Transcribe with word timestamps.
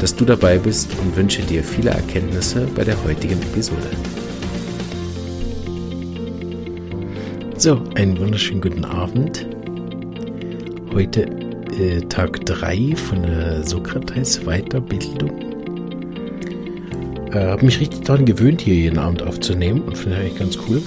dass 0.00 0.14
du 0.14 0.24
dabei 0.24 0.58
bist 0.58 0.90
und 0.98 1.16
wünsche 1.16 1.42
dir 1.42 1.62
viele 1.62 1.90
Erkenntnisse 1.90 2.66
bei 2.74 2.84
der 2.84 3.02
heutigen 3.04 3.40
Episode. 3.42 3.90
So, 7.56 7.82
einen 7.94 8.18
wunderschönen 8.18 8.60
guten 8.60 8.84
Abend. 8.84 9.46
Heute 10.92 11.22
äh, 11.78 12.00
Tag 12.08 12.44
3 12.46 12.96
von 12.96 13.22
der 13.22 13.64
Sokrates 13.64 14.40
Weiterbildung. 14.44 15.30
Äh, 17.32 17.46
habe 17.46 17.64
mich 17.64 17.80
richtig 17.80 18.02
daran 18.02 18.26
gewöhnt, 18.26 18.60
hier 18.60 18.74
jeden 18.74 18.98
Abend 18.98 19.22
aufzunehmen 19.22 19.82
und 19.82 19.96
finde 19.96 20.16
ich 20.16 20.22
eigentlich 20.22 20.38
ganz 20.38 20.58
cool. 20.68 20.82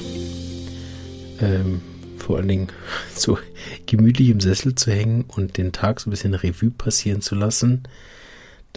Ähm, 1.41 1.81
vor 2.17 2.37
allen 2.37 2.47
Dingen 2.47 2.67
so 3.15 3.37
gemütlich 3.85 4.29
im 4.29 4.39
Sessel 4.39 4.75
zu 4.75 4.91
hängen 4.91 5.25
und 5.27 5.57
den 5.57 5.71
Tag 5.71 5.99
so 5.99 6.09
ein 6.09 6.11
bisschen 6.11 6.33
Revue 6.33 6.71
passieren 6.71 7.21
zu 7.21 7.35
lassen 7.35 7.83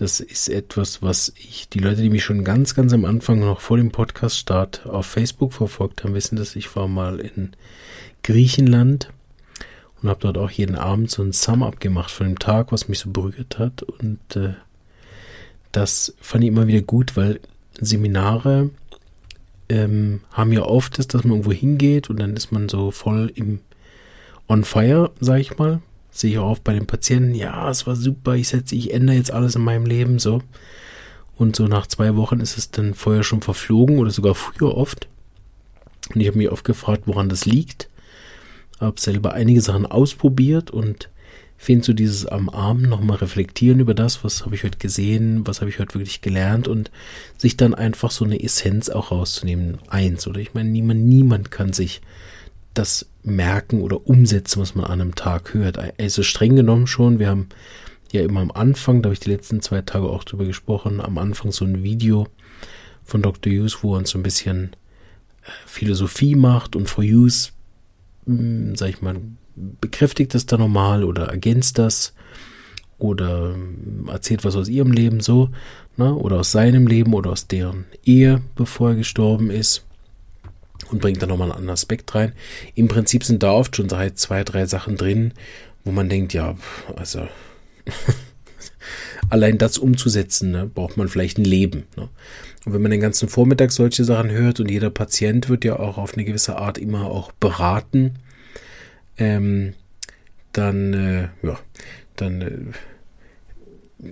das 0.00 0.18
ist 0.18 0.48
etwas, 0.48 1.02
was 1.02 1.30
ich, 1.36 1.68
die 1.68 1.78
Leute, 1.78 2.00
die 2.00 2.08
mich 2.08 2.24
schon 2.24 2.42
ganz, 2.42 2.74
ganz 2.74 2.94
am 2.94 3.04
Anfang, 3.04 3.40
noch 3.40 3.60
vor 3.60 3.76
dem 3.76 3.90
Podcast-Start 3.90 4.86
auf 4.86 5.04
Facebook 5.04 5.52
verfolgt 5.52 6.02
haben, 6.02 6.14
wissen, 6.14 6.36
dass 6.36 6.56
ich 6.56 6.74
war 6.74 6.88
mal 6.88 7.20
in 7.20 7.50
Griechenland 8.22 9.12
und 10.00 10.08
habe 10.08 10.20
dort 10.20 10.38
auch 10.38 10.50
jeden 10.50 10.76
Abend 10.76 11.10
so 11.10 11.22
ein 11.22 11.32
Sum-Up 11.32 11.80
gemacht 11.80 12.10
von 12.10 12.28
dem 12.28 12.38
Tag, 12.38 12.72
was 12.72 12.88
mich 12.88 12.98
so 12.98 13.10
berührt 13.10 13.58
hat. 13.58 13.82
Und 13.82 14.36
äh, 14.36 14.54
das 15.70 16.14
fand 16.18 16.44
ich 16.44 16.48
immer 16.48 16.66
wieder 16.66 16.80
gut, 16.80 17.14
weil 17.18 17.38
Seminare 17.78 18.70
ähm, 19.68 20.22
haben 20.32 20.52
ja 20.52 20.62
oft 20.62 20.98
das, 20.98 21.08
dass 21.08 21.24
man 21.24 21.32
irgendwo 21.32 21.52
hingeht 21.52 22.08
und 22.08 22.18
dann 22.18 22.36
ist 22.36 22.52
man 22.52 22.70
so 22.70 22.90
voll 22.90 23.30
im 23.34 23.60
On 24.48 24.64
Fire, 24.64 25.10
sag 25.20 25.40
ich 25.40 25.58
mal 25.58 25.82
sehe 26.10 26.32
ich 26.32 26.38
auch 26.38 26.50
oft 26.50 26.64
bei 26.64 26.72
den 26.72 26.86
Patienten, 26.86 27.34
ja, 27.34 27.68
es 27.70 27.86
war 27.86 27.96
super, 27.96 28.34
ich 28.34 28.48
setze, 28.48 28.74
ich 28.74 28.92
ändere 28.92 29.16
jetzt 29.16 29.32
alles 29.32 29.54
in 29.54 29.62
meinem 29.62 29.86
Leben 29.86 30.18
so. 30.18 30.42
Und 31.36 31.56
so 31.56 31.68
nach 31.68 31.86
zwei 31.86 32.16
Wochen 32.16 32.40
ist 32.40 32.58
es 32.58 32.70
dann 32.70 32.94
vorher 32.94 33.22
schon 33.22 33.40
verflogen 33.40 33.98
oder 33.98 34.10
sogar 34.10 34.34
früher 34.34 34.76
oft. 34.76 35.08
Und 36.14 36.20
ich 36.20 36.26
habe 36.26 36.38
mich 36.38 36.50
oft 36.50 36.64
gefragt, 36.64 37.04
woran 37.06 37.28
das 37.28 37.46
liegt. 37.46 37.88
Habe 38.78 39.00
selber 39.00 39.32
einige 39.32 39.60
Sachen 39.60 39.86
ausprobiert 39.86 40.70
und 40.70 41.08
finde 41.56 41.84
so 41.84 41.92
dieses 41.92 42.24
am 42.24 42.48
Abend 42.48 42.88
nochmal 42.88 43.18
reflektieren 43.18 43.80
über 43.80 43.92
das, 43.92 44.24
was 44.24 44.46
habe 44.46 44.54
ich 44.54 44.64
heute 44.64 44.78
gesehen, 44.78 45.46
was 45.46 45.60
habe 45.60 45.70
ich 45.70 45.78
heute 45.78 45.94
wirklich 45.94 46.22
gelernt 46.22 46.68
und 46.68 46.90
sich 47.36 47.56
dann 47.58 47.74
einfach 47.74 48.10
so 48.10 48.24
eine 48.24 48.42
Essenz 48.42 48.88
auch 48.88 49.10
rauszunehmen. 49.10 49.78
Eins, 49.88 50.26
oder 50.26 50.40
ich 50.40 50.54
meine, 50.54 50.70
niemand, 50.70 51.02
niemand 51.02 51.50
kann 51.50 51.74
sich 51.74 52.00
das 52.74 53.06
merken 53.22 53.82
oder 53.82 54.06
umsetzen, 54.06 54.60
was 54.60 54.74
man 54.74 54.86
an 54.86 55.00
einem 55.00 55.14
Tag 55.14 55.54
hört. 55.54 55.78
Also 55.98 56.22
streng 56.22 56.56
genommen 56.56 56.86
schon, 56.86 57.18
wir 57.18 57.28
haben 57.28 57.48
ja 58.12 58.22
immer 58.22 58.40
am 58.40 58.50
Anfang, 58.50 59.02
da 59.02 59.08
habe 59.08 59.14
ich 59.14 59.20
die 59.20 59.30
letzten 59.30 59.60
zwei 59.60 59.82
Tage 59.82 60.08
auch 60.08 60.24
drüber 60.24 60.44
gesprochen, 60.44 61.00
am 61.00 61.18
Anfang 61.18 61.52
so 61.52 61.64
ein 61.64 61.82
Video 61.82 62.26
von 63.04 63.22
Dr. 63.22 63.52
Hughes, 63.52 63.82
wo 63.82 63.94
er 63.94 63.98
uns 63.98 64.10
so 64.10 64.18
ein 64.18 64.22
bisschen 64.22 64.70
äh, 65.42 65.50
Philosophie 65.66 66.34
macht 66.34 66.76
und 66.76 66.88
for 66.88 67.04
Hughes, 67.04 67.52
hm, 68.26 68.76
sag 68.76 68.90
ich 68.90 69.02
mal, 69.02 69.16
bekräftigt 69.80 70.34
das 70.34 70.46
da 70.46 70.56
nochmal 70.56 71.04
oder 71.04 71.26
ergänzt 71.26 71.78
das 71.78 72.14
oder 72.98 73.54
hm, 73.54 74.08
erzählt 74.08 74.44
was 74.44 74.56
aus 74.56 74.68
ihrem 74.68 74.92
Leben 74.92 75.20
so, 75.20 75.50
ne, 75.96 76.14
oder 76.14 76.40
aus 76.40 76.52
seinem 76.52 76.86
Leben 76.86 77.14
oder 77.14 77.30
aus 77.30 77.48
deren 77.48 77.86
Ehe, 78.04 78.42
bevor 78.54 78.90
er 78.90 78.96
gestorben 78.96 79.50
ist 79.50 79.84
und 80.90 81.00
bringt 81.00 81.22
da 81.22 81.26
nochmal 81.26 81.48
einen 81.48 81.58
anderen 81.58 81.74
Aspekt 81.74 82.14
rein. 82.14 82.32
Im 82.74 82.88
Prinzip 82.88 83.24
sind 83.24 83.42
da 83.42 83.52
oft 83.52 83.76
schon 83.76 83.88
drei, 83.88 84.10
zwei, 84.10 84.44
drei 84.44 84.66
Sachen 84.66 84.96
drin, 84.96 85.32
wo 85.84 85.92
man 85.92 86.08
denkt, 86.08 86.32
ja, 86.34 86.56
also 86.96 87.26
allein 89.30 89.58
das 89.58 89.78
umzusetzen, 89.78 90.50
ne, 90.50 90.66
braucht 90.66 90.96
man 90.96 91.08
vielleicht 91.08 91.38
ein 91.38 91.44
Leben. 91.44 91.84
Ne? 91.96 92.08
Und 92.64 92.74
wenn 92.74 92.82
man 92.82 92.90
den 92.90 93.00
ganzen 93.00 93.28
Vormittag 93.28 93.72
solche 93.72 94.04
Sachen 94.04 94.30
hört 94.30 94.60
und 94.60 94.70
jeder 94.70 94.90
Patient 94.90 95.48
wird 95.48 95.64
ja 95.64 95.78
auch 95.78 95.96
auf 95.96 96.14
eine 96.14 96.24
gewisse 96.24 96.56
Art 96.56 96.76
immer 96.76 97.06
auch 97.06 97.32
beraten, 97.32 98.16
ähm, 99.16 99.74
dann, 100.52 100.92
äh, 100.92 101.28
ja, 101.46 101.58
dann 102.16 102.40
äh, 102.42 102.50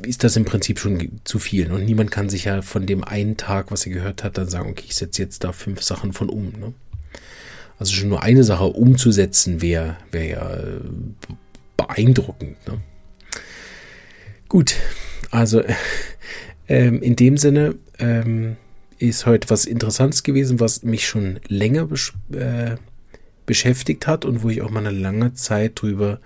ist 0.03 0.25
das 0.25 0.37
im 0.37 0.45
Prinzip 0.45 0.79
schon 0.79 1.21
zu 1.25 1.39
viel. 1.39 1.73
Und 1.73 1.85
niemand 1.85 2.11
kann 2.11 2.29
sich 2.29 2.45
ja 2.45 2.63
von 2.63 2.87
dem 2.87 3.05
einen 3.05 3.37
Tag, 3.37 3.71
was 3.71 3.87
er 3.87 3.93
gehört 3.93 4.25
hat, 4.25 4.39
dann 4.39 4.49
sagen, 4.49 4.71
okay, 4.71 4.85
ich 4.87 4.97
setze 4.97 5.23
jetzt 5.23 5.45
da 5.45 5.53
fünf 5.53 5.83
Sachen 5.83 6.13
von 6.13 6.29
um. 6.29 6.53
Ne? 6.59 6.75
Also 7.79 7.95
schon 7.95 8.09
nur 8.09 8.23
eine 8.23 8.45
Sache 8.45 8.65
umzusetzen 8.65 9.63
wäre 9.63 9.97
wär 10.11 10.25
ja 10.25 10.57
äh, 10.57 10.81
beeindruckend. 11.77 12.57
Ne? 12.67 12.81
Gut, 14.49 14.75
also 15.31 15.63
ähm, 16.69 17.01
in 17.03 17.17
dem 17.17 17.37
Sinne 17.37 17.77
ähm, 17.99 18.57
ist 18.99 19.27
heute 19.27 19.49
was 19.51 19.65
Interessantes 19.65 20.23
gewesen, 20.23 20.61
was 20.61 20.83
mich 20.83 21.07
schon 21.07 21.41
länger 21.49 21.87
besch 21.87 22.13
äh, 22.33 22.77
beschäftigt 23.47 24.07
hat 24.07 24.27
und 24.27 24.43
wo 24.43 24.51
ich 24.51 24.61
auch 24.61 24.71
mal 24.71 24.87
eine 24.87 24.91
lange 24.91 25.33
Zeit 25.33 25.81
drüber 25.81 26.21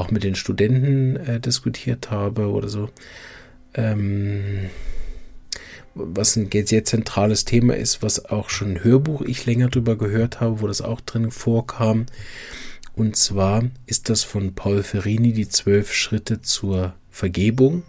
auch 0.00 0.10
mit 0.10 0.24
den 0.24 0.34
Studenten 0.34 1.16
äh, 1.16 1.40
diskutiert 1.40 2.10
habe 2.10 2.50
oder 2.50 2.68
so. 2.68 2.88
Ähm, 3.74 4.70
was 5.94 6.36
ein 6.36 6.48
sehr 6.50 6.84
zentrales 6.84 7.44
Thema 7.44 7.76
ist, 7.76 8.02
was 8.02 8.24
auch 8.26 8.48
schon 8.48 8.70
ein 8.72 8.84
Hörbuch 8.84 9.22
ich 9.22 9.44
länger 9.46 9.68
drüber 9.68 9.96
gehört 9.96 10.40
habe, 10.40 10.60
wo 10.60 10.66
das 10.66 10.80
auch 10.80 11.00
drin 11.00 11.30
vorkam. 11.30 12.06
Und 12.94 13.16
zwar 13.16 13.64
ist 13.86 14.08
das 14.08 14.22
von 14.22 14.54
Paul 14.54 14.82
Ferrini 14.82 15.32
die 15.32 15.48
zwölf 15.48 15.92
Schritte 15.92 16.40
zur 16.40 16.94
Vergebung. 17.10 17.82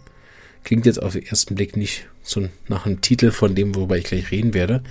Klingt 0.64 0.86
jetzt 0.86 1.02
auf 1.02 1.14
den 1.14 1.26
ersten 1.26 1.54
Blick 1.54 1.76
nicht 1.76 2.06
so 2.22 2.48
nach 2.68 2.86
einem 2.86 3.00
Titel 3.00 3.30
von 3.30 3.54
dem, 3.54 3.74
worüber 3.74 3.96
ich 3.96 4.04
gleich 4.04 4.30
reden 4.30 4.54
werde. 4.54 4.82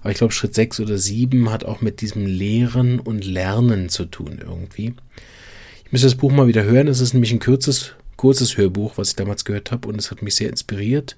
Aber 0.00 0.10
ich 0.10 0.18
glaube, 0.18 0.32
Schritt 0.32 0.54
sechs 0.54 0.80
oder 0.80 0.98
sieben 0.98 1.50
hat 1.50 1.64
auch 1.64 1.80
mit 1.80 2.00
diesem 2.00 2.26
Lehren 2.26 2.98
und 2.98 3.24
Lernen 3.24 3.88
zu 3.88 4.04
tun 4.04 4.40
irgendwie 4.40 4.94
müsste 5.92 6.06
das 6.06 6.16
Buch 6.16 6.32
mal 6.32 6.48
wieder 6.48 6.64
hören. 6.64 6.88
Es 6.88 7.00
ist 7.00 7.12
nämlich 7.12 7.32
ein 7.32 7.38
kurzes, 7.38 7.92
kurzes 8.16 8.56
Hörbuch, 8.56 8.96
was 8.96 9.10
ich 9.10 9.16
damals 9.16 9.44
gehört 9.44 9.70
habe 9.70 9.86
und 9.88 9.98
es 9.98 10.10
hat 10.10 10.22
mich 10.22 10.34
sehr 10.34 10.48
inspiriert. 10.48 11.16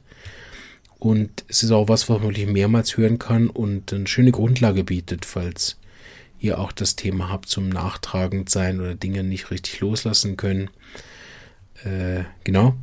Und 0.98 1.44
es 1.48 1.62
ist 1.62 1.70
auch 1.70 1.88
was, 1.88 2.08
was 2.08 2.18
man 2.18 2.28
wirklich 2.28 2.46
mehrmals 2.46 2.96
hören 2.96 3.18
kann 3.18 3.48
und 3.48 3.92
eine 3.92 4.06
schöne 4.06 4.32
Grundlage 4.32 4.84
bietet, 4.84 5.24
falls 5.24 5.76
ihr 6.40 6.58
auch 6.58 6.72
das 6.72 6.96
Thema 6.96 7.30
habt 7.30 7.48
zum 7.48 7.68
Nachtragend 7.68 8.50
sein 8.50 8.80
oder 8.80 8.94
Dinge 8.94 9.22
nicht 9.22 9.50
richtig 9.50 9.80
loslassen 9.80 10.36
können. 10.36 10.70
Äh, 11.84 12.24
genau. 12.42 12.74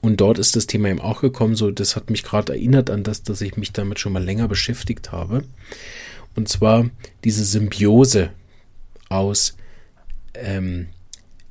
Und 0.00 0.20
dort 0.20 0.38
ist 0.38 0.56
das 0.56 0.66
Thema 0.66 0.88
eben 0.88 1.00
auch 1.00 1.20
gekommen, 1.20 1.54
so 1.54 1.70
das 1.70 1.94
hat 1.94 2.10
mich 2.10 2.24
gerade 2.24 2.54
erinnert 2.54 2.90
an 2.90 3.04
das, 3.04 3.22
dass 3.22 3.40
ich 3.40 3.56
mich 3.56 3.72
damit 3.72 4.00
schon 4.00 4.12
mal 4.12 4.24
länger 4.24 4.48
beschäftigt 4.48 5.12
habe. 5.12 5.44
Und 6.34 6.48
zwar 6.48 6.90
diese 7.24 7.44
Symbiose 7.44 8.30
aus 9.08 9.56
ähm, 10.34 10.88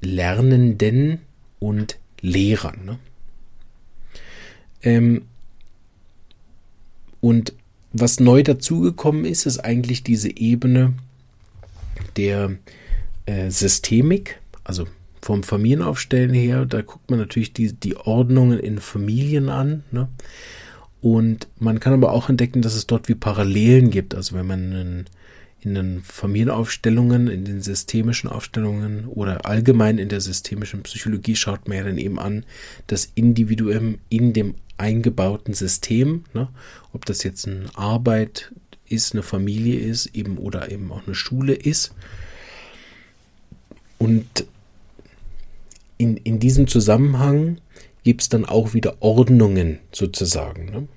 Lernenden 0.01 1.19
und 1.59 1.97
Lehrern. 2.21 2.85
Ne? 2.85 2.99
Ähm, 4.83 5.23
und 7.19 7.53
was 7.93 8.19
neu 8.19 8.41
dazugekommen 8.41 9.25
ist, 9.25 9.45
ist 9.45 9.59
eigentlich 9.59 10.03
diese 10.03 10.35
Ebene 10.35 10.93
der 12.15 12.55
äh, 13.25 13.49
Systemik, 13.49 14.39
also 14.63 14.87
vom 15.21 15.43
Familienaufstellen 15.43 16.33
her, 16.33 16.65
da 16.65 16.81
guckt 16.81 17.09
man 17.09 17.19
natürlich 17.19 17.53
die, 17.53 17.73
die 17.73 17.95
Ordnungen 17.95 18.59
in 18.59 18.79
Familien 18.79 19.49
an. 19.49 19.83
Ne? 19.91 20.07
Und 21.01 21.47
man 21.59 21.79
kann 21.79 21.93
aber 21.93 22.11
auch 22.11 22.29
entdecken, 22.29 22.61
dass 22.61 22.75
es 22.75 22.87
dort 22.87 23.07
wie 23.07 23.15
Parallelen 23.15 23.91
gibt. 23.91 24.15
Also 24.15 24.35
wenn 24.35 24.47
man 24.47 24.73
einen 24.73 25.05
in 25.61 25.75
den 25.75 26.01
Familienaufstellungen, 26.01 27.27
in 27.27 27.45
den 27.45 27.61
systemischen 27.61 28.29
Aufstellungen 28.29 29.05
oder 29.05 29.45
allgemein 29.45 29.97
in 29.97 30.09
der 30.09 30.21
systemischen 30.21 30.83
Psychologie 30.83 31.35
schaut 31.35 31.67
man 31.67 31.77
ja 31.77 31.83
dann 31.83 31.97
eben 31.97 32.19
an, 32.19 32.45
das 32.87 33.11
Individuum 33.15 33.99
in 34.09 34.33
dem 34.33 34.55
eingebauten 34.77 35.53
System, 35.53 36.25
ne, 36.33 36.49
ob 36.93 37.05
das 37.05 37.23
jetzt 37.23 37.47
eine 37.47 37.65
Arbeit 37.75 38.51
ist, 38.89 39.13
eine 39.13 39.23
Familie 39.23 39.79
ist, 39.79 40.07
eben 40.07 40.37
oder 40.37 40.71
eben 40.71 40.91
auch 40.91 41.05
eine 41.05 41.15
Schule 41.15 41.53
ist. 41.53 41.93
Und 43.99 44.45
in, 45.97 46.17
in 46.17 46.39
diesem 46.39 46.67
Zusammenhang 46.67 47.61
gibt 48.03 48.21
es 48.21 48.29
dann 48.29 48.45
auch 48.45 48.73
wieder 48.73 48.97
Ordnungen 49.01 49.77
sozusagen. 49.91 50.71
Ne? 50.71 50.87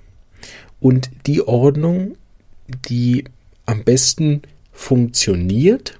Und 0.79 1.11
die 1.27 1.47
Ordnung 1.47 2.17
die 2.67 3.25
am 3.65 3.83
besten 3.83 4.41
funktioniert, 4.75 5.97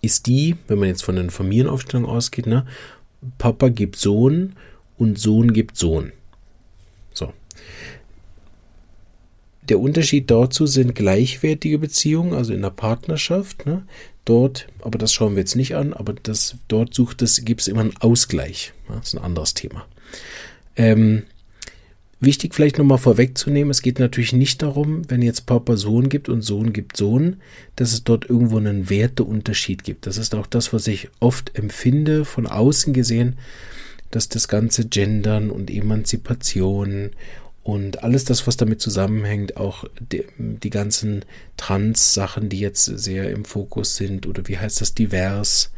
ist 0.00 0.26
die, 0.26 0.56
wenn 0.66 0.78
man 0.78 0.88
jetzt 0.88 1.04
von 1.04 1.14
den 1.14 1.30
Familienaufstellungen 1.30 2.10
ausgeht, 2.10 2.46
ne, 2.46 2.66
Papa 3.38 3.68
gibt 3.68 3.96
Sohn 3.96 4.56
und 4.98 5.18
Sohn 5.18 5.52
gibt 5.52 5.76
Sohn. 5.76 6.12
So. 7.12 7.32
Der 9.68 9.78
Unterschied 9.78 10.30
dazu 10.30 10.66
sind 10.66 10.94
gleichwertige 10.96 11.78
Beziehungen, 11.78 12.34
also 12.34 12.52
in 12.52 12.62
der 12.62 12.70
Partnerschaft. 12.70 13.64
Ne? 13.64 13.84
Dort, 14.24 14.66
aber 14.80 14.98
das 14.98 15.12
schauen 15.12 15.34
wir 15.34 15.40
jetzt 15.40 15.54
nicht 15.54 15.76
an, 15.76 15.92
aber 15.92 16.14
das, 16.14 16.56
dort 16.66 16.94
sucht 16.94 17.22
es, 17.22 17.44
gibt 17.44 17.60
es 17.60 17.68
immer 17.68 17.82
einen 17.82 17.96
Ausgleich. 18.00 18.72
Ne? 18.88 18.96
Das 18.96 19.08
ist 19.08 19.14
ein 19.14 19.24
anderes 19.24 19.54
Thema. 19.54 19.86
Ähm, 20.74 21.24
wichtig 22.22 22.54
vielleicht 22.54 22.78
nochmal 22.78 22.98
vorwegzunehmen, 22.98 23.70
es 23.70 23.82
geht 23.82 23.98
natürlich 23.98 24.32
nicht 24.32 24.62
darum, 24.62 25.02
wenn 25.10 25.22
jetzt 25.22 25.46
Papa 25.46 25.76
Sohn 25.76 26.08
gibt 26.08 26.28
und 26.28 26.42
Sohn 26.42 26.72
gibt 26.72 26.96
Sohn, 26.96 27.36
dass 27.76 27.92
es 27.92 28.04
dort 28.04 28.30
irgendwo 28.30 28.58
einen 28.58 28.88
Werteunterschied 28.88 29.84
gibt. 29.84 30.06
Das 30.06 30.16
ist 30.16 30.34
auch 30.34 30.46
das, 30.46 30.72
was 30.72 30.86
ich 30.86 31.08
oft 31.20 31.56
empfinde, 31.58 32.24
von 32.24 32.46
außen 32.46 32.92
gesehen, 32.92 33.36
dass 34.10 34.28
das 34.28 34.46
ganze 34.46 34.86
Gendern 34.86 35.50
und 35.50 35.70
Emanzipation 35.70 37.10
und 37.62 38.02
alles 38.02 38.24
das, 38.24 38.46
was 38.46 38.56
damit 38.56 38.80
zusammenhängt, 38.80 39.56
auch 39.56 39.84
die, 40.00 40.24
die 40.38 40.70
ganzen 40.70 41.24
Trans-Sachen, 41.56 42.48
die 42.48 42.58
jetzt 42.58 42.84
sehr 42.84 43.30
im 43.30 43.44
Fokus 43.44 43.96
sind, 43.96 44.26
oder 44.26 44.48
wie 44.48 44.58
heißt 44.58 44.80
das, 44.80 44.94
divers, 44.94 45.72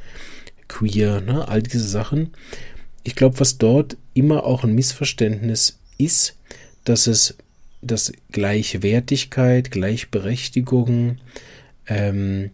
queer, 0.69 1.21
ne, 1.21 1.47
all 1.47 1.63
diese 1.63 1.87
Sachen. 1.87 2.31
Ich 3.03 3.15
glaube, 3.15 3.39
was 3.39 3.59
dort 3.59 3.99
immer 4.15 4.45
auch 4.45 4.65
ein 4.65 4.75
Missverständnis 4.75 5.79
ist, 5.99 6.37
dass 6.85 7.07
es 7.07 7.37
dass 7.83 8.13
Gleichwertigkeit, 8.33 9.71
Gleichberechtigung 9.71 11.19
ähm, 11.87 12.51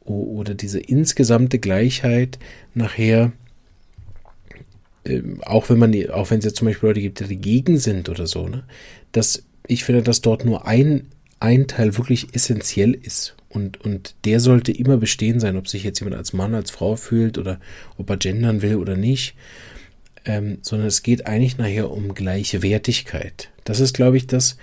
oder 0.00 0.54
diese 0.54 0.80
insgesamte 0.80 1.60
Gleichheit 1.60 2.40
nachher 2.74 3.32
ähm, 5.04 5.40
auch 5.42 5.68
wenn 5.68 5.78
man, 5.78 5.94
auch 6.10 6.30
wenn 6.30 6.38
es 6.38 6.44
jetzt 6.44 6.56
zum 6.56 6.66
Beispiel 6.66 6.88
Leute 6.88 7.00
gibt, 7.00 7.20
die 7.20 7.24
dagegen 7.24 7.78
sind 7.78 8.08
oder 8.08 8.26
so, 8.26 8.48
ne, 8.48 8.64
dass 9.12 9.42
ich 9.66 9.84
finde, 9.84 10.02
dass 10.02 10.20
dort 10.20 10.44
nur 10.44 10.66
ein, 10.66 11.06
ein 11.40 11.66
Teil 11.66 11.96
wirklich 11.96 12.34
essentiell 12.34 12.94
ist. 12.94 13.36
Und, 13.48 13.80
und 13.84 14.14
der 14.24 14.40
sollte 14.40 14.72
immer 14.72 14.96
bestehen 14.96 15.38
sein, 15.38 15.56
ob 15.56 15.68
sich 15.68 15.84
jetzt 15.84 16.00
jemand 16.00 16.16
als 16.16 16.32
Mann, 16.32 16.54
als 16.54 16.70
Frau 16.70 16.96
fühlt 16.96 17.36
oder 17.36 17.60
ob 17.98 18.08
er 18.10 18.16
gendern 18.16 18.62
will 18.62 18.76
oder 18.76 18.96
nicht. 18.96 19.34
Ähm, 20.24 20.58
sondern 20.62 20.88
es 20.88 21.02
geht 21.02 21.26
eigentlich 21.26 21.58
nachher 21.58 21.90
um 21.90 22.14
gleiche 22.14 22.62
Wertigkeit. 22.62 23.50
Das 23.64 23.80
ist, 23.80 23.94
glaube 23.94 24.16
ich, 24.16 24.28
das, 24.28 24.56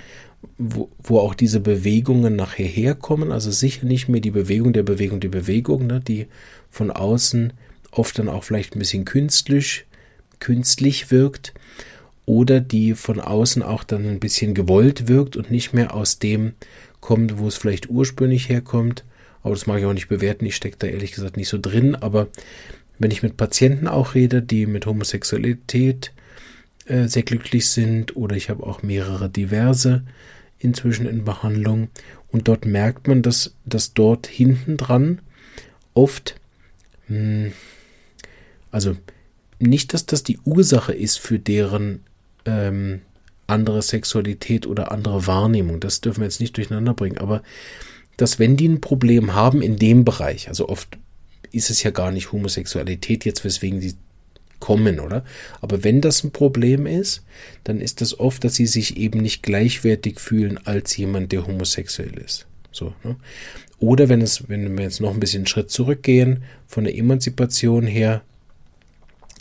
wo, 0.57 0.89
wo 1.03 1.19
auch 1.19 1.33
diese 1.33 1.59
Bewegungen 1.59 2.35
nachher 2.35 2.65
herkommen. 2.65 3.31
Also 3.31 3.51
sicher 3.51 3.85
nicht 3.85 4.07
mehr 4.07 4.21
die 4.21 4.31
Bewegung 4.31 4.71
der 4.71 4.83
Bewegung 4.83 5.19
der 5.19 5.29
Bewegung, 5.29 5.87
ne, 5.87 5.99
die 5.99 6.27
von 6.69 6.91
außen 6.91 7.53
oft 7.91 8.17
dann 8.19 8.29
auch 8.29 8.43
vielleicht 8.43 8.75
ein 8.75 8.79
bisschen 8.79 9.03
künstlich 9.03 9.85
künstlich 10.39 11.11
wirkt 11.11 11.53
oder 12.25 12.59
die 12.59 12.93
von 12.93 13.19
außen 13.19 13.63
auch 13.63 13.83
dann 13.83 14.07
ein 14.07 14.19
bisschen 14.19 14.53
gewollt 14.53 15.07
wirkt 15.07 15.35
und 15.35 15.51
nicht 15.51 15.73
mehr 15.73 15.93
aus 15.93 16.19
dem 16.19 16.53
kommt, 17.01 17.39
wo 17.39 17.47
es 17.47 17.55
vielleicht 17.55 17.89
ursprünglich 17.89 18.49
herkommt. 18.49 19.03
Aber 19.41 19.53
das 19.53 19.67
mag 19.67 19.79
ich 19.79 19.85
auch 19.85 19.93
nicht 19.93 20.09
bewerten, 20.09 20.45
ich 20.45 20.55
stecke 20.55 20.77
da 20.79 20.87
ehrlich 20.87 21.13
gesagt 21.13 21.37
nicht 21.37 21.49
so 21.49 21.57
drin. 21.57 21.95
Aber 21.95 22.27
wenn 22.99 23.11
ich 23.11 23.23
mit 23.23 23.37
Patienten 23.37 23.87
auch 23.87 24.13
rede, 24.13 24.41
die 24.41 24.65
mit 24.65 24.85
Homosexualität 24.85 26.13
äh, 26.85 27.07
sehr 27.07 27.23
glücklich 27.23 27.69
sind 27.69 28.15
oder 28.15 28.35
ich 28.35 28.49
habe 28.49 28.65
auch 28.65 28.83
mehrere 28.83 29.29
diverse 29.29 30.03
inzwischen 30.59 31.07
in 31.07 31.23
Behandlung 31.23 31.87
und 32.27 32.47
dort 32.47 32.65
merkt 32.65 33.07
man, 33.07 33.21
dass, 33.21 33.55
dass 33.65 33.93
dort 33.93 34.27
hinten 34.27 34.77
dran 34.77 35.21
oft, 35.93 36.35
mh, 37.07 37.17
hm, 37.17 37.51
also 38.71 38.95
nicht, 39.59 39.93
dass 39.93 40.05
das 40.05 40.23
die 40.23 40.37
Ursache 40.45 40.93
ist 40.93 41.17
für 41.19 41.39
deren 41.39 42.01
ähm, 42.45 43.01
andere 43.47 43.81
Sexualität 43.81 44.67
oder 44.67 44.91
andere 44.91 45.27
Wahrnehmung. 45.27 45.79
Das 45.79 46.01
dürfen 46.01 46.21
wir 46.21 46.25
jetzt 46.25 46.39
nicht 46.39 46.55
durcheinander 46.55 46.93
bringen. 46.93 47.17
Aber 47.17 47.41
dass 48.15 48.39
wenn 48.39 48.57
die 48.57 48.67
ein 48.67 48.81
Problem 48.81 49.33
haben 49.33 49.61
in 49.61 49.77
dem 49.77 50.05
Bereich, 50.05 50.49
also 50.49 50.69
oft 50.69 50.97
ist 51.51 51.69
es 51.69 51.83
ja 51.83 51.91
gar 51.91 52.11
nicht 52.11 52.31
Homosexualität 52.31 53.25
jetzt, 53.25 53.43
weswegen 53.43 53.81
sie 53.81 53.95
kommen, 54.59 54.99
oder? 54.99 55.23
Aber 55.61 55.83
wenn 55.83 56.01
das 56.01 56.23
ein 56.23 56.31
Problem 56.31 56.85
ist, 56.85 57.23
dann 57.63 57.79
ist 57.79 58.01
das 58.01 58.19
oft, 58.19 58.43
dass 58.43 58.55
sie 58.55 58.65
sich 58.65 58.97
eben 58.97 59.19
nicht 59.21 59.41
gleichwertig 59.41 60.19
fühlen 60.19 60.59
als 60.65 60.95
jemand, 60.97 61.31
der 61.31 61.47
homosexuell 61.47 62.17
ist. 62.17 62.45
So, 62.71 62.93
ne? 63.03 63.15
Oder 63.79 64.09
wenn 64.09 64.21
es, 64.21 64.49
wenn 64.49 64.77
wir 64.77 64.83
jetzt 64.83 64.99
noch 64.99 65.13
ein 65.13 65.19
bisschen 65.21 65.41
einen 65.41 65.47
Schritt 65.47 65.71
zurückgehen, 65.71 66.43
von 66.67 66.83
der 66.83 66.97
Emanzipation 66.97 67.87
her, 67.87 68.21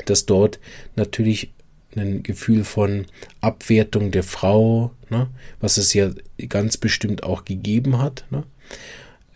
dass 0.07 0.27
dort 0.27 0.61
natürlich 0.95 1.51
ein 1.97 2.23
Gefühl 2.23 2.63
von 2.63 3.07
Abwertung 3.41 4.13
der 4.13 4.23
Frau, 4.23 4.93
ne, 5.11 5.29
was 5.61 5.77
es 5.77 5.93
ja 5.95 6.11
ganz 6.49 6.77
bestimmt 6.77 7.25
auch 7.25 7.45
gegeben 7.45 7.99
hat, 7.99 8.25
ne, 8.31 8.45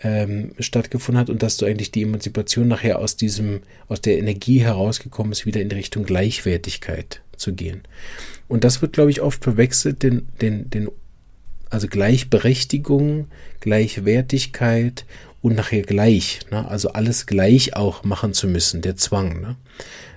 ähm, 0.03 0.53
stattgefunden 0.59 1.21
hat 1.21 1.31
und 1.31 1.43
dass 1.43 1.57
du 1.57 1.67
eigentlich 1.67 1.91
die 1.91 2.03
Emanzipation 2.03 2.69
nachher 2.69 2.99
aus 2.99 3.17
diesem, 3.17 3.61
aus 3.89 4.01
der 4.01 4.19
Energie 4.19 4.61
herausgekommen 4.61 5.33
ist, 5.33 5.47
wieder 5.47 5.61
in 5.61 5.71
Richtung 5.71 6.05
Gleichwertigkeit 6.05 7.21
zu 7.37 7.55
gehen. 7.55 7.83
Und 8.49 8.65
das 8.65 8.83
wird, 8.83 8.93
glaube 8.93 9.11
ich, 9.11 9.21
oft 9.21 9.43
verwechselt, 9.43 10.03
den, 10.03 10.29
den, 10.41 10.71
den, 10.71 10.89
also 11.71 11.89
Gleichberechtigung, 11.89 13.29
Gleichwertigkeit 13.61 15.07
und 15.41 15.57
nachher 15.57 15.83
gleich, 15.83 16.41
ne, 16.51 16.69
also 16.69 16.91
alles 16.91 17.27
gleich 17.27 17.77
auch 17.77 18.05
machen 18.05 18.33
zu 18.33 18.47
müssen, 18.47 18.83
der 18.83 18.97
Zwang, 18.97 19.41
ne 19.41 19.57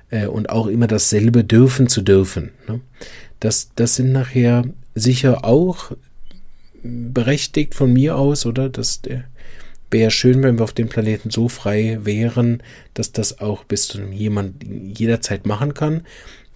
äh, 0.10 0.28
und 0.28 0.50
auch 0.50 0.68
immer 0.68 0.88
dasselbe 0.88 1.44
dürfen 1.44 1.88
zu 1.88 2.02
dürfen. 2.02 2.52
Ne? 2.68 2.82
Das, 3.40 3.70
das 3.76 3.96
sind 3.96 4.12
nachher 4.12 4.66
sicher 4.94 5.46
auch 5.46 5.92
berechtigt 6.84 7.76
von 7.76 7.92
mir 7.92 8.16
aus, 8.18 8.46
oder? 8.46 8.70
Das 8.70 9.02
wäre 9.92 10.12
schön, 10.12 10.44
wenn 10.44 10.58
wir 10.58 10.64
auf 10.64 10.74
dem 10.74 10.90
Planeten 10.90 11.30
so 11.30 11.50
frei 11.50 12.00
wären, 12.04 12.62
dass 12.94 13.12
das 13.12 13.40
auch 13.40 13.64
bis 13.64 13.88
zu 13.88 14.02
jemand 14.02 14.64
jederzeit 14.64 15.46
machen 15.46 15.74
kann. 15.74 16.04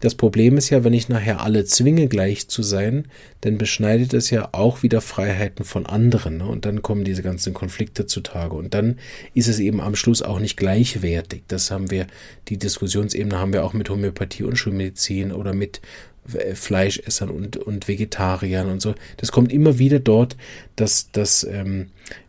Das 0.02 0.16
Problem 0.16 0.58
ist 0.58 0.70
ja, 0.70 0.86
wenn 0.86 0.94
ich 0.94 1.10
nachher 1.10 1.42
alle 1.42 1.66
zwinge, 1.66 2.08
gleich 2.08 2.48
zu 2.48 2.64
sein, 2.64 3.08
dann 3.42 3.58
beschneidet 3.58 4.14
es 4.14 4.30
ja 4.30 4.50
auch 4.54 4.82
wieder 4.82 5.02
Freiheiten 5.02 5.66
von 5.66 5.86
anderen. 5.86 6.38
Ne? 6.38 6.46
Und 6.46 6.66
dann 6.66 6.82
kommen 6.82 7.04
diese 7.04 7.22
ganzen 7.22 7.54
Konflikte 7.54 8.06
zutage. 8.06 8.56
Und 8.56 8.74
dann 8.74 8.98
ist 9.34 9.50
es 9.50 9.60
eben 9.60 9.82
am 9.82 9.96
Schluss 9.96 10.22
auch 10.22 10.40
nicht 10.40 10.56
gleichwertig. 10.56 11.44
Das 11.50 11.70
haben 11.70 11.92
wir, 11.92 12.08
die 12.48 12.58
Diskussionsebene 12.58 13.38
haben 13.38 13.52
wir 13.52 13.66
auch 13.66 13.74
mit 13.74 13.90
Homöopathie 13.90 14.44
und 14.44 14.56
Schulmedizin 14.56 15.34
oder 15.34 15.54
mit 15.54 15.82
äh, 16.34 16.56
Fleischessern 16.56 17.30
und, 17.30 17.58
und 17.58 17.90
Vegetariern 17.90 18.70
und 18.70 18.82
so. 18.82 18.96
Das 19.18 19.34
kommt 19.34 19.52
immer 19.52 19.80
wieder 19.80 20.00
dort, 20.00 20.38
dass, 20.78 21.12
dass 21.12 21.44
ähm, 21.44 21.88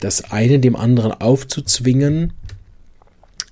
das 0.00 0.30
eine 0.30 0.58
dem 0.58 0.76
anderen 0.76 1.12
aufzuzwingen, 1.12 2.32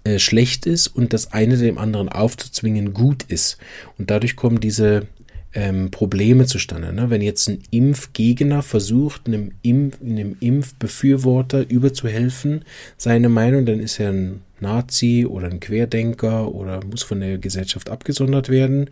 äh, 0.05 0.19
schlecht 0.19 0.67
ist 0.67 0.89
und 0.89 1.13
das 1.13 1.33
eine 1.33 1.57
dem 1.57 1.79
anderen 1.79 2.09
aufzuzwingen 2.09 2.93
gut 2.93 3.25
ist. 3.25 3.59
Und 3.99 4.11
dadurch 4.11 4.37
kommen 4.37 4.61
diese 4.61 5.09
ähm, 5.57 5.91
Probleme 5.91 6.47
zustande. 6.47 6.93
Ne? 6.93 7.11
Wenn 7.11 7.23
jetzt 7.23 7.49
ein 7.49 7.59
Impfgegner 7.71 8.63
versucht, 8.63 9.27
einem, 9.27 9.53
Impf, 9.63 10.01
einem 10.01 10.37
Impfbefürworter 10.39 11.69
überzuhelfen, 11.69 12.65
seine 12.97 13.29
Meinung, 13.29 13.67
dann 13.67 13.81
ist 13.81 13.99
er 13.99 14.11
ein 14.13 14.43
Nazi 14.61 15.27
oder 15.29 15.49
ein 15.49 15.61
Querdenker 15.61 16.55
oder 16.55 16.85
muss 16.85 17.03
von 17.03 17.21
der 17.21 17.39
Gesellschaft 17.39 17.91
abgesondert 17.91 18.49
werden. 18.49 18.91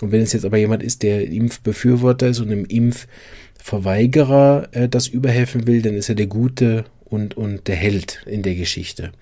Und 0.00 0.12
wenn 0.12 0.22
es 0.22 0.32
jetzt 0.32 0.44
aber 0.44 0.56
jemand 0.56 0.82
ist, 0.82 1.02
der 1.02 1.28
Impfbefürworter 1.30 2.28
ist 2.28 2.40
und 2.40 2.50
einem 2.50 2.64
Impfverweigerer 3.68 4.68
äh, 4.72 4.88
das 4.88 5.08
überhelfen 5.08 5.66
will, 5.66 5.82
dann 5.82 5.94
ist 5.94 6.08
er 6.08 6.14
der 6.14 6.26
Gute 6.26 6.84
und, 7.04 7.36
und 7.36 7.68
der 7.68 7.76
Held 7.76 8.22
in 8.26 8.42
der 8.42 8.54
Geschichte. 8.54 9.12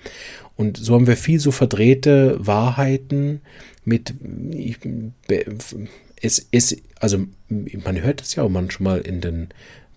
Und 0.55 0.77
so 0.77 0.95
haben 0.95 1.07
wir 1.07 1.17
viel 1.17 1.41
so 1.41 1.51
verdrehte 1.51 2.37
Wahrheiten 2.39 3.41
mit, 3.85 4.15
ich, 4.53 4.79
es, 6.23 6.47
es, 6.51 6.77
also 7.01 7.27
man 7.49 8.01
hört 8.01 8.23
es 8.23 8.37
ja 8.37 8.45
auch 8.45 8.49
manchmal 8.49 9.01
in 9.01 9.21
den 9.21 9.49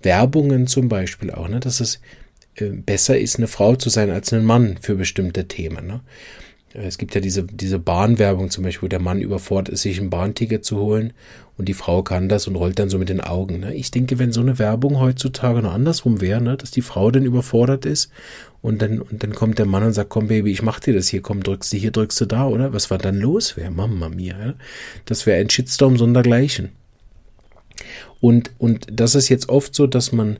Werbungen 0.01 0.67
zum 0.67 0.89
Beispiel 0.89 1.31
auch, 1.31 1.47
ne, 1.47 1.59
dass 1.59 1.79
es 1.79 2.01
äh, 2.55 2.69
besser 2.69 3.17
ist, 3.17 3.37
eine 3.37 3.47
Frau 3.47 3.75
zu 3.75 3.89
sein 3.89 4.09
als 4.09 4.33
ein 4.33 4.45
Mann 4.45 4.77
für 4.81 4.95
bestimmte 4.95 5.47
Themen. 5.47 5.87
Ne? 5.87 6.01
Es 6.73 6.99
gibt 6.99 7.15
ja 7.15 7.21
diese, 7.21 7.43
diese 7.43 7.79
Bahnwerbung 7.79 8.51
zum 8.51 8.63
Beispiel, 8.63 8.83
wo 8.83 8.89
der 8.89 8.99
Mann 8.99 9.21
überfordert 9.21 9.73
ist, 9.73 9.81
sich 9.81 9.99
ein 9.99 10.11
Bahnticket 10.11 10.63
zu 10.63 10.77
holen 10.77 11.13
und 11.57 11.67
die 11.67 11.73
Frau 11.73 12.03
kann 12.03 12.29
das 12.29 12.47
und 12.47 12.55
rollt 12.55 12.77
dann 12.77 12.89
so 12.89 12.99
mit 12.99 13.09
den 13.09 13.21
Augen. 13.21 13.59
Ne? 13.59 13.73
Ich 13.73 13.89
denke, 13.89 14.19
wenn 14.19 14.31
so 14.31 14.41
eine 14.41 14.59
Werbung 14.59 14.99
heutzutage 14.99 15.63
noch 15.63 15.73
andersrum 15.73 16.21
wäre, 16.21 16.41
ne, 16.41 16.57
dass 16.57 16.69
die 16.69 16.83
Frau 16.83 17.09
dann 17.09 17.25
überfordert 17.25 17.85
ist 17.85 18.11
und 18.61 18.81
dann, 18.83 19.01
und 19.01 19.23
dann 19.23 19.33
kommt 19.33 19.57
der 19.57 19.65
Mann 19.65 19.83
und 19.83 19.93
sagt, 19.93 20.09
komm 20.09 20.27
Baby, 20.27 20.51
ich 20.51 20.61
mach 20.61 20.79
dir 20.79 20.93
das 20.93 21.07
hier, 21.07 21.21
komm, 21.21 21.41
drückst 21.41 21.73
du 21.73 21.77
hier, 21.77 21.91
drückst 21.91 22.21
du 22.21 22.25
da, 22.27 22.47
oder? 22.47 22.71
Was 22.71 22.91
war 22.91 22.99
dann 22.99 23.17
los? 23.17 23.57
Wäre 23.57 23.71
Mama 23.71 24.09
mia, 24.09 24.37
ja? 24.39 24.53
Das 25.05 25.25
wäre 25.25 25.39
ein 25.39 25.49
Shitstorm 25.49 25.97
sondergleichen. 25.97 26.69
Und, 28.21 28.51
und 28.59 28.87
das 28.91 29.15
ist 29.15 29.29
jetzt 29.29 29.49
oft 29.49 29.73
so, 29.73 29.87
dass 29.87 30.11
man 30.11 30.37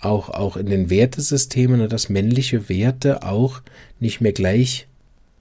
auch, 0.00 0.28
auch 0.28 0.56
in 0.56 0.66
den 0.66 0.90
Wertesystemen, 0.90 1.78
ne, 1.78 1.88
dass 1.88 2.08
männliche 2.08 2.68
Werte 2.68 3.22
auch 3.22 3.62
nicht 4.00 4.20
mehr 4.20 4.32
gleich 4.32 4.87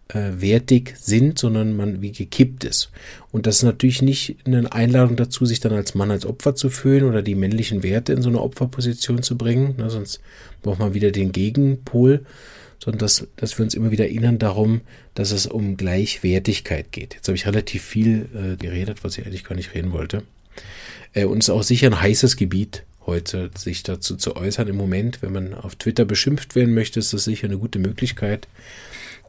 äh, 0.09 0.31
wertig 0.39 0.95
sind, 0.99 1.37
sondern 1.39 1.75
man 1.75 2.01
wie 2.01 2.11
gekippt 2.11 2.63
ist. 2.63 2.91
Und 3.31 3.45
das 3.45 3.57
ist 3.57 3.63
natürlich 3.63 4.01
nicht 4.01 4.37
eine 4.45 4.71
Einladung 4.71 5.15
dazu, 5.15 5.45
sich 5.45 5.59
dann 5.59 5.73
als 5.73 5.95
Mann 5.95 6.11
als 6.11 6.25
Opfer 6.25 6.55
zu 6.55 6.69
fühlen 6.69 7.03
oder 7.03 7.21
die 7.21 7.35
männlichen 7.35 7.83
Werte 7.83 8.13
in 8.13 8.21
so 8.21 8.29
eine 8.29 8.41
Opferposition 8.41 9.23
zu 9.23 9.37
bringen. 9.37 9.75
Ne, 9.77 9.89
sonst 9.89 10.21
braucht 10.61 10.79
man 10.79 10.93
wieder 10.93 11.11
den 11.11 11.31
Gegenpol, 11.31 12.25
sondern 12.79 12.99
dass, 12.99 13.27
dass 13.35 13.57
wir 13.57 13.63
uns 13.63 13.73
immer 13.73 13.91
wieder 13.91 14.05
erinnern 14.05 14.39
darum, 14.39 14.81
dass 15.13 15.31
es 15.31 15.45
um 15.47 15.77
Gleichwertigkeit 15.77 16.91
geht. 16.91 17.15
Jetzt 17.15 17.27
habe 17.27 17.35
ich 17.35 17.45
relativ 17.45 17.83
viel 17.83 18.29
äh, 18.33 18.55
geredet, 18.55 19.03
was 19.03 19.17
ich 19.17 19.25
eigentlich 19.25 19.43
gar 19.43 19.55
nicht 19.55 19.73
reden 19.73 19.91
wollte. 19.91 20.23
Äh, 21.13 21.25
und 21.25 21.39
es 21.39 21.49
ist 21.49 21.53
auch 21.53 21.63
sicher 21.63 21.87
ein 21.87 21.99
heißes 21.99 22.37
Gebiet 22.37 22.83
heute, 23.05 23.49
sich 23.57 23.83
dazu 23.83 24.15
zu 24.15 24.35
äußern. 24.35 24.67
Im 24.67 24.77
Moment, 24.77 25.21
wenn 25.21 25.31
man 25.31 25.53
auf 25.53 25.75
Twitter 25.75 26.05
beschimpft 26.05 26.55
werden 26.55 26.73
möchte, 26.73 26.99
ist 26.99 27.13
das 27.13 27.23
sicher 27.23 27.47
eine 27.47 27.57
gute 27.57 27.79
Möglichkeit. 27.79 28.47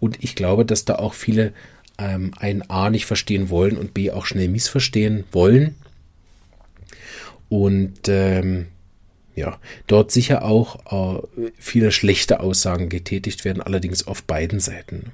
Und 0.01 0.23
ich 0.23 0.35
glaube, 0.35 0.65
dass 0.65 0.85
da 0.85 0.97
auch 0.97 1.15
viele 1.15 1.53
ähm, 1.99 2.33
ein 2.39 2.69
A 2.71 2.91
nicht 2.91 3.07
verstehen 3.07 3.51
wollen 3.51 3.77
und 3.77 3.95
B 3.95 4.11
auch 4.11 4.27
schnell 4.27 4.49
missverstehen 4.49 5.25
wollen. 5.33 5.75
Und 7.49 8.09
ähm, 8.09 8.67
ja, 9.35 9.59
dort 9.87 10.11
sicher 10.11 10.45
auch 10.45 11.23
äh, 11.37 11.51
viele 11.57 11.93
schlechte 11.93 12.41
Aussagen 12.41 12.89
getätigt 12.89 13.45
werden, 13.45 13.63
allerdings 13.63 14.07
auf 14.07 14.23
beiden 14.25 14.61
Seiten. 14.61 15.13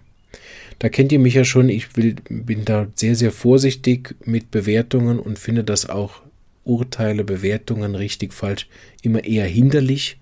Da 0.79 0.89
kennt 0.89 1.13
ihr 1.13 1.19
mich 1.19 1.35
ja 1.35 1.45
schon, 1.45 1.69
ich 1.69 1.97
will, 1.97 2.17
bin 2.29 2.65
da 2.65 2.89
sehr, 2.95 3.15
sehr 3.15 3.33
vorsichtig 3.33 4.17
mit 4.25 4.51
Bewertungen 4.51 5.19
und 5.19 5.39
finde 5.39 5.63
das 5.63 5.89
auch 5.89 6.23
Urteile, 6.65 7.25
Bewertungen, 7.25 7.95
richtig, 7.95 8.33
falsch, 8.33 8.67
immer 9.03 9.25
eher 9.25 9.47
hinderlich, 9.47 10.19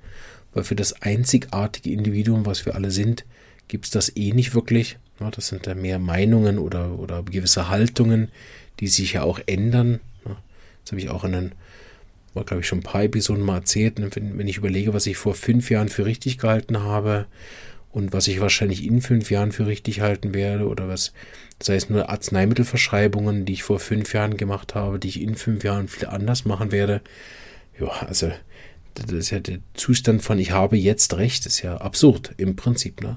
weil 0.53 0.65
für 0.65 0.75
das 0.75 1.01
einzigartige 1.01 1.91
Individuum, 1.91 2.45
was 2.45 2.67
wir 2.67 2.75
alle 2.75 2.91
sind, 2.91 3.25
gibt 3.73 3.87
es 3.87 3.91
das 3.91 4.15
eh 4.17 4.33
nicht 4.33 4.55
wirklich. 4.55 4.99
Das 5.19 5.49
sind 5.49 5.67
da 5.67 5.75
mehr 5.75 5.99
Meinungen 5.99 6.59
oder, 6.59 6.99
oder 6.99 7.23
gewisse 7.23 7.71
Haltungen, 7.71 8.29
die 8.81 8.87
sich 8.87 9.15
ja 9.15 9.23
auch 9.23 9.41
ändern. 9.47 10.01
Das 10.25 10.93
habe 10.93 11.01
ich 11.01 11.09
auch 11.09 11.25
in 11.25 11.33
den, 11.33 11.53
war 12.35 12.45
glaube 12.45 12.61
ich 12.61 12.67
schon 12.67 12.81
ein 12.81 12.83
paar 12.83 13.05
Episoden 13.05 13.43
mal 13.43 13.57
erzählt. 13.57 13.95
Wenn, 14.15 14.47
ich 14.47 14.59
überlege, 14.59 14.93
was 14.93 15.07
ich 15.07 15.17
vor 15.17 15.35
fünf 15.35 15.71
Jahren 15.71 15.89
für 15.89 16.05
richtig 16.05 16.37
gehalten 16.37 16.81
habe 16.81 17.25
und 17.93 18.13
was 18.13 18.29
ich 18.29 18.41
wahrscheinlich 18.41 18.85
in 18.85 19.01
fünf 19.01 19.31
Jahren 19.31 19.53
für 19.53 19.67
richtig 19.67 20.03
halten 20.03 20.35
werde 20.35 20.69
oder 20.69 20.87
was, 20.87 21.15
das 21.59 21.71
heißt 21.71 21.89
nur 21.89 22.11
Arzneimittelverschreibungen, 22.11 23.47
die 23.47 23.55
ich 23.55 23.63
vor 23.63 23.81
fünf 23.81 24.13
Jahren 24.13 24.37
gemacht 24.37 24.75
habe, 24.75 24.99
die 24.99 25.09
ich 25.09 25.23
in 25.23 25.35
fünf 25.35 25.65
Jahren 25.65 25.89
viel 25.89 26.09
anders 26.09 26.45
machen 26.45 26.73
werde. 26.73 27.01
Ja, 27.81 27.89
also 27.89 28.33
das 28.93 29.11
ist 29.13 29.31
ja 29.31 29.41
der 29.41 29.61
Zustand 29.73 30.23
von 30.23 30.39
ich 30.39 30.51
habe 30.51 30.77
jetzt 30.77 31.17
recht, 31.17 31.47
ist 31.47 31.63
ja 31.63 31.79
absurd 31.79 32.35
im 32.37 32.55
Prinzip, 32.55 33.01
ne? 33.01 33.17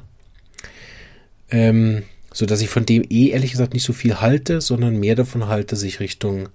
Ähm, 1.49 2.03
so 2.33 2.45
dass 2.45 2.61
ich 2.61 2.69
von 2.69 2.85
dem 2.85 3.03
eh 3.09 3.29
ehrlich 3.29 3.51
gesagt 3.51 3.73
nicht 3.73 3.85
so 3.85 3.93
viel 3.93 4.19
halte, 4.19 4.59
sondern 4.59 4.99
mehr 4.99 5.15
davon 5.15 5.47
halte, 5.47 5.77
sich 5.77 6.01
Richtung 6.01 6.49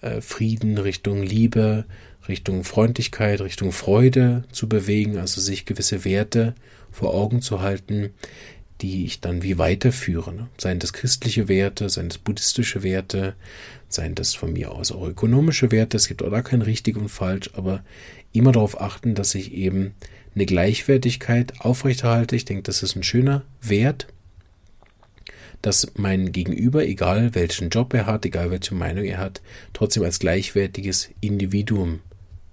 äh, 0.00 0.20
Frieden, 0.20 0.76
Richtung 0.78 1.22
Liebe, 1.22 1.84
Richtung 2.28 2.64
Freundlichkeit, 2.64 3.40
Richtung 3.40 3.70
Freude 3.70 4.44
zu 4.50 4.68
bewegen, 4.68 5.18
also 5.18 5.40
sich 5.40 5.66
gewisse 5.66 6.04
Werte 6.04 6.54
vor 6.90 7.14
Augen 7.14 7.42
zu 7.42 7.60
halten, 7.60 8.10
die 8.80 9.04
ich 9.04 9.20
dann 9.20 9.42
wie 9.42 9.58
weiterführe. 9.58 10.32
Ne? 10.32 10.48
Seien 10.58 10.78
das 10.78 10.92
christliche 10.92 11.48
Werte, 11.48 11.88
seien 11.88 12.08
das 12.08 12.18
buddhistische 12.18 12.82
Werte, 12.82 13.34
seien 13.88 14.14
das 14.14 14.34
von 14.34 14.52
mir 14.52 14.72
aus 14.72 14.90
auch 14.90 15.06
ökonomische 15.06 15.70
Werte. 15.70 15.96
Es 15.96 16.08
gibt 16.08 16.22
auch 16.22 16.30
da 16.30 16.42
kein 16.42 16.62
richtig 16.62 16.96
und 16.96 17.08
falsch, 17.08 17.50
aber 17.54 17.84
immer 18.32 18.52
darauf 18.52 18.80
achten, 18.80 19.14
dass 19.14 19.34
ich 19.34 19.52
eben 19.52 19.94
eine 20.34 20.46
Gleichwertigkeit 20.46 21.60
aufrechterhalte. 21.60 22.34
Ich 22.34 22.44
denke, 22.44 22.64
das 22.64 22.82
ist 22.82 22.96
ein 22.96 23.04
schöner 23.04 23.44
Wert, 23.62 24.08
dass 25.64 25.92
mein 25.96 26.30
Gegenüber, 26.30 26.84
egal 26.86 27.34
welchen 27.34 27.70
Job 27.70 27.94
er 27.94 28.04
hat, 28.04 28.26
egal 28.26 28.50
welche 28.50 28.74
Meinung 28.74 29.04
er 29.04 29.16
hat, 29.16 29.40
trotzdem 29.72 30.02
als 30.02 30.18
gleichwertiges 30.18 31.08
Individuum 31.22 32.00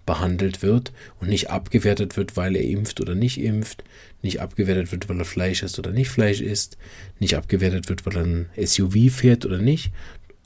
behandelt 0.05 0.61
wird 0.61 0.93
und 1.19 1.27
nicht 1.27 1.49
abgewertet 1.49 2.15
wird, 2.15 2.37
weil 2.37 2.55
er 2.55 2.63
impft 2.63 3.01
oder 3.01 3.13
nicht 3.13 3.37
impft, 3.37 3.83
nicht 4.21 4.39
abgewertet 4.39 4.93
wird, 4.93 5.09
weil 5.09 5.19
er 5.19 5.25
Fleisch 5.25 5.61
isst 5.61 5.77
oder 5.77 5.91
nicht 5.91 6.09
Fleisch 6.09 6.39
isst, 6.39 6.77
nicht 7.19 7.35
abgewertet 7.35 7.89
wird, 7.89 8.05
weil 8.05 8.15
er 8.15 8.23
ein 8.23 8.49
SUV 8.65 9.11
fährt 9.11 9.45
oder 9.45 9.57
nicht. 9.57 9.91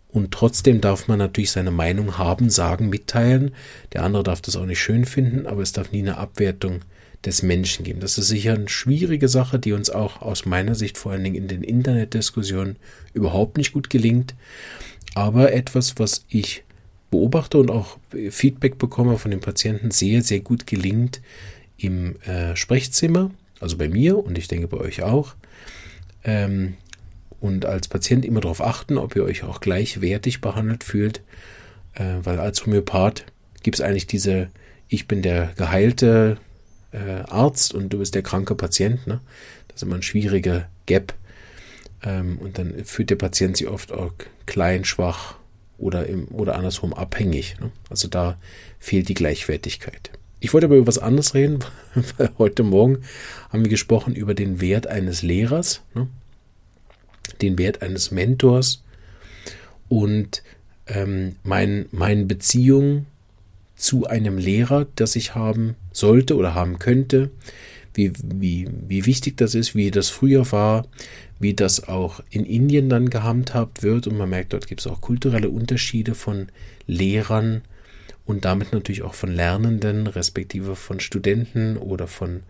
Und 0.10 0.32
trotzdem 0.32 0.82
darf 0.82 1.08
man 1.08 1.20
natürlich 1.20 1.52
seine 1.52 1.72
Meinung 1.72 2.18
haben, 2.18 2.50
sagen, 2.50 2.90
mitteilen. 2.90 3.54
Der 3.94 4.02
andere 4.02 4.24
darf 4.24 4.42
das 4.42 4.56
auch 4.56 4.66
nicht 4.66 4.82
schön 4.82 5.06
finden, 5.06 5.46
aber 5.46 5.62
es 5.62 5.72
darf 5.72 5.92
nie 5.92 6.00
eine 6.00 6.18
Abwertung 6.18 6.82
des 7.26 7.42
Menschen 7.42 7.84
geben. 7.84 8.00
Das 8.00 8.18
ist 8.18 8.28
sicher 8.28 8.54
eine 8.54 8.70
schwierige 8.70 9.28
Sache, 9.28 9.60
die 9.60 9.74
uns 9.74 9.90
auch 9.90 10.22
aus 10.22 10.46
meiner 10.46 10.76
Sicht 10.76 10.98
vor 10.98 11.12
allen 11.12 11.24
Dingen 11.24 11.36
in 11.36 11.48
den 11.48 11.64
Internetdiskussionen 11.64 12.76
überhaupt 13.14 13.58
nicht 13.58 13.74
gut 13.74 13.90
gelingt. 13.90 14.36
Aber 15.16 15.54
etwas, 15.54 15.98
was 15.98 16.26
ich 16.30 16.64
beobachte 17.10 17.58
und 17.58 17.72
auch 17.72 17.98
Feedback 18.30 18.78
bekomme 18.78 19.18
von 19.18 19.32
den 19.32 19.40
Patienten, 19.40 19.92
sehr, 19.92 20.22
sehr 20.22 20.42
gut 20.42 20.68
gelingt 20.68 21.22
im 21.78 22.20
äh, 22.22 22.56
Sprechzimmer, 22.56 23.32
also 23.60 23.78
bei 23.78 23.90
mir 23.90 24.18
und 24.18 24.38
ich 24.38 24.48
denke 24.48 24.68
bei 24.68 24.78
euch 24.78 25.02
auch. 25.02 25.36
Ähm, 26.24 26.76
und 27.40 27.66
als 27.66 27.88
Patient 27.88 28.26
immer 28.26 28.42
darauf 28.42 28.62
achten, 28.62 28.98
ob 28.98 29.16
ihr 29.16 29.24
euch 29.24 29.44
auch 29.44 29.62
gleichwertig 29.62 30.42
behandelt 30.42 30.84
fühlt, 30.84 31.22
äh, 31.94 32.16
weil 32.24 32.40
als 32.40 32.66
Homöopath 32.66 33.26
gibt 33.64 33.78
es 33.78 33.82
eigentlich 33.82 34.08
diese, 34.08 34.50
ich 34.88 35.08
bin 35.08 35.22
der 35.22 35.54
geheilte 35.56 36.38
äh, 36.96 37.24
Arzt 37.30 37.74
und 37.74 37.90
du 37.90 38.00
bist 38.00 38.16
der 38.16 38.24
kranke 38.24 38.56
Patient. 38.56 39.06
Ne? 39.06 39.20
Das 39.68 39.78
ist 39.78 39.84
immer 39.84 39.96
ein 39.96 40.02
schwieriger 40.02 40.70
Gap. 40.86 41.14
Ähm, 42.04 42.38
und 42.40 42.58
dann 42.58 42.86
fühlt 42.86 43.10
der 43.10 43.16
Patient 43.16 43.58
sich 43.58 43.68
oft 43.68 43.92
auch 43.92 44.14
klein, 44.46 44.86
schwach 44.86 45.36
oder, 45.78 46.08
im, 46.08 46.28
oder 46.30 46.56
andersrum 46.56 46.94
abhängig. 46.94 47.58
Ne? 47.60 47.72
Also 47.90 48.08
da 48.08 48.38
fehlt 48.80 49.10
die 49.10 49.14
Gleichwertigkeit. 49.14 50.12
Ich 50.40 50.54
wollte 50.54 50.68
aber 50.68 50.76
über 50.76 50.88
was 50.88 51.00
anderes 51.00 51.34
reden, 51.34 51.60
weil 52.18 52.30
heute 52.38 52.64
Morgen 52.64 53.00
haben 53.50 53.64
wir 53.64 53.70
gesprochen 53.70 54.16
über 54.16 54.34
den 54.34 54.62
Wert 54.62 54.88
eines 54.88 55.22
Lehrers, 55.22 55.82
ne? 55.94 56.08
den 57.42 57.58
Wert 57.58 57.82
eines 57.82 58.12
Mentors 58.12 58.84
und 59.90 60.44
ähm, 60.88 61.36
mein, 61.44 61.88
meine 61.92 62.26
Beziehung 62.26 63.08
zu 63.76 64.08
einem 64.08 64.38
Lehrer, 64.38 64.88
das 64.96 65.16
ich 65.16 65.36
haben 65.36 65.76
sollte 65.92 66.36
oder 66.36 66.56
haben 66.56 66.80
könnte, 66.80 67.30
wie, 67.94 68.12
wie, 68.24 68.68
wie 68.88 69.06
wichtig 69.06 69.38
das 69.38 69.56
ist, 69.56 69.76
wie 69.76 69.92
das 69.92 70.10
früher 70.10 70.52
war, 70.52 70.86
wie 71.40 71.54
das 71.54 71.88
auch 71.88 72.22
in 72.30 72.46
Indien 72.46 72.90
dann 72.90 73.10
gehandhabt 73.10 73.84
wird. 73.84 74.08
Und 74.08 74.18
man 74.18 74.30
merkt, 74.30 74.54
dort 74.54 74.68
gibt 74.68 74.82
es 74.82 74.88
auch 74.88 75.02
kulturelle 75.02 75.50
Unterschiede 75.50 76.16
von 76.16 76.48
Lehrern 76.88 77.62
und 78.26 78.46
damit 78.46 78.74
natürlich 78.74 79.04
auch 79.04 79.14
von 79.14 79.32
Lernenden, 79.32 80.08
respektive 80.08 80.76
von 80.76 81.00
Studenten 81.00 81.78
oder 81.78 82.08
von, 82.08 82.44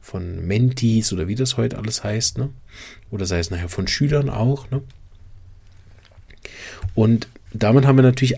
von 0.00 0.46
Mentees 0.46 1.12
oder 1.12 1.28
wie 1.28 1.36
das 1.36 1.56
heute 1.56 1.78
alles 1.78 2.04
heißt. 2.04 2.38
Ne? 2.38 2.50
Oder 3.10 3.26
sei 3.26 3.38
es 3.38 3.50
nachher 3.50 3.68
von 3.68 3.86
Schülern 3.86 4.28
auch. 4.28 4.70
Ne? 4.70 4.82
Und 6.94 7.28
damit 7.52 7.86
haben 7.86 7.96
wir 7.96 8.02
natürlich 8.02 8.36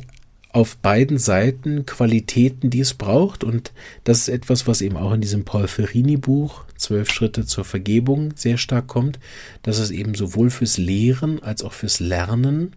auf 0.55 0.77
beiden 0.77 1.19
Seiten 1.19 1.85
Qualitäten, 1.85 2.71
die 2.71 2.79
es 2.79 2.95
braucht. 2.95 3.43
Und 3.43 3.73
das 4.05 4.19
ist 4.21 4.29
etwas, 4.29 4.69
was 4.69 4.83
eben 4.83 4.97
auch 4.97 5.13
in 5.13 5.21
diesem 5.21 5.45
Paul 5.45 5.67
Ferrini-Buch 5.67 6.65
Zwölf 6.77 7.11
Schritte 7.11 7.45
zur 7.45 7.65
Vergebung 7.65 8.33
sehr 8.37 8.57
stark 8.57 8.87
kommt, 8.87 9.19
dass 9.63 9.79
es 9.79 9.91
eben 9.91 10.15
sowohl 10.15 10.51
fürs 10.51 10.79
Lehren 10.79 11.43
als 11.43 11.65
auch 11.65 11.73
fürs 11.73 11.99
Lernen 11.99 12.77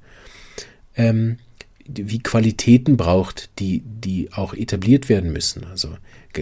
ähm, 0.96 1.38
wie 1.86 2.20
Qualitäten 2.20 2.98
braucht, 2.98 3.50
die, 3.60 3.84
die 3.86 4.34
auch 4.34 4.56
etabliert 4.56 5.08
werden 5.08 5.32
müssen. 5.32 5.64
Also 5.66 5.98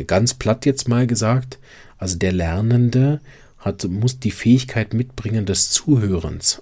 ganz 0.07 0.35
platt 0.35 0.65
jetzt 0.65 0.87
mal 0.87 1.05
gesagt, 1.05 1.59
also 1.97 2.17
der 2.17 2.31
Lernende 2.31 3.19
hat, 3.57 3.83
muss 3.89 4.19
die 4.19 4.31
Fähigkeit 4.31 4.93
mitbringen 4.93 5.45
des 5.45 5.69
Zuhörens. 5.69 6.61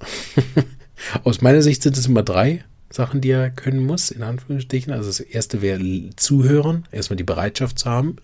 Aus 1.23 1.41
meiner 1.41 1.61
Sicht 1.61 1.83
sind 1.83 1.95
es 1.95 2.07
immer 2.07 2.23
drei 2.23 2.63
Sachen, 2.93 3.21
die 3.21 3.31
er 3.31 3.49
können 3.49 3.83
muss, 3.83 4.11
in 4.11 4.21
Anführungsstrichen. 4.21 4.93
Also 4.93 5.09
das 5.09 5.19
erste 5.19 5.63
wäre 5.63 5.81
Zuhören, 6.15 6.85
erstmal 6.91 7.17
die 7.17 7.23
Bereitschaft 7.23 7.79
zu 7.79 7.89
haben. 7.89 8.17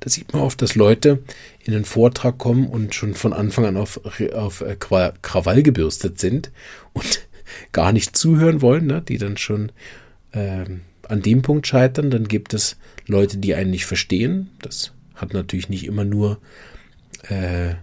Da 0.00 0.08
sieht 0.08 0.32
man 0.32 0.40
oft, 0.40 0.62
dass 0.62 0.74
Leute 0.74 1.22
in 1.62 1.74
den 1.74 1.84
Vortrag 1.84 2.38
kommen 2.38 2.66
und 2.66 2.94
schon 2.94 3.12
von 3.12 3.34
Anfang 3.34 3.66
an 3.66 3.76
auf, 3.76 4.00
auf 4.34 4.62
äh, 4.62 4.76
Krawall 4.76 5.62
gebürstet 5.62 6.18
sind 6.18 6.50
und 6.94 7.28
gar 7.72 7.92
nicht 7.92 8.16
zuhören 8.16 8.62
wollen, 8.62 8.86
ne? 8.86 9.02
die 9.06 9.18
dann 9.18 9.36
schon 9.36 9.70
ähm, 10.32 10.80
an 11.06 11.20
dem 11.20 11.42
Punkt 11.42 11.66
scheitern. 11.66 12.10
Dann 12.10 12.26
gibt 12.26 12.54
es 12.54 12.78
Leute, 13.06 13.36
die 13.36 13.54
einen 13.54 13.70
nicht 13.70 13.84
verstehen. 13.84 14.48
Das 14.62 14.92
hat 15.14 15.34
natürlich 15.34 15.68
nicht 15.68 15.84
immer 15.84 16.04
nur 16.04 16.38
äh, 17.28 17.74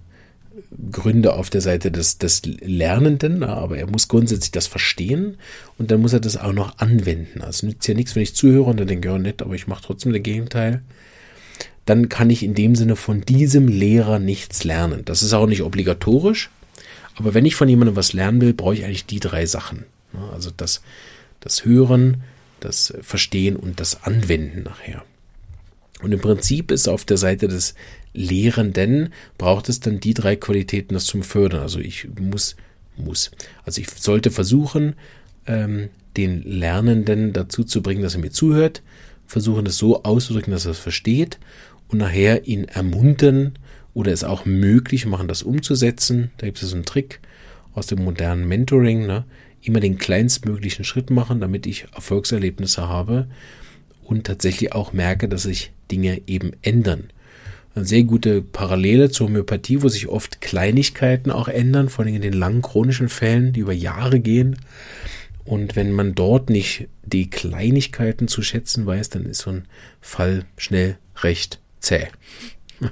Gründe 0.92 1.34
auf 1.34 1.50
der 1.50 1.62
Seite 1.62 1.92
des, 1.92 2.18
des 2.18 2.42
Lernenden, 2.46 3.44
aber 3.44 3.78
er 3.78 3.88
muss 3.88 4.08
grundsätzlich 4.08 4.52
das 4.52 4.68
verstehen 4.68 5.38
und 5.78 5.92
dann 5.92 6.02
muss 6.02 6.14
er 6.14 6.20
das 6.20 6.38
auch 6.38 6.54
noch 6.54 6.78
anwenden. 6.80 7.42
Also 7.42 7.68
nützt 7.68 7.88
ja 7.88 7.94
nichts, 7.94 8.16
wenn 8.16 8.24
ich 8.24 8.36
zuhöre 8.36 8.70
und 8.70 8.80
dann 8.80 8.88
denke, 8.88 9.10
ja 9.10 9.18
nett, 9.18 9.42
aber 9.42 9.56
ich 9.56 9.68
mache 9.68 9.84
trotzdem 9.86 10.14
das 10.14 10.24
Gegenteil. 10.24 10.82
dann 11.86 12.08
kann 12.10 12.30
ich 12.30 12.44
in 12.44 12.54
dem 12.54 12.76
Sinne 12.76 12.96
von 12.96 13.22
diesem 13.22 13.68
Lehrer 13.68 14.20
nichts 14.20 14.64
lernen. 14.64 15.04
Das 15.06 15.22
ist 15.22 15.34
auch 15.34 15.48
nicht 15.48 15.64
obligatorisch, 15.64 16.50
aber 17.16 17.34
wenn 17.34 17.46
ich 17.46 17.56
von 17.56 17.70
jemandem 17.70 17.96
was 17.96 18.14
lernen 18.14 18.42
will, 18.42 18.54
brauche 18.54 18.76
ich 18.76 18.86
eigentlich 18.86 19.06
die 19.06 19.20
drei 19.20 19.46
Sachen. 19.46 19.86
Also 20.32 20.52
das, 20.56 20.82
das 21.40 21.66
Hören, 21.66 22.24
das 22.60 22.94
Verstehen 23.02 23.56
und 23.56 23.80
das 23.80 24.04
Anwenden 24.04 24.64
nachher. 24.64 25.04
Und 26.04 26.12
im 26.12 26.20
Prinzip 26.20 26.70
ist 26.70 26.88
auf 26.88 27.06
der 27.06 27.18
Seite 27.18 27.48
des 27.48 27.76
Lehrenden 28.14 29.10
braucht 29.38 29.70
es 29.70 29.80
dann 29.80 30.00
die 30.00 30.14
drei 30.14 30.36
Qualitäten, 30.36 30.94
das 30.94 31.06
zum 31.06 31.24
Fördern. 31.24 31.62
Also 31.62 31.80
ich 31.80 32.08
muss, 32.20 32.56
muss. 32.98 33.32
Also 33.66 33.82
ich 33.82 33.90
sollte 33.90 34.30
versuchen, 34.30 34.96
ähm, 35.48 35.90
den 36.18 36.44
Lernenden 36.44 37.34
dazu 37.34 37.64
zu 37.64 37.82
bringen, 37.82 38.04
dass 38.04 38.16
er 38.16 38.22
mir 38.22 38.32
zuhört, 38.32 38.84
versuchen 39.26 39.66
es 39.66 39.78
so 39.78 40.04
auszudrücken, 40.04 40.52
dass 40.52 40.66
er 40.66 40.72
es 40.72 40.80
versteht 40.80 41.40
und 41.88 42.00
nachher 42.00 42.48
ihn 42.48 42.66
ermuntern 42.66 43.54
oder 43.94 44.12
es 44.12 44.24
auch 44.24 44.46
möglich 44.46 45.06
machen, 45.06 45.28
das 45.28 45.42
umzusetzen. 45.42 46.32
Da 46.38 46.46
gibt 46.46 46.62
es 46.62 46.70
so 46.70 46.76
einen 46.76 46.86
Trick 46.86 47.20
aus 47.74 47.88
dem 47.88 48.04
modernen 48.04 48.48
Mentoring, 48.48 49.08
ne? 49.08 49.26
immer 49.62 49.80
den 49.80 49.98
kleinstmöglichen 49.98 50.84
Schritt 50.84 51.10
machen, 51.10 51.40
damit 51.40 51.66
ich 51.66 51.86
Erfolgserlebnisse 51.96 52.90
habe 52.90 53.28
und 54.04 54.26
tatsächlich 54.26 54.74
auch 54.74 54.94
merke, 54.94 55.30
dass 55.30 55.44
sich 55.44 55.72
Dinge 55.94 56.22
eben 56.26 56.54
ändern. 56.64 57.10
Eine 57.76 57.86
sehr 57.86 58.04
gute 58.04 58.42
Parallele 58.42 59.12
zur 59.12 59.28
Homöopathie, 59.28 59.84
wo 59.84 59.90
sich 59.90 60.08
oft 60.08 60.42
Kleinigkeiten 60.42 61.30
auch 61.32 61.48
ändern, 61.48 61.90
vor 61.90 62.04
allem 62.04 62.16
in 62.16 62.22
den 62.22 62.34
langen 62.34 62.64
chronischen 62.64 63.10
Fällen, 63.10 63.54
die 63.54 63.60
über 63.60 63.74
Jahre 63.74 64.20
gehen. 64.20 64.58
Und 65.46 65.76
wenn 65.76 65.92
man 65.92 66.16
dort 66.16 66.50
nicht 66.50 66.88
die 67.04 67.30
Kleinigkeiten 67.30 68.28
zu 68.28 68.42
schätzen 68.42 68.86
weiß, 68.88 69.10
dann 69.10 69.26
ist 69.26 69.42
so 69.42 69.52
ein 69.52 69.68
Fall 70.02 70.46
schnell 70.58 70.98
recht 71.22 71.60
zäh. 71.80 72.08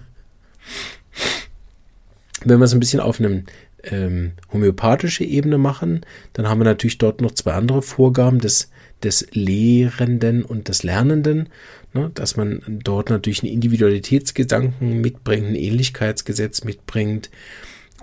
Wenn 2.44 2.60
wir 2.60 2.66
es 2.66 2.74
ein 2.74 2.80
bisschen 2.80 3.00
auf 3.00 3.20
einem 3.20 3.46
ähm, 3.84 4.34
homöopathische 4.52 5.24
Ebene 5.24 5.58
machen, 5.58 6.02
dann 6.34 6.48
haben 6.48 6.60
wir 6.60 6.66
natürlich 6.66 6.98
dort 6.98 7.22
noch 7.22 7.32
zwei 7.32 7.54
andere 7.54 7.82
Vorgaben 7.82 8.40
des, 8.40 8.70
des 9.04 9.28
Lehrenden 9.32 10.44
und 10.44 10.68
des 10.68 10.84
Lernenden, 10.84 11.50
ne, 11.94 12.12
dass 12.14 12.38
man 12.38 12.62
dort 12.84 13.10
natürlich 13.10 13.44
einen 13.44 13.54
Individualitätsgedanken 13.54 15.02
mitbringt, 15.02 15.48
ein 15.48 15.56
Ähnlichkeitsgesetz 15.56 16.64
mitbringt 16.64 17.30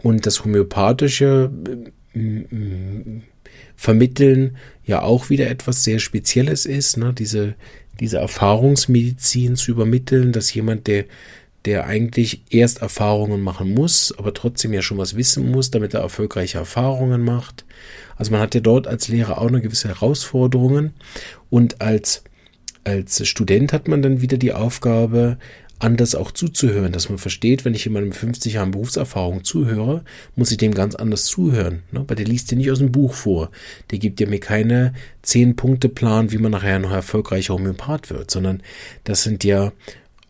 und 0.02 0.26
das 0.26 0.44
homöopathische 0.44 1.50
äh, 2.14 3.20
Vermitteln 3.76 4.56
ja 4.84 5.02
auch 5.02 5.30
wieder 5.30 5.48
etwas 5.48 5.84
sehr 5.84 5.98
Spezielles 5.98 6.66
ist, 6.66 6.96
ne, 6.96 7.12
diese, 7.12 7.54
diese 8.00 8.18
Erfahrungsmedizin 8.18 9.56
zu 9.56 9.70
übermitteln, 9.70 10.32
dass 10.32 10.52
jemand, 10.52 10.86
der 10.86 11.04
der 11.64 11.86
eigentlich 11.86 12.44
erst 12.50 12.82
Erfahrungen 12.82 13.42
machen 13.42 13.74
muss, 13.74 14.14
aber 14.16 14.32
trotzdem 14.32 14.72
ja 14.72 14.80
schon 14.80 14.98
was 14.98 15.16
wissen 15.16 15.50
muss, 15.50 15.70
damit 15.70 15.92
er 15.92 16.00
erfolgreiche 16.00 16.58
Erfahrungen 16.58 17.22
macht. 17.22 17.64
Also 18.16 18.32
man 18.32 18.40
hat 18.40 18.54
ja 18.54 18.60
dort 18.60 18.86
als 18.86 19.08
Lehrer 19.08 19.38
auch 19.38 19.48
eine 19.48 19.60
gewisse 19.60 19.88
Herausforderungen 19.88 20.94
und 21.50 21.80
als, 21.80 22.24
als 22.88 23.26
Student 23.28 23.72
hat 23.72 23.88
man 23.88 24.02
dann 24.02 24.20
wieder 24.20 24.38
die 24.38 24.52
Aufgabe, 24.52 25.38
anders 25.78 26.14
auch 26.14 26.32
zuzuhören, 26.32 26.92
dass 26.92 27.08
man 27.08 27.18
versteht, 27.18 27.64
wenn 27.64 27.74
ich 27.74 27.84
jemandem 27.84 28.12
50 28.12 28.54
Jahren 28.54 28.72
Berufserfahrung 28.72 29.44
zuhöre, 29.44 30.02
muss 30.34 30.50
ich 30.50 30.56
dem 30.56 30.74
ganz 30.74 30.94
anders 30.94 31.24
zuhören, 31.24 31.82
ne? 31.92 32.04
weil 32.06 32.16
der 32.16 32.26
liest 32.26 32.50
dir 32.50 32.56
nicht 32.56 32.70
aus 32.70 32.78
dem 32.78 32.90
Buch 32.90 33.14
vor, 33.14 33.50
der 33.90 33.98
gibt 33.98 34.18
dir 34.18 34.26
mir 34.26 34.40
keine 34.40 34.92
10-Punkte-Plan, 35.24 36.32
wie 36.32 36.38
man 36.38 36.52
nachher 36.52 36.78
noch 36.78 36.90
erfolgreicher 36.90 37.54
Homöopath 37.54 38.10
wird, 38.10 38.30
sondern 38.30 38.62
das 39.04 39.22
sind 39.22 39.44
ja 39.44 39.72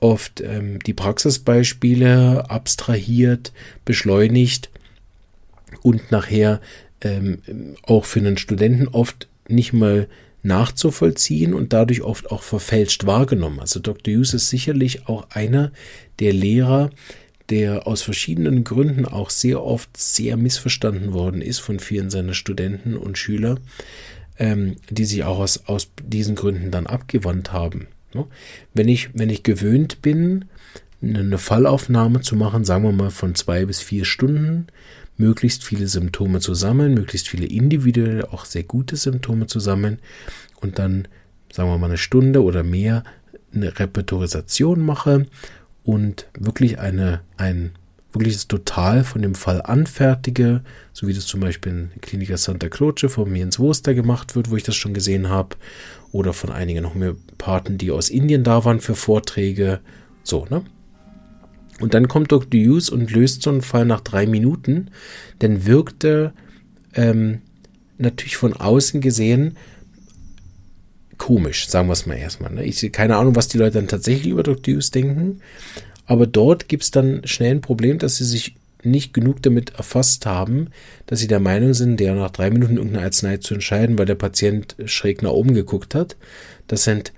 oft 0.00 0.42
ähm, 0.42 0.80
die 0.80 0.94
Praxisbeispiele 0.94 2.50
abstrahiert, 2.50 3.52
beschleunigt 3.85 4.70
und 5.83 6.11
nachher 6.11 6.61
ähm, 7.00 7.38
auch 7.83 8.04
für 8.04 8.20
einen 8.20 8.37
Studenten 8.37 8.88
oft 8.88 9.28
nicht 9.48 9.72
mal 9.72 10.09
nachzuvollziehen 10.42 11.55
und 11.55 11.72
dadurch 11.72 12.03
oft 12.03 12.31
auch 12.31 12.42
verfälscht 12.42 13.07
wahrgenommen. 13.07 13.61
Also 13.61 13.81
Dr. 13.81 14.14
Hughes 14.14 14.35
ist 14.35 14.48
sicherlich 14.48 15.09
auch 15.09 15.31
einer 15.31 15.72
der 16.20 16.33
Lehrer, 16.33 16.90
der 17.51 17.87
aus 17.87 18.03
verschiedenen 18.03 18.64
Gründen 18.64 19.05
auch 19.05 19.31
sehr 19.31 19.62
oft 19.62 19.96
sehr 19.96 20.37
missverstanden 20.37 21.12
worden 21.12 21.40
ist 21.40 21.59
von 21.59 21.81
vielen 21.81 22.11
seiner 22.11 22.35
Studenten 22.35 22.96
und 22.96 23.16
Schüler, 23.16 23.59
ähm, 24.38 24.77
die 24.90 25.05
sich 25.05 25.24
auch 25.24 25.38
aus, 25.38 25.66
aus 25.66 25.90
diesen 26.03 26.35
Gründen 26.35 26.70
dann 26.70 26.87
abgewandt 26.87 27.53
haben. 27.53 27.88
Wenn 28.74 28.88
ich, 28.88 29.11
wenn 29.14 29.31
ich 29.31 29.42
gewöhnt 29.42 30.03
bin, 30.03 30.46
eine 31.01 31.38
Fallaufnahme 31.38 32.22
zu 32.22 32.35
machen, 32.35 32.64
sagen 32.64 32.85
wir 32.85 32.92
mal 32.92 33.11
von 33.11 33.35
zwei 33.35 33.64
bis 33.64 33.81
vier 33.81 34.05
Stunden, 34.05 34.66
möglichst 35.18 35.64
viele 35.64 35.88
Symptome 35.88 36.40
zu 36.40 36.54
sammeln, 36.54 36.94
möglichst 36.94 37.28
viele 37.28 37.46
individuelle, 37.46 38.33
auch 38.33 38.44
sehr 38.44 38.62
gute 38.62 38.96
Symptome 38.96 39.46
zu 39.46 39.61
sammeln 39.61 39.98
und 40.61 40.78
dann, 40.78 41.09
sagen 41.52 41.68
wir 41.68 41.78
mal, 41.78 41.87
eine 41.87 41.98
Stunde 41.98 42.42
oder 42.42 42.62
mehr 42.62 43.04
eine 43.52 43.78
Repertorisation 43.78 44.81
mache 44.81 45.26
und 45.85 46.28
wirklich 46.38 46.78
eine, 46.78 47.20
ein 47.37 47.72
wirkliches 48.12 48.48
Total 48.48 49.04
von 49.04 49.22
dem 49.22 49.35
Fall 49.35 49.61
anfertige, 49.62 50.62
so 50.92 51.07
wie 51.07 51.14
das 51.14 51.26
zum 51.26 51.40
Beispiel 51.40 51.72
in 51.72 52.00
Klinika 52.00 52.37
Santa 52.37 52.68
Croce 52.68 53.07
von 53.09 53.31
mir 53.31 53.42
ins 53.42 53.59
Woster 53.59 53.94
gemacht 53.94 54.35
wird, 54.35 54.50
wo 54.50 54.57
ich 54.57 54.62
das 54.62 54.76
schon 54.76 54.94
gesehen 54.94 55.28
habe, 55.28 55.57
oder 56.11 56.33
von 56.33 56.50
einigen 56.50 56.88
Homöopathen, 56.88 57.76
die 57.76 57.90
aus 57.90 58.09
Indien 58.09 58.44
da 58.44 58.64
waren 58.64 58.81
für 58.81 58.94
Vorträge, 58.94 59.81
so, 60.22 60.46
ne? 60.48 60.64
Und 61.80 61.94
dann 61.94 62.08
kommt 62.08 62.32
Dr. 62.32 62.60
Hughes 62.60 62.90
und 62.90 63.10
löst 63.10 63.42
so 63.42 63.50
einen 63.50 63.62
Fall 63.62 63.84
nach 63.84 64.00
drei 64.00 64.26
Minuten, 64.26 64.90
denn 65.40 65.66
wirkte 65.66 66.32
ähm, 66.94 67.42
natürlich 67.98 68.36
von 68.36 68.52
außen 68.52 69.00
gesehen 69.00 69.56
komisch, 71.18 71.68
sagen 71.68 71.88
wir 71.88 71.92
es 71.92 72.06
mal 72.06 72.16
erstmal. 72.16 72.52
Ne? 72.52 72.64
Ich 72.64 72.78
sehe 72.78 72.90
keine 72.90 73.16
Ahnung, 73.16 73.36
was 73.36 73.48
die 73.48 73.58
Leute 73.58 73.74
dann 73.74 73.88
tatsächlich 73.88 74.32
über 74.32 74.42
Dr. 74.42 74.74
Hughes 74.74 74.90
denken, 74.90 75.40
aber 76.06 76.26
dort 76.26 76.68
gibt 76.68 76.84
es 76.84 76.90
dann 76.90 77.22
schnell 77.24 77.50
ein 77.50 77.60
Problem, 77.60 77.98
dass 77.98 78.16
sie 78.16 78.24
sich 78.24 78.54
nicht 78.82 79.12
genug 79.12 79.42
damit 79.42 79.70
erfasst 79.74 80.24
haben, 80.26 80.68
dass 81.06 81.18
sie 81.18 81.26
der 81.26 81.40
Meinung 81.40 81.74
sind, 81.74 81.98
der 82.00 82.14
nach 82.14 82.30
drei 82.30 82.50
Minuten 82.50 82.76
irgendeine 82.76 83.04
Arznei 83.04 83.38
zu 83.38 83.54
entscheiden, 83.54 83.98
weil 83.98 84.06
der 84.06 84.14
Patient 84.14 84.76
schräg 84.86 85.22
nach 85.22 85.32
oben 85.32 85.54
geguckt 85.54 85.94
hat. 85.94 86.16
Das 86.66 86.84
sind, 86.84 87.12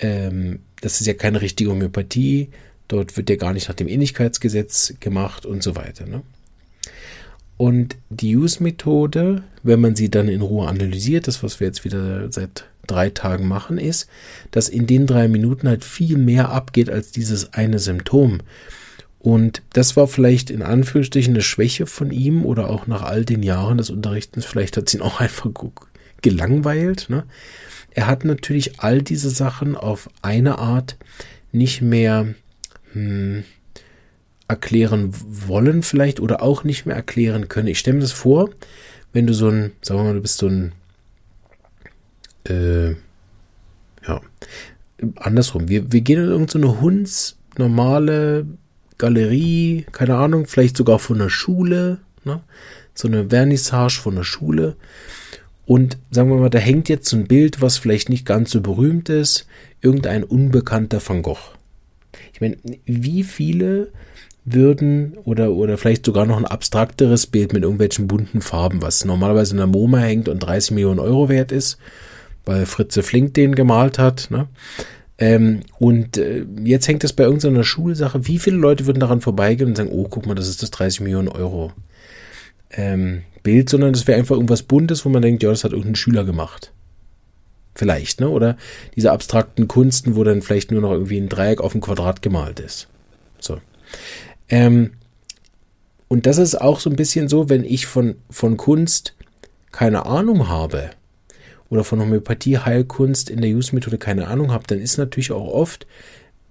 ähm, 0.00 0.60
das 0.80 1.00
ist 1.00 1.06
ja 1.06 1.14
keine 1.14 1.40
richtige 1.40 1.70
Homöopathie. 1.70 2.50
Dort 2.88 3.16
wird 3.16 3.30
ja 3.30 3.36
gar 3.36 3.52
nicht 3.52 3.68
nach 3.68 3.74
dem 3.74 3.88
Ähnlichkeitsgesetz 3.88 4.94
gemacht 5.00 5.46
und 5.46 5.62
so 5.62 5.76
weiter. 5.76 6.06
Ne? 6.06 6.22
Und 7.56 7.96
die 8.10 8.36
Use-Methode, 8.36 9.42
wenn 9.62 9.80
man 9.80 9.96
sie 9.96 10.10
dann 10.10 10.28
in 10.28 10.42
Ruhe 10.42 10.68
analysiert, 10.68 11.28
das, 11.28 11.42
was 11.42 11.60
wir 11.60 11.66
jetzt 11.66 11.84
wieder 11.84 12.30
seit 12.30 12.66
drei 12.86 13.10
Tagen 13.10 13.48
machen, 13.48 13.78
ist, 13.78 14.08
dass 14.50 14.68
in 14.68 14.86
den 14.86 15.06
drei 15.06 15.28
Minuten 15.28 15.68
halt 15.68 15.84
viel 15.84 16.18
mehr 16.18 16.50
abgeht 16.50 16.90
als 16.90 17.12
dieses 17.12 17.54
eine 17.54 17.78
Symptom. 17.78 18.40
Und 19.18 19.62
das 19.72 19.96
war 19.96 20.06
vielleicht 20.06 20.50
in 20.50 20.60
Anführungsstrichen 20.60 21.32
eine 21.32 21.42
Schwäche 21.42 21.86
von 21.86 22.10
ihm 22.10 22.44
oder 22.44 22.68
auch 22.68 22.86
nach 22.86 23.02
all 23.02 23.24
den 23.24 23.42
Jahren 23.42 23.78
des 23.78 23.88
Unterrichtens. 23.88 24.44
Vielleicht 24.44 24.76
hat 24.76 24.88
es 24.88 24.94
ihn 24.94 25.00
auch 25.00 25.20
einfach 25.20 25.48
gelangweilt. 26.20 27.06
Ne? 27.08 27.24
Er 27.90 28.06
hat 28.06 28.24
natürlich 28.24 28.80
all 28.80 29.00
diese 29.00 29.30
Sachen 29.30 29.76
auf 29.76 30.10
eine 30.20 30.58
Art 30.58 30.96
nicht 31.52 31.80
mehr 31.80 32.34
hm, 32.94 33.44
erklären 34.48 35.10
wollen 35.12 35.82
vielleicht 35.82 36.20
oder 36.20 36.42
auch 36.42 36.64
nicht 36.64 36.86
mehr 36.86 36.96
erklären 36.96 37.48
können. 37.48 37.68
Ich 37.68 37.78
stelle 37.78 37.96
mir 37.96 38.02
das 38.02 38.12
vor, 38.12 38.50
wenn 39.12 39.26
du 39.26 39.34
so 39.34 39.48
ein, 39.48 39.72
sagen 39.82 40.00
wir 40.00 40.04
mal, 40.04 40.14
du 40.14 40.20
bist 40.20 40.38
so 40.38 40.48
ein 40.48 40.72
äh, 42.48 42.90
ja, 44.06 44.20
andersrum. 45.16 45.68
Wir, 45.68 45.92
wir 45.92 46.00
gehen 46.00 46.22
in 46.22 46.30
irgendeine 46.30 46.80
Hunds 46.80 47.36
normale 47.56 48.46
Galerie, 48.98 49.86
keine 49.92 50.16
Ahnung, 50.16 50.46
vielleicht 50.46 50.76
sogar 50.76 50.98
von 50.98 51.18
der 51.18 51.28
Schule, 51.28 51.98
ne? 52.24 52.40
so 52.94 53.08
eine 53.08 53.28
Vernissage 53.28 54.00
von 54.00 54.16
der 54.16 54.24
Schule. 54.24 54.76
Und 55.66 55.96
sagen 56.10 56.28
wir 56.28 56.36
mal, 56.36 56.50
da 56.50 56.58
hängt 56.58 56.88
jetzt 56.88 57.08
so 57.08 57.16
ein 57.16 57.26
Bild, 57.26 57.60
was 57.62 57.78
vielleicht 57.78 58.08
nicht 58.08 58.26
ganz 58.26 58.50
so 58.50 58.60
berühmt 58.60 59.08
ist, 59.08 59.46
irgendein 59.80 60.22
unbekannter 60.22 61.00
Van 61.06 61.22
Gogh. 61.22 61.54
Ich 62.32 62.40
meine, 62.40 62.56
wie 62.84 63.22
viele 63.22 63.88
würden 64.44 65.16
oder, 65.24 65.52
oder 65.52 65.78
vielleicht 65.78 66.04
sogar 66.04 66.26
noch 66.26 66.36
ein 66.36 66.44
abstrakteres 66.44 67.26
Bild 67.26 67.52
mit 67.52 67.62
irgendwelchen 67.62 68.06
bunten 68.06 68.40
Farben, 68.40 68.82
was 68.82 69.04
normalerweise 69.04 69.52
in 69.52 69.58
der 69.58 69.66
MoMA 69.66 69.98
hängt 69.98 70.28
und 70.28 70.40
30 70.40 70.72
Millionen 70.72 71.00
Euro 71.00 71.28
wert 71.28 71.50
ist, 71.50 71.78
weil 72.44 72.66
Fritze 72.66 73.02
Flink 73.02 73.34
den 73.34 73.54
gemalt 73.54 73.98
hat. 73.98 74.28
Ne? 74.30 74.48
Ähm, 75.16 75.60
und 75.78 76.18
äh, 76.18 76.44
jetzt 76.62 76.88
hängt 76.88 77.04
es 77.04 77.14
bei 77.14 77.24
irgendeiner 77.24 77.64
Schulsache. 77.64 78.26
Wie 78.26 78.38
viele 78.38 78.56
Leute 78.56 78.86
würden 78.86 79.00
daran 79.00 79.22
vorbeigehen 79.22 79.70
und 79.70 79.76
sagen, 79.76 79.90
oh, 79.92 80.08
guck 80.08 80.26
mal, 80.26 80.34
das 80.34 80.48
ist 80.48 80.62
das 80.62 80.70
30 80.72 81.00
Millionen 81.00 81.28
Euro 81.28 81.72
ähm, 82.72 83.22
Bild, 83.42 83.70
sondern 83.70 83.92
das 83.92 84.06
wäre 84.06 84.18
einfach 84.18 84.34
irgendwas 84.34 84.62
Buntes, 84.62 85.04
wo 85.04 85.08
man 85.08 85.22
denkt, 85.22 85.42
ja, 85.42 85.50
das 85.50 85.64
hat 85.64 85.72
irgendein 85.72 85.94
Schüler 85.94 86.24
gemacht. 86.24 86.72
Vielleicht, 87.74 88.20
ne? 88.20 88.28
Oder 88.28 88.56
diese 88.94 89.10
abstrakten 89.10 89.66
Kunsten, 89.68 90.16
wo 90.16 90.24
dann 90.24 90.42
vielleicht 90.42 90.70
nur 90.70 90.80
noch 90.80 90.92
irgendwie 90.92 91.18
ein 91.18 91.28
Dreieck 91.28 91.60
auf 91.60 91.72
dem 91.72 91.80
Quadrat 91.80 92.22
gemalt 92.22 92.60
ist. 92.60 92.88
So. 93.40 93.58
Ähm, 94.48 94.92
und 96.08 96.26
das 96.26 96.38
ist 96.38 96.60
auch 96.60 96.80
so 96.80 96.90
ein 96.90 96.96
bisschen 96.96 97.28
so, 97.28 97.48
wenn 97.48 97.64
ich 97.64 97.86
von, 97.86 98.16
von 98.30 98.56
Kunst 98.56 99.14
keine 99.72 100.06
Ahnung 100.06 100.48
habe 100.48 100.90
oder 101.70 101.82
von 101.82 102.00
Homöopathie, 102.00 102.58
Heilkunst 102.58 103.30
in 103.30 103.40
der 103.40 103.50
Use-Methode 103.50 103.98
keine 103.98 104.28
Ahnung 104.28 104.52
habe, 104.52 104.64
dann 104.68 104.78
ist 104.78 104.96
natürlich 104.96 105.32
auch 105.32 105.48
oft, 105.48 105.86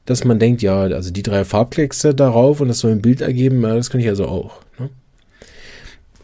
dass 0.05 0.25
man 0.25 0.39
denkt, 0.39 0.61
ja, 0.61 0.81
also 0.81 1.11
die 1.11 1.23
drei 1.23 1.45
Farbkleckse 1.45 2.13
darauf 2.13 2.59
und 2.59 2.67
das 2.67 2.79
soll 2.79 2.91
ein 2.91 3.01
Bild 3.01 3.21
ergeben, 3.21 3.61
das 3.61 3.89
kann 3.89 4.01
ich 4.01 4.09
also 4.09 4.27
auch. 4.27 4.59
Ne? 4.77 4.89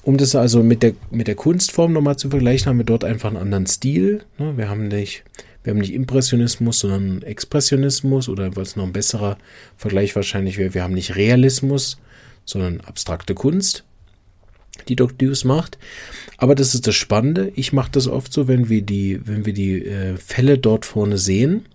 Um 0.09 0.17
das 0.17 0.33
also 0.33 0.63
mit 0.63 0.81
der, 0.81 0.93
mit 1.11 1.27
der 1.27 1.35
Kunstform 1.35 1.93
nochmal 1.93 2.17
zu 2.17 2.31
vergleichen, 2.31 2.65
haben 2.65 2.79
wir 2.79 2.83
dort 2.83 3.03
einfach 3.03 3.29
einen 3.29 3.37
anderen 3.37 3.67
Stil. 3.67 4.23
Ne? 4.39 4.57
Wir 4.57 4.67
haben 4.67 4.87
nicht, 4.87 5.23
wir 5.61 5.69
haben 5.69 5.77
nicht 5.77 5.93
Impressionismus, 5.93 6.79
sondern 6.79 7.21
Expressionismus 7.21 8.27
oder 8.27 8.55
was 8.55 8.75
noch 8.75 8.85
ein 8.85 8.91
besserer 8.91 9.37
Vergleich 9.77 10.15
wahrscheinlich 10.15 10.57
wäre, 10.57 10.73
wir 10.73 10.81
haben 10.81 10.95
nicht 10.95 11.15
Realismus, 11.15 11.99
sondern 12.43 12.81
abstrakte 12.81 13.35
Kunst, 13.35 13.83
die 14.87 14.95
Dr. 14.95 15.15
Deuce 15.15 15.43
macht. 15.43 15.77
Aber 16.37 16.55
das 16.55 16.73
ist 16.73 16.87
das 16.87 16.95
Spannende. 16.95 17.51
Ich 17.53 17.71
mache 17.71 17.91
das 17.91 18.07
oft 18.07 18.33
so, 18.33 18.47
wenn 18.47 18.67
wir 18.67 18.81
die, 18.81 19.21
wenn 19.27 19.45
wir 19.45 19.53
die 19.53 19.85
äh, 19.85 20.17
Fälle 20.17 20.57
dort 20.57 20.87
vorne 20.87 21.19
sehen, 21.19 21.67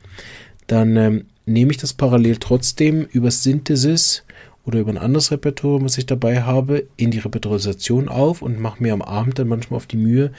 dann 0.66 0.96
ähm, 0.96 1.26
nehme 1.46 1.70
ich 1.70 1.76
das 1.76 1.92
parallel 1.92 2.38
trotzdem 2.38 3.06
über 3.12 3.30
Synthesis 3.30 4.24
oder 4.66 4.80
über 4.80 4.90
ein 4.90 4.98
anderes 4.98 5.30
Repertoire, 5.30 5.82
was 5.84 5.98
ich 5.98 6.06
dabei 6.06 6.42
habe, 6.42 6.86
in 6.96 7.10
die 7.10 7.18
Repertorisation 7.18 8.08
auf 8.08 8.40
und 8.40 8.60
mache 8.60 8.82
mir 8.82 8.92
am 8.94 9.02
Abend 9.02 9.38
dann 9.38 9.48
manchmal 9.48 9.76
auf 9.76 9.86
die 9.86 9.98
Mühe, 9.98 10.32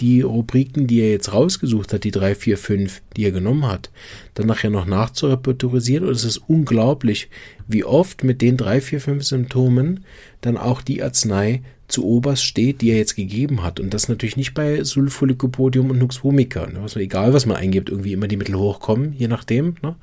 die 0.00 0.20
Rubriken, 0.20 0.86
die 0.86 1.00
er 1.00 1.10
jetzt 1.10 1.32
rausgesucht 1.32 1.92
hat, 1.92 2.04
die 2.04 2.10
drei, 2.10 2.34
vier, 2.34 2.58
fünf, 2.58 3.02
die 3.16 3.24
er 3.24 3.32
genommen 3.32 3.66
hat, 3.66 3.90
dann 4.34 4.46
nachher 4.46 4.70
noch 4.70 4.86
nachzurepertorisieren. 4.86 6.06
Und 6.06 6.14
es 6.14 6.24
ist 6.24 6.38
unglaublich, 6.38 7.28
wie 7.68 7.84
oft 7.84 8.24
mit 8.24 8.40
den 8.40 8.56
drei, 8.56 8.80
vier, 8.80 9.00
fünf 9.00 9.24
Symptomen 9.24 10.04
dann 10.40 10.56
auch 10.56 10.82
die 10.82 11.02
Arznei 11.02 11.62
zu 11.88 12.04
oberst 12.04 12.44
steht, 12.44 12.80
die 12.80 12.90
er 12.90 12.96
jetzt 12.96 13.16
gegeben 13.16 13.62
hat. 13.62 13.78
Und 13.78 13.94
das 13.94 14.08
natürlich 14.08 14.36
nicht 14.36 14.54
bei 14.54 14.82
Sulfolicopodium 14.82 15.90
und 15.90 15.98
Nux 15.98 16.24
vomica. 16.24 16.66
Ne? 16.66 16.80
Also 16.80 16.98
egal, 16.98 17.32
was 17.32 17.46
man 17.46 17.56
eingibt, 17.56 17.90
irgendwie 17.90 18.12
immer 18.12 18.28
die 18.28 18.36
Mittel 18.36 18.56
hochkommen, 18.56 19.12
je 19.12 19.28
nachdem. 19.28 19.76
Ne? 19.82 19.96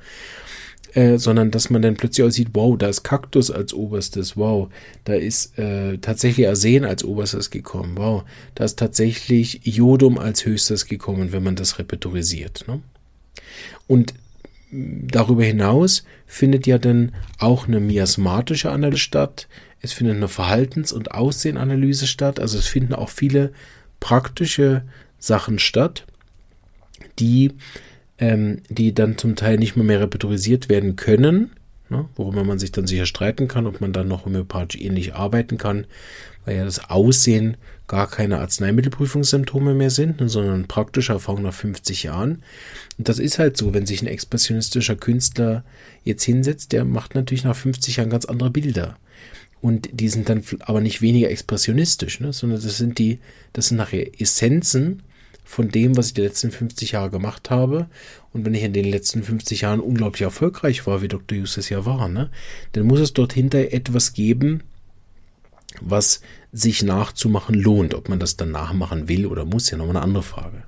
Äh, 0.94 1.18
sondern 1.18 1.52
dass 1.52 1.70
man 1.70 1.82
dann 1.82 1.94
plötzlich 1.94 2.26
auch 2.26 2.30
sieht, 2.30 2.48
wow, 2.52 2.76
da 2.76 2.88
ist 2.88 3.04
Kaktus 3.04 3.50
als 3.50 3.72
oberstes, 3.72 4.36
wow, 4.36 4.68
da 5.04 5.14
ist 5.14 5.56
äh, 5.56 5.98
tatsächlich 5.98 6.48
Arsen 6.48 6.84
als 6.84 7.04
oberstes 7.04 7.50
gekommen, 7.50 7.92
wow, 7.96 8.24
da 8.56 8.64
ist 8.64 8.78
tatsächlich 8.78 9.66
Iodum 9.66 10.18
als 10.18 10.44
höchstes 10.44 10.86
gekommen, 10.86 11.32
wenn 11.32 11.44
man 11.44 11.54
das 11.54 11.78
repertorisiert. 11.78 12.64
Ne? 12.66 12.80
Und 13.86 14.14
darüber 14.72 15.44
hinaus 15.44 16.02
findet 16.26 16.66
ja 16.66 16.78
dann 16.78 17.12
auch 17.38 17.68
eine 17.68 17.78
miasmatische 17.78 18.72
Analyse 18.72 18.98
statt, 18.98 19.46
es 19.80 19.92
findet 19.92 20.16
eine 20.16 20.28
Verhaltens- 20.28 20.92
und 20.92 21.12
Aussehenanalyse 21.12 22.08
statt, 22.08 22.40
also 22.40 22.58
es 22.58 22.66
finden 22.66 22.94
auch 22.94 23.10
viele 23.10 23.52
praktische 24.00 24.82
Sachen 25.20 25.60
statt, 25.60 26.04
die 27.20 27.52
ähm, 28.20 28.58
die 28.68 28.94
dann 28.94 29.18
zum 29.18 29.34
Teil 29.34 29.56
nicht 29.56 29.76
mehr, 29.76 29.84
mehr 29.84 30.00
repertorisiert 30.00 30.68
werden 30.68 30.94
können, 30.94 31.50
ne, 31.88 32.06
worüber 32.14 32.44
man 32.44 32.58
sich 32.58 32.70
dann 32.70 32.86
sicher 32.86 33.06
streiten 33.06 33.48
kann, 33.48 33.66
ob 33.66 33.80
man 33.80 33.92
dann 33.92 34.08
noch 34.08 34.26
homöopathisch 34.26 34.80
ähnlich 34.80 35.14
arbeiten 35.14 35.58
kann, 35.58 35.86
weil 36.44 36.56
ja 36.56 36.64
das 36.64 36.90
Aussehen 36.90 37.56
gar 37.88 38.08
keine 38.08 38.38
Arzneimittelprüfungssymptome 38.38 39.74
mehr 39.74 39.90
sind, 39.90 40.20
ne, 40.20 40.28
sondern 40.28 40.68
praktische 40.68 41.14
Erfahrung 41.14 41.42
nach 41.42 41.54
50 41.54 42.04
Jahren. 42.04 42.42
Und 42.98 43.08
das 43.08 43.18
ist 43.18 43.38
halt 43.38 43.56
so, 43.56 43.72
wenn 43.74 43.86
sich 43.86 44.02
ein 44.02 44.06
expressionistischer 44.06 44.96
Künstler 44.96 45.64
jetzt 46.04 46.22
hinsetzt, 46.22 46.72
der 46.72 46.84
macht 46.84 47.14
natürlich 47.14 47.44
nach 47.44 47.56
50 47.56 47.96
Jahren 47.96 48.10
ganz 48.10 48.26
andere 48.26 48.50
Bilder. 48.50 48.96
Und 49.62 49.90
die 49.92 50.08
sind 50.08 50.28
dann 50.28 50.42
aber 50.60 50.80
nicht 50.80 51.02
weniger 51.02 51.30
expressionistisch, 51.30 52.20
ne, 52.20 52.32
sondern 52.34 52.62
das 52.62 52.76
sind 52.76 52.98
die, 52.98 53.18
das 53.54 53.68
sind 53.68 53.78
nachher 53.78 54.20
Essenzen 54.20 55.02
von 55.50 55.68
dem, 55.68 55.96
was 55.96 56.06
ich 56.06 56.14
die 56.14 56.20
letzten 56.20 56.52
50 56.52 56.92
Jahre 56.92 57.10
gemacht 57.10 57.50
habe. 57.50 57.88
Und 58.32 58.46
wenn 58.46 58.54
ich 58.54 58.62
in 58.62 58.72
den 58.72 58.84
letzten 58.84 59.24
50 59.24 59.62
Jahren 59.62 59.80
unglaublich 59.80 60.22
erfolgreich 60.22 60.86
war, 60.86 61.02
wie 61.02 61.08
Dr. 61.08 61.36
Justus 61.36 61.68
ja 61.68 61.84
war, 61.84 62.08
ne, 62.08 62.30
dann 62.70 62.86
muss 62.86 63.00
es 63.00 63.14
dort 63.14 63.32
hinter 63.32 63.72
etwas 63.72 64.12
geben, 64.12 64.62
was 65.80 66.20
sich 66.52 66.84
nachzumachen 66.84 67.56
lohnt. 67.56 67.94
Ob 67.94 68.08
man 68.08 68.20
das 68.20 68.36
dann 68.36 68.52
nachmachen 68.52 69.08
will 69.08 69.26
oder 69.26 69.44
muss, 69.44 69.68
ja 69.70 69.76
nochmal 69.76 69.96
eine 69.96 70.04
andere 70.04 70.22
Frage. 70.22 70.62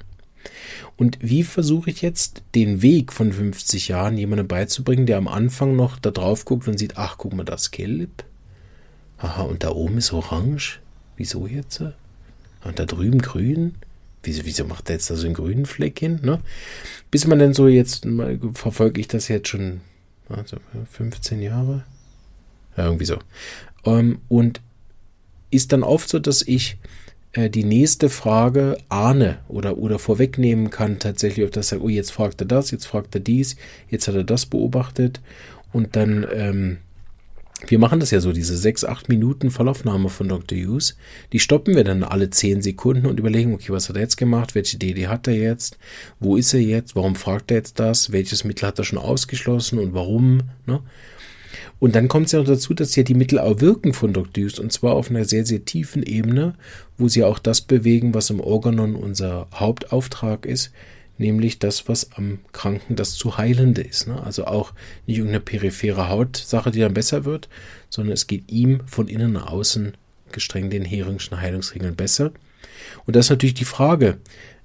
Und 0.96 1.16
wie 1.20 1.44
versuche 1.44 1.90
ich 1.90 2.02
jetzt 2.02 2.42
den 2.56 2.82
Weg 2.82 3.12
von 3.12 3.32
50 3.32 3.86
Jahren 3.86 4.18
jemandem 4.18 4.48
beizubringen, 4.48 5.06
der 5.06 5.16
am 5.16 5.28
Anfang 5.28 5.76
noch 5.76 5.96
da 5.96 6.10
drauf 6.10 6.44
guckt 6.44 6.66
und 6.66 6.76
sieht, 6.76 6.96
ach, 6.96 7.18
guck 7.18 7.34
mal, 7.34 7.44
das 7.44 7.70
gelb. 7.70 8.24
Aha, 9.18 9.42
und 9.42 9.62
da 9.62 9.70
oben 9.70 9.98
ist 9.98 10.12
orange. 10.12 10.80
Wieso 11.16 11.46
jetzt? 11.46 11.80
Und 12.64 12.80
da 12.80 12.84
drüben 12.84 13.22
grün 13.22 13.76
wieso, 14.22 14.44
wieso 14.44 14.64
macht 14.64 14.88
er 14.88 14.96
jetzt 14.96 15.10
da 15.10 15.16
so 15.16 15.26
einen 15.26 15.34
grünen 15.34 15.66
Fleck 15.66 15.98
hin? 15.98 16.20
Ne? 16.22 16.40
Bis 17.10 17.26
man 17.26 17.38
dann 17.38 17.54
so 17.54 17.68
jetzt, 17.68 18.06
verfolge 18.54 19.00
ich 19.00 19.08
das 19.08 19.28
jetzt 19.28 19.48
schon 19.48 19.80
also 20.28 20.56
15 20.92 21.42
Jahre. 21.42 21.84
Ja, 22.76 22.86
irgendwie 22.86 23.04
so. 23.04 23.18
Ähm, 23.84 24.20
und 24.28 24.60
ist 25.50 25.72
dann 25.72 25.82
oft 25.82 26.08
so, 26.08 26.18
dass 26.18 26.42
ich 26.42 26.78
äh, 27.32 27.50
die 27.50 27.64
nächste 27.64 28.08
Frage 28.08 28.78
ahne 28.88 29.38
oder, 29.48 29.78
oder 29.78 29.98
vorwegnehmen 29.98 30.70
kann, 30.70 30.98
tatsächlich, 30.98 31.44
auf 31.44 31.50
das 31.50 31.68
sagt, 31.68 31.82
oh, 31.82 31.88
jetzt 31.88 32.12
fragt 32.12 32.40
er 32.40 32.46
das, 32.46 32.70
jetzt 32.70 32.86
fragt 32.86 33.14
er 33.14 33.20
dies, 33.20 33.56
jetzt 33.88 34.08
hat 34.08 34.14
er 34.14 34.24
das 34.24 34.46
beobachtet 34.46 35.20
und 35.72 35.96
dann 35.96 36.26
ähm, 36.32 36.78
wir 37.68 37.78
machen 37.78 38.00
das 38.00 38.10
ja 38.10 38.20
so, 38.20 38.32
diese 38.32 38.56
sechs, 38.56 38.84
acht 38.84 39.08
Minuten 39.08 39.50
Vollaufnahme 39.50 40.08
von 40.08 40.28
Dr. 40.28 40.58
Hughes, 40.58 40.96
die 41.32 41.38
stoppen 41.38 41.74
wir 41.74 41.84
dann 41.84 42.02
alle 42.02 42.30
zehn 42.30 42.62
Sekunden 42.62 43.06
und 43.06 43.20
überlegen, 43.20 43.54
okay, 43.54 43.72
was 43.72 43.88
hat 43.88 43.96
er 43.96 44.02
jetzt 44.02 44.16
gemacht, 44.16 44.54
welche 44.54 44.78
DD 44.78 45.06
hat 45.06 45.28
er 45.28 45.34
jetzt, 45.34 45.78
wo 46.20 46.36
ist 46.36 46.52
er 46.54 46.60
jetzt, 46.60 46.96
warum 46.96 47.14
fragt 47.14 47.50
er 47.50 47.58
jetzt 47.58 47.78
das, 47.78 48.12
welches 48.12 48.44
Mittel 48.44 48.66
hat 48.66 48.78
er 48.78 48.84
schon 48.84 48.98
ausgeschlossen 48.98 49.78
und 49.78 49.94
warum, 49.94 50.40
ne? 50.66 50.80
Und 51.78 51.96
dann 51.96 52.06
kommt 52.06 52.26
es 52.26 52.32
ja 52.32 52.38
noch 52.38 52.46
dazu, 52.46 52.74
dass 52.74 52.94
ja 52.94 53.02
die 53.02 53.14
Mittel 53.14 53.40
auch 53.40 53.60
wirken 53.60 53.92
von 53.92 54.12
Dr. 54.12 54.44
Hughes 54.44 54.60
und 54.60 54.72
zwar 54.72 54.92
auf 54.94 55.10
einer 55.10 55.24
sehr, 55.24 55.44
sehr 55.44 55.64
tiefen 55.64 56.04
Ebene, 56.04 56.54
wo 56.96 57.08
sie 57.08 57.24
auch 57.24 57.40
das 57.40 57.60
bewegen, 57.60 58.14
was 58.14 58.30
im 58.30 58.38
Organon 58.38 58.94
unser 58.94 59.48
Hauptauftrag 59.52 60.46
ist, 60.46 60.70
nämlich 61.18 61.58
das, 61.58 61.88
was 61.88 62.12
am 62.12 62.40
Kranken 62.52 62.96
das 62.96 63.14
zu 63.14 63.36
heilende 63.36 63.82
ist. 63.82 64.08
Ne? 64.08 64.22
Also 64.22 64.46
auch 64.46 64.72
nicht 65.06 65.18
irgendeine 65.18 65.40
periphere 65.40 66.08
Hautsache, 66.08 66.70
die 66.70 66.80
dann 66.80 66.94
besser 66.94 67.24
wird, 67.24 67.48
sondern 67.88 68.12
es 68.12 68.26
geht 68.26 68.50
ihm 68.50 68.80
von 68.86 69.08
innen 69.08 69.32
nach 69.32 69.46
außen, 69.46 69.94
gestreng 70.32 70.70
den 70.70 70.84
Heringschen 70.84 71.40
Heilungsregeln 71.40 71.94
besser. 71.94 72.32
Und 73.06 73.16
das 73.16 73.26
ist 73.26 73.30
natürlich 73.30 73.54
die 73.54 73.64
Frage, 73.64 74.18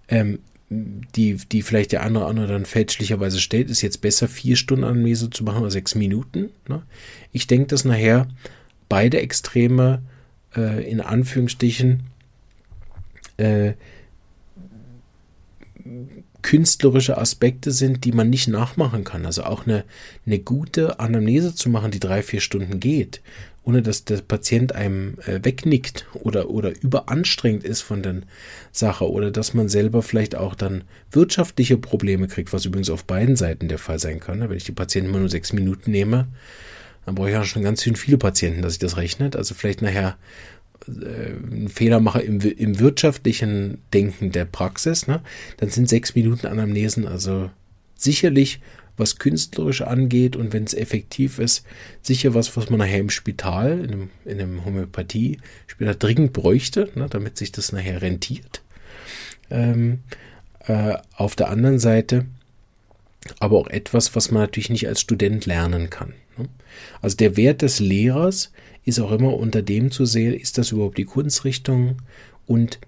ähm, 0.07 0.39
die, 0.69 1.35
die 1.35 1.61
vielleicht 1.61 1.93
der 1.93 2.03
andere 2.03 2.25
andere 2.25 2.47
dann 2.47 2.65
fälschlicherweise 2.65 3.39
stellt, 3.39 3.69
ist 3.69 3.81
jetzt 3.81 4.01
besser 4.01 4.27
vier 4.27 4.57
Stunden 4.57 4.83
Anamnese 4.83 5.29
zu 5.29 5.43
machen 5.43 5.61
oder 5.61 5.71
sechs 5.71 5.95
Minuten. 5.95 6.49
Ne? 6.67 6.83
Ich 7.31 7.47
denke, 7.47 7.67
dass 7.67 7.85
nachher 7.85 8.27
beide 8.89 9.19
Extreme 9.21 10.01
äh, 10.55 10.89
in 10.89 10.99
Anführungsstrichen 10.99 12.03
äh, 13.37 13.73
künstlerische 16.47 17.17
Aspekte 17.17 17.71
sind, 17.71 18.05
die 18.05 18.13
man 18.13 18.29
nicht 18.29 18.47
nachmachen 18.47 19.03
kann. 19.03 19.25
Also 19.25 19.43
auch 19.43 19.67
eine, 19.67 19.83
eine 20.25 20.39
gute 20.39 20.97
Anamnese 20.97 21.53
zu 21.53 21.69
machen, 21.69 21.91
die 21.91 21.99
drei, 21.99 22.23
vier 22.23 22.39
Stunden 22.39 22.79
geht, 22.79 23.21
ohne 23.63 23.81
dass 23.81 24.05
der 24.05 24.21
Patient 24.21 24.73
einem 24.73 25.17
äh, 25.25 25.43
wegnickt 25.43 26.05
oder, 26.13 26.49
oder 26.49 26.71
überanstrengend 26.81 27.65
ist 27.65 27.81
von 27.81 28.01
der 28.01 28.21
Sache 28.71 29.11
oder 29.11 29.29
dass 29.29 29.53
man 29.53 29.67
selber 29.67 30.01
vielleicht 30.01 30.35
auch 30.35 30.55
dann 30.55 30.85
wirtschaftliche 31.11 31.75
Probleme 31.75 32.29
kriegt, 32.29 32.53
was 32.53 32.63
übrigens 32.63 32.91
auf 32.91 33.03
beiden 33.03 33.35
Seiten 33.35 33.67
der 33.67 33.77
Fall 33.77 33.99
sein 33.99 34.21
kann. 34.21 34.39
Wenn 34.39 34.55
ich 34.55 34.63
die 34.63 34.71
Patienten 34.71 35.09
immer 35.09 35.19
nur 35.19 35.29
sechs 35.29 35.51
Minuten 35.51 35.91
nehme, 35.91 36.29
dann 37.05 37.15
brauche 37.15 37.27
ich 37.27 37.33
ja 37.33 37.43
schon 37.43 37.63
ganz 37.63 37.83
schön 37.83 37.97
viele 37.97 38.17
Patienten, 38.17 38.61
dass 38.61 38.71
sich 38.71 38.79
das 38.79 38.95
rechnet. 38.95 39.35
Also 39.35 39.53
vielleicht 39.53 39.81
nachher 39.81 40.15
einen 40.87 41.69
Fehler 41.69 41.99
mache 41.99 42.21
im, 42.21 42.39
im 42.41 42.79
wirtschaftlichen 42.79 43.79
Denken 43.93 44.31
der 44.31 44.45
Praxis, 44.45 45.07
ne, 45.07 45.21
dann 45.57 45.69
sind 45.69 45.89
sechs 45.89 46.15
Minuten 46.15 46.47
Anamnesen 46.47 47.07
also 47.07 47.49
sicherlich, 47.95 48.59
was 48.95 49.19
künstlerisch 49.19 49.81
angeht 49.81 50.35
und 50.35 50.53
wenn 50.53 50.63
es 50.63 50.73
effektiv 50.73 51.39
ist, 51.39 51.65
sicher 52.01 52.33
was, 52.33 52.55
was 52.57 52.69
man 52.69 52.79
nachher 52.79 52.99
im 52.99 53.09
Spital, 53.09 53.79
in 53.79 53.91
einem, 53.91 54.09
in 54.25 54.39
einem 54.39 54.65
Homöopathie 54.65 55.39
später 55.67 55.93
dringend 55.93 56.33
bräuchte, 56.33 56.89
ne, 56.95 57.07
damit 57.09 57.37
sich 57.37 57.51
das 57.51 57.71
nachher 57.71 58.01
rentiert. 58.01 58.61
Ähm, 59.49 59.99
äh, 60.65 60.95
auf 61.15 61.35
der 61.35 61.49
anderen 61.49 61.79
Seite 61.79 62.25
aber 63.39 63.57
auch 63.57 63.67
etwas, 63.67 64.15
was 64.15 64.31
man 64.31 64.43
natürlich 64.43 64.69
nicht 64.69 64.87
als 64.87 65.01
Student 65.01 65.45
lernen 65.45 65.89
kann. 65.89 66.13
Ne? 66.37 66.47
Also 67.01 67.17
der 67.17 67.37
Wert 67.37 67.61
des 67.61 67.79
Lehrers 67.79 68.51
ist 68.87 68.99
auch 68.99 69.11
immer 69.11 69.35
unter 69.35 69.61
dem 69.61 69.91
zu 69.91 70.05
sehen, 70.05 70.33
ist 70.33 70.57
das 70.57 70.71
überhaupt 70.71 70.97
die 70.97 71.05
Kunstrichtung 71.05 71.97
und 72.45 72.79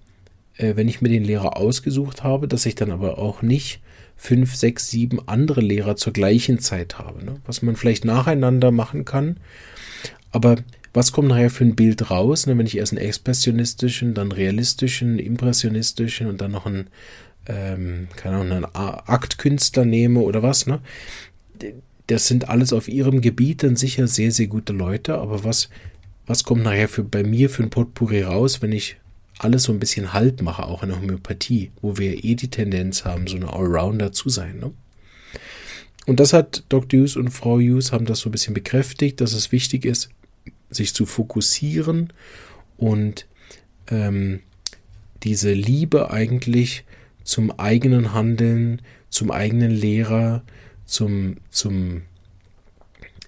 äh, 0.57 0.75
wenn 0.75 0.87
ich 0.87 1.01
mir 1.01 1.09
den 1.09 1.23
Lehrer 1.23 1.57
ausgesucht 1.57 2.23
habe, 2.23 2.47
dass 2.47 2.65
ich 2.65 2.75
dann 2.75 2.91
aber 2.91 3.17
auch 3.17 3.41
nicht 3.41 3.81
fünf, 4.15 4.55
sechs, 4.55 4.89
sieben 4.89 5.19
andere 5.27 5.61
Lehrer 5.61 5.95
zur 5.95 6.13
gleichen 6.13 6.59
Zeit 6.59 6.99
habe, 6.99 7.23
ne? 7.23 7.37
was 7.45 7.61
man 7.61 7.75
vielleicht 7.75 8.05
nacheinander 8.05 8.69
machen 8.69 9.05
kann. 9.05 9.37
Aber 10.31 10.57
was 10.93 11.11
kommt 11.11 11.29
nachher 11.29 11.49
für 11.49 11.63
ein 11.63 11.75
Bild 11.75 12.11
raus, 12.11 12.45
ne? 12.45 12.57
wenn 12.57 12.65
ich 12.65 12.77
erst 12.77 12.93
einen 12.93 13.05
expressionistischen, 13.05 14.13
dann 14.13 14.31
realistischen, 14.31 15.19
impressionistischen 15.19 16.27
und 16.27 16.41
dann 16.41 16.51
noch 16.51 16.65
einen, 16.65 16.87
ähm, 17.47 18.07
keine 18.15 18.37
Ahnung, 18.37 18.51
einen 18.51 18.65
Aktkünstler 18.65 19.85
nehme 19.85 20.19
oder 20.19 20.43
was, 20.43 20.67
ne? 20.67 20.79
Das 22.07 22.27
sind 22.27 22.49
alles 22.49 22.73
auf 22.73 22.87
ihrem 22.87 23.21
Gebiet 23.21 23.61
dann 23.61 23.75
sicher 23.75 24.07
sehr, 24.07 24.31
sehr 24.31 24.47
gute 24.47 24.73
Leute, 24.73 25.19
aber 25.19 25.43
was, 25.43 25.69
was 26.29 26.43
kommt 26.43 26.61
nachher 26.61 26.87
für, 26.87 27.03
bei 27.03 27.23
mir 27.23 27.49
für 27.49 27.63
ein 27.63 27.71
Potpourri 27.71 28.21
raus, 28.21 28.61
wenn 28.61 28.71
ich 28.71 28.97
alles 29.39 29.63
so 29.63 29.73
ein 29.73 29.79
bisschen 29.79 30.13
Halt 30.13 30.43
mache, 30.43 30.63
auch 30.63 30.83
in 30.83 30.89
der 30.89 31.01
Homöopathie, 31.01 31.71
wo 31.81 31.97
wir 31.97 32.23
eh 32.23 32.35
die 32.35 32.51
Tendenz 32.51 33.03
haben, 33.03 33.25
so 33.25 33.35
eine 33.35 33.51
Allrounder 33.51 34.11
zu 34.11 34.29
sein. 34.29 34.59
Ne? 34.59 34.71
Und 36.05 36.19
das 36.19 36.31
hat 36.31 36.65
Dr. 36.69 36.99
Hughes 36.99 37.15
und 37.15 37.31
Frau 37.31 37.57
Hughes 37.57 37.91
haben 37.91 38.05
das 38.05 38.19
so 38.19 38.29
ein 38.29 38.31
bisschen 38.31 38.53
bekräftigt, 38.53 39.21
dass 39.21 39.33
es 39.33 39.51
wichtig 39.51 39.85
ist, 39.85 40.09
sich 40.69 40.93
zu 40.93 41.07
fokussieren 41.07 42.13
und 42.77 43.25
ähm, 43.87 44.41
diese 45.23 45.51
Liebe 45.51 46.11
eigentlich 46.11 46.83
zum 47.23 47.49
eigenen 47.57 48.13
Handeln, 48.13 48.83
zum 49.09 49.31
eigenen 49.31 49.71
Lehrer, 49.71 50.43
zum, 50.85 51.37
zum 51.49 52.03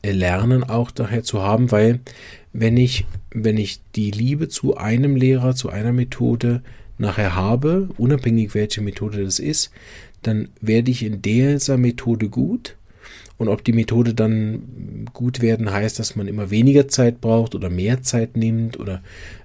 Lernen 0.03 0.63
auch 0.63 0.91
daher 0.91 1.23
zu 1.23 1.41
haben, 1.41 1.71
weil 1.71 1.99
wenn 2.53 2.77
ich, 2.77 3.05
wenn 3.33 3.57
ich 3.57 3.81
die 3.95 4.11
Liebe 4.11 4.47
zu 4.47 4.77
einem 4.77 5.15
Lehrer, 5.15 5.55
zu 5.55 5.69
einer 5.69 5.93
Methode 5.93 6.61
nachher 6.97 7.35
habe, 7.35 7.89
unabhängig 7.97 8.53
welche 8.53 8.81
Methode 8.81 9.23
das 9.23 9.39
ist, 9.39 9.71
dann 10.21 10.49
werde 10.59 10.91
ich 10.91 11.03
in 11.03 11.21
dieser 11.21 11.77
Methode 11.77 12.29
gut 12.29 12.75
und 13.41 13.47
ob 13.47 13.63
die 13.63 13.73
Methode 13.73 14.13
dann 14.13 15.07
gut 15.13 15.41
werden 15.41 15.71
heißt, 15.71 15.97
dass 15.97 16.15
man 16.15 16.27
immer 16.27 16.51
weniger 16.51 16.87
Zeit 16.87 17.21
braucht 17.21 17.55
oder 17.55 17.71
mehr 17.71 18.03
Zeit 18.03 18.37
nimmt 18.37 18.79
oder 18.79 19.01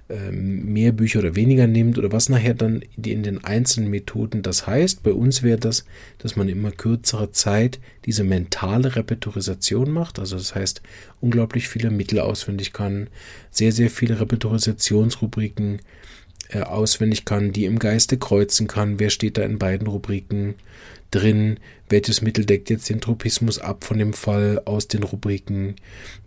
ähm, 0.07 0.71
mehr 0.71 0.91
Bücher 0.91 1.17
oder 1.17 1.35
weniger 1.35 1.65
nimmt 1.65 1.97
oder 1.97 2.11
was 2.11 2.29
nachher 2.29 2.53
dann 2.53 2.83
in 2.95 3.23
den 3.23 3.43
einzelnen 3.43 3.89
Methoden 3.89 4.43
das 4.43 4.67
heißt. 4.67 5.01
Bei 5.01 5.13
uns 5.13 5.41
wäre 5.41 5.57
das, 5.57 5.83
dass 6.19 6.35
man 6.35 6.47
immer 6.47 6.69
kürzere 6.69 7.31
Zeit 7.31 7.79
diese 8.05 8.23
mentale 8.23 8.95
Repetorisation 8.95 9.89
macht. 9.89 10.19
Also 10.19 10.37
das 10.37 10.53
heißt, 10.53 10.83
unglaublich 11.19 11.67
viele 11.67 11.89
Mittel 11.89 12.19
auswendig 12.19 12.73
kann, 12.73 13.07
sehr, 13.49 13.71
sehr 13.71 13.89
viele 13.89 14.19
Repetorisationsrubriken 14.19 15.79
äh, 16.49 16.61
auswendig 16.61 17.25
kann, 17.25 17.51
die 17.51 17.65
im 17.65 17.79
Geiste 17.79 18.19
kreuzen 18.19 18.67
kann. 18.67 18.99
Wer 18.99 19.09
steht 19.09 19.39
da 19.39 19.41
in 19.41 19.57
beiden 19.57 19.87
Rubriken? 19.87 20.53
Drin, 21.11 21.59
welches 21.89 22.21
Mittel 22.21 22.45
deckt 22.45 22.69
jetzt 22.69 22.89
den 22.89 22.99
Tropismus 22.99 23.59
ab 23.59 23.83
von 23.83 23.97
dem 23.97 24.13
Fall 24.13 24.61
aus 24.65 24.87
den 24.87 25.03
Rubriken, 25.03 25.75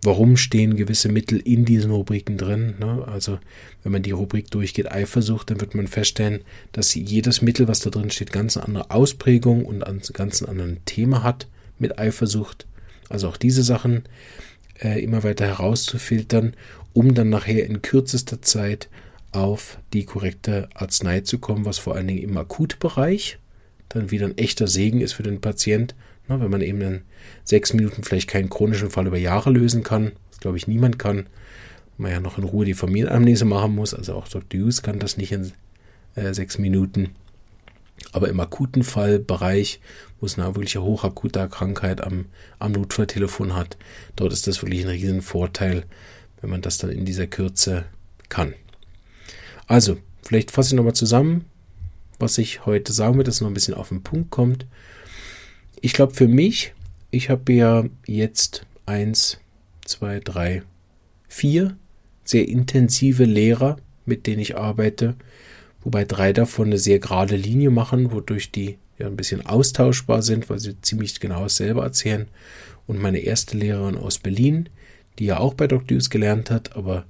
warum 0.01 0.37
stehen 0.37 0.75
gewisse 0.75 1.09
Mittel 1.09 1.39
in 1.39 1.65
diesen 1.65 1.91
Rubriken 1.91 2.37
drin. 2.37 2.75
Ne? 2.79 3.07
Also 3.07 3.39
wenn 3.83 3.91
man 3.91 4.01
die 4.01 4.11
Rubrik 4.11 4.49
durchgeht, 4.49 4.91
Eifersucht, 4.91 5.49
dann 5.49 5.61
wird 5.61 5.75
man 5.75 5.87
feststellen, 5.87 6.41
dass 6.71 6.95
jedes 6.95 7.41
Mittel, 7.41 7.67
was 7.67 7.79
da 7.79 7.89
drin 7.89 8.09
steht, 8.09 8.31
ganz 8.31 8.57
eine 8.57 8.67
andere 8.67 8.91
Ausprägung 8.91 9.65
und 9.65 9.83
ein 9.83 10.01
ganz 10.13 10.41
anderen 10.41 10.83
Thema 10.85 11.23
hat 11.23 11.47
mit 11.77 11.99
Eifersucht. 11.99 12.65
Also 13.09 13.27
auch 13.27 13.37
diese 13.37 13.63
Sachen 13.63 14.03
äh, 14.81 15.03
immer 15.03 15.23
weiter 15.23 15.45
herauszufiltern, 15.45 16.55
um 16.93 17.13
dann 17.13 17.29
nachher 17.29 17.65
in 17.65 17.81
kürzester 17.81 18.41
Zeit 18.41 18.89
auf 19.31 19.79
die 19.93 20.05
korrekte 20.05 20.69
Arznei 20.73 21.21
zu 21.21 21.39
kommen, 21.39 21.65
was 21.65 21.77
vor 21.77 21.95
allen 21.95 22.07
Dingen 22.07 22.23
im 22.23 22.37
Akutbereich 22.37 23.37
dann 23.93 24.11
wieder 24.11 24.25
ein 24.25 24.37
echter 24.37 24.67
Segen 24.67 25.01
ist 25.01 25.13
für 25.13 25.23
den 25.23 25.41
Patient, 25.41 25.95
ne, 26.27 26.39
wenn 26.39 26.51
man 26.51 26.61
eben 26.61 26.81
in 26.81 27.01
sechs 27.43 27.73
Minuten 27.73 28.03
vielleicht 28.03 28.29
keinen 28.29 28.49
chronischen 28.49 28.89
Fall 28.89 29.07
über 29.07 29.17
Jahre 29.17 29.51
lösen 29.51 29.83
kann, 29.83 30.13
was 30.29 30.39
glaube 30.39 30.57
ich 30.57 30.67
niemand 30.67 30.99
kann, 30.99 31.27
man 31.97 32.11
ja 32.11 32.19
noch 32.19 32.37
in 32.37 32.43
Ruhe 32.43 32.65
die 32.65 32.73
Familienamnese 32.73 33.45
machen 33.45 33.75
muss, 33.75 33.93
also 33.93 34.15
auch 34.15 34.27
Dr. 34.27 34.59
Hughes 34.59 34.81
kann 34.81 34.99
das 34.99 35.17
nicht 35.17 35.31
in 35.31 35.51
äh, 36.15 36.33
sechs 36.33 36.57
Minuten. 36.57 37.09
Aber 38.13 38.29
im 38.29 38.39
akuten 38.39 38.83
Fallbereich, 38.83 39.79
wo 40.19 40.25
es 40.25 40.37
eine 40.37 40.47
wirkliche 40.47 40.81
hochakute 40.81 41.47
Krankheit 41.47 42.01
am, 42.01 42.25
am 42.57 42.71
Notfalltelefon 42.71 43.55
hat, 43.55 43.77
dort 44.15 44.33
ist 44.33 44.47
das 44.47 44.61
wirklich 44.63 44.81
ein 44.81 44.89
riesen 44.89 45.21
Vorteil, 45.21 45.85
wenn 46.41 46.49
man 46.49 46.61
das 46.61 46.79
dann 46.79 46.89
in 46.89 47.05
dieser 47.05 47.27
Kürze 47.27 47.85
kann. 48.27 48.53
Also, 49.67 49.97
vielleicht 50.23 50.49
fasse 50.51 50.69
ich 50.69 50.77
nochmal 50.77 50.95
zusammen 50.95 51.45
was 52.21 52.37
ich 52.37 52.65
heute 52.65 52.93
sagen 52.93 53.17
will, 53.17 53.23
dass 53.23 53.35
es 53.35 53.41
noch 53.41 53.49
ein 53.49 53.53
bisschen 53.53 53.73
auf 53.73 53.89
den 53.89 54.03
Punkt 54.03 54.29
kommt. 54.31 54.65
Ich 55.81 55.93
glaube 55.93 56.13
für 56.13 56.27
mich, 56.27 56.73
ich 57.09 57.29
habe 57.29 57.51
ja 57.53 57.85
jetzt 58.05 58.65
eins, 58.85 59.39
zwei, 59.85 60.19
drei, 60.19 60.63
vier 61.27 61.75
sehr 62.23 62.47
intensive 62.47 63.25
Lehrer, 63.25 63.77
mit 64.05 64.27
denen 64.27 64.39
ich 64.39 64.57
arbeite, 64.57 65.15
wobei 65.81 66.05
drei 66.05 66.33
davon 66.33 66.67
eine 66.67 66.77
sehr 66.77 66.99
gerade 66.99 67.35
Linie 67.35 67.69
machen, 67.69 68.11
wodurch 68.11 68.51
die 68.51 68.77
ja 68.97 69.07
ein 69.07 69.17
bisschen 69.17 69.45
austauschbar 69.45 70.21
sind, 70.21 70.49
weil 70.49 70.59
sie 70.59 70.79
ziemlich 70.81 71.19
genau 71.19 71.43
dasselbe 71.43 71.81
erzählen. 71.81 72.27
Und 72.87 73.01
meine 73.01 73.19
erste 73.19 73.57
Lehrerin 73.57 73.97
aus 73.97 74.19
Berlin, 74.19 74.69
die 75.19 75.25
ja 75.25 75.39
auch 75.39 75.53
bei 75.53 75.67
Dr. 75.67 75.95
Hughes 75.95 76.09
gelernt 76.09 76.49
hat, 76.49 76.75
aber 76.75 77.05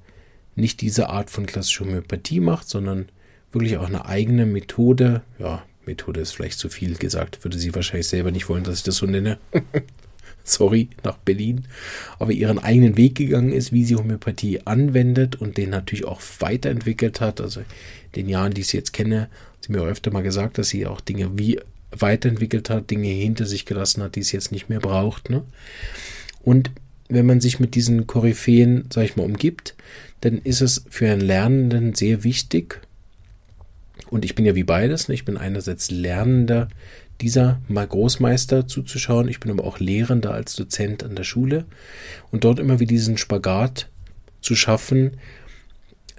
nicht 0.56 0.82
diese 0.82 1.10
Art 1.10 1.30
von 1.30 1.46
klassischer 1.46 1.86
Homöopathie 1.86 2.40
macht, 2.40 2.68
sondern 2.68 3.10
wirklich 3.52 3.78
auch 3.78 3.88
eine 3.88 4.06
eigene 4.06 4.46
Methode. 4.46 5.22
Ja, 5.40 5.64
Methode 5.86 6.22
ist 6.22 6.32
vielleicht 6.32 6.60
zu 6.60 6.70
viel 6.70 6.96
gesagt, 6.96 7.44
würde 7.44 7.58
sie 7.58 7.74
wahrscheinlich 7.76 8.08
selber 8.08 8.32
nicht 8.32 8.50
wollen, 8.50 8.64
dass 8.64 8.78
ich 8.78 8.84
das 8.84 8.98
so 8.98 9.06
nenne. 9.06 9.38
Sorry, 10.44 10.90
nach 11.04 11.18
Berlin. 11.18 11.66
Aber 12.18 12.32
ihren 12.32 12.60
eigenen 12.60 12.98
Weg 12.98 13.16
gegangen 13.16 13.52
ist, 13.52 13.72
wie 13.72 13.86
sie 13.86 13.96
Homöopathie 13.96 14.62
anwendet 14.66 15.36
und 15.36 15.58
den 15.58 15.70
natürlich 15.70 16.06
auch 16.06 16.22
weiterentwickelt 16.40 17.22
hat. 17.22 17.42
Also 17.42 17.60
in 17.60 17.66
den 18.16 18.30
Jahren, 18.30 18.54
die 18.54 18.62
ich 18.62 18.68
sie 18.68 18.78
jetzt 18.78 18.94
kenne, 18.94 19.22
hat 19.22 19.30
sie 19.62 19.72
mir 19.72 19.82
öfter 19.82 20.12
mal 20.12 20.24
gesagt, 20.24 20.58
dass 20.58 20.70
sie 20.70 20.88
auch 20.88 21.02
Dinge 21.02 21.38
wie 21.38 21.60
weiterentwickelt 21.92 22.70
hat, 22.70 22.90
Dinge 22.90 23.10
hinter 23.10 23.46
sich 23.46 23.66
gelassen 23.66 24.02
hat, 24.02 24.16
die 24.16 24.22
es 24.22 24.32
jetzt 24.32 24.52
nicht 24.52 24.70
mehr 24.70 24.80
braucht. 24.80 25.30
Ne? 25.30 25.44
Und 26.42 26.72
wenn 27.10 27.26
man 27.26 27.42
sich 27.42 27.60
mit 27.60 27.76
diesen 27.76 28.08
Koryphäen, 28.08 28.86
sag 28.92 29.04
ich 29.04 29.16
mal, 29.18 29.26
umgibt, 29.26 29.76
dann 30.22 30.38
ist 30.38 30.62
es 30.62 30.86
für 30.90 31.12
einen 31.12 31.22
Lernenden 31.22 31.94
sehr 31.94 32.24
wichtig, 32.24 32.82
und 34.10 34.26
ich 34.26 34.36
bin 34.36 34.46
ja 34.46 34.56
wie 34.56 34.64
beides. 34.64 35.08
Ne? 35.08 35.16
Ich 35.16 35.26
bin 35.26 35.38
einerseits 35.38 35.92
Lernender 35.92 36.68
dieser 37.22 37.62
mal 37.68 37.88
Großmeister 37.88 38.68
zuzuschauen. 38.68 39.28
Ich 39.28 39.40
bin 39.40 39.52
aber 39.52 39.64
auch 39.64 39.80
Lehrender 39.80 40.34
als 40.34 40.56
Dozent 40.56 41.04
an 41.04 41.16
der 41.16 41.24
Schule. 41.24 41.66
Und 42.32 42.44
dort 42.44 42.60
immer 42.60 42.80
wie 42.80 42.88
diesen 42.88 43.18
Spagat 43.18 43.90
zu 44.42 44.56
schaffen, 44.56 45.18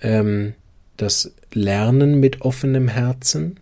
ähm, 0.00 0.54
das 0.96 1.32
Lernen 1.52 2.20
mit 2.20 2.42
offenem 2.42 2.88
Herzen 2.88 3.58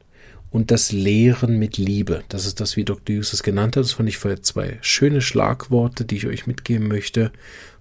und 0.51 0.71
das 0.71 0.93
Lehren 0.93 1.59
mit 1.59 1.79
Liebe. 1.79 2.25
Das 2.29 2.45
ist 2.45 2.61
das, 2.61 2.77
wie 2.77 2.85
Dr. 2.85 3.17
Hughes 3.17 3.43
genannt 3.43 3.77
hat. 3.77 3.85
Das 3.85 3.93
fand 3.93 4.09
ich 4.09 4.19
für 4.19 4.41
zwei 4.43 4.79
schöne 4.83 5.23
Schlagworte, 5.23 6.05
die 6.05 6.17
ich 6.17 6.27
euch 6.27 6.47
mitgeben 6.47 6.89
möchte. 6.89 7.31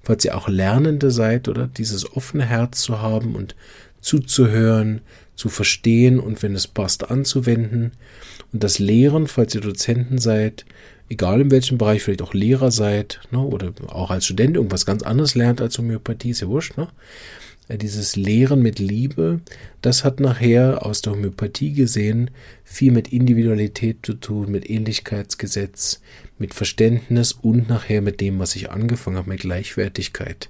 Falls 0.02 0.24
ihr 0.24 0.38
auch 0.38 0.48
Lernende 0.48 1.12
seid 1.12 1.48
oder 1.48 1.68
dieses 1.68 2.16
offene 2.16 2.46
Herz 2.46 2.82
zu 2.82 3.02
haben 3.02 3.36
und 3.36 3.56
zuzuhören, 4.02 5.02
zu 5.40 5.50
verstehen 5.50 6.20
und 6.20 6.44
wenn 6.44 6.54
es 6.54 6.68
passt 6.68 7.10
anzuwenden. 7.10 7.94
Und 8.52 8.64
das 8.64 8.78
Lehren, 8.78 9.28
falls 9.28 9.56
ihr 9.56 9.62
Dozenten 9.62 10.18
seid, 10.18 10.66
egal 11.10 11.42
in 11.42 11.50
welchem 11.50 11.78
Bereich, 11.78 12.04
vielleicht 12.04 12.22
auch 12.22 12.34
Lehrer 12.34 12.72
seid, 12.72 13.22
ne, 13.32 13.40
oder 13.40 13.72
auch 13.88 14.12
als 14.12 14.26
Student 14.26 14.58
irgendwas 14.58 14.86
ganz 14.86 15.02
anderes 15.02 15.36
lernt 15.36 15.62
als 15.62 15.78
Homöopathie, 15.78 16.32
ist 16.32 16.42
ja 16.42 16.48
wurscht, 16.48 16.78
ne? 16.78 16.90
Äh, 17.70 17.78
dieses 17.78 18.18
Lehren 18.18 18.62
mit 18.62 18.80
Liebe, 18.80 19.40
das 19.82 20.04
hat 20.04 20.20
nachher 20.20 20.86
aus 20.86 21.02
der 21.02 21.14
Homöopathie 21.14 21.72
gesehen 21.72 22.32
viel 22.66 22.92
mit 22.92 23.14
Individualität 23.14 24.00
zu 24.04 24.16
tun, 24.16 24.52
mit 24.52 24.70
Ähnlichkeitsgesetz, 24.70 26.02
mit 26.38 26.54
Verständnis 26.54 27.32
und 27.32 27.70
nachher 27.70 28.02
mit 28.02 28.20
dem, 28.20 28.40
was 28.40 28.56
ich 28.58 28.72
angefangen 28.72 29.18
habe, 29.18 29.30
mit 29.30 29.40
Gleichwertigkeit. 29.40 30.50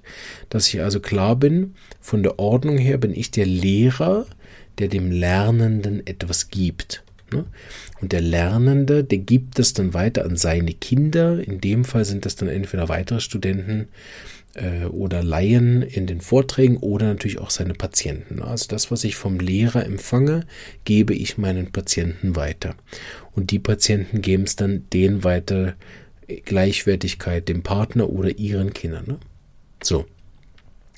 Dass 0.50 0.68
ich 0.68 0.82
also 0.82 1.00
klar 1.00 1.36
bin, 1.36 1.76
von 2.02 2.24
der 2.24 2.40
Ordnung 2.40 2.78
her 2.78 2.98
bin 2.98 3.14
ich 3.14 3.30
der 3.30 3.46
Lehrer, 3.46 4.26
der 4.80 4.88
dem 4.88 5.12
Lernenden 5.12 6.06
etwas 6.08 6.50
gibt. 6.50 7.04
Ne? 7.32 7.46
Und 8.02 8.12
der 8.12 8.22
Lernende, 8.22 9.04
der 9.04 9.20
gibt 9.20 9.60
es 9.60 9.74
dann 9.74 9.94
weiter 9.94 10.26
an 10.26 10.36
seine 10.36 10.74
Kinder. 10.74 11.40
In 11.40 11.62
dem 11.62 11.86
Fall 11.86 12.06
sind 12.06 12.26
das 12.26 12.36
dann 12.36 12.50
entweder 12.50 12.90
weitere 12.90 13.20
Studenten 13.20 13.90
äh, 14.56 14.86
oder 14.86 15.24
Laien 15.24 15.82
in 15.82 16.08
den 16.08 16.22
Vorträgen 16.22 16.78
oder 16.78 17.08
natürlich 17.08 17.40
auch 17.40 17.50
seine 17.50 17.74
Patienten. 17.74 18.42
Also 18.42 18.66
das, 18.68 18.90
was 18.92 19.04
ich 19.04 19.16
vom 19.16 19.40
Lehrer 19.40 19.86
empfange, 19.86 20.46
gebe 20.86 21.14
ich 21.14 21.38
meinen 21.38 21.72
Patienten 21.72 22.36
weiter. 22.36 22.76
Und 23.36 23.52
die 23.52 23.60
Patienten 23.60 24.22
geben 24.22 24.44
es 24.44 24.56
dann 24.56 24.88
denen 24.92 25.24
weiter 25.24 25.76
Gleichwertigkeit, 26.46 27.48
dem 27.50 27.64
Partner 27.64 28.10
oder 28.10 28.38
ihren 28.38 28.74
Kindern. 28.74 29.06
Ne? 29.08 29.18
So. 29.84 30.06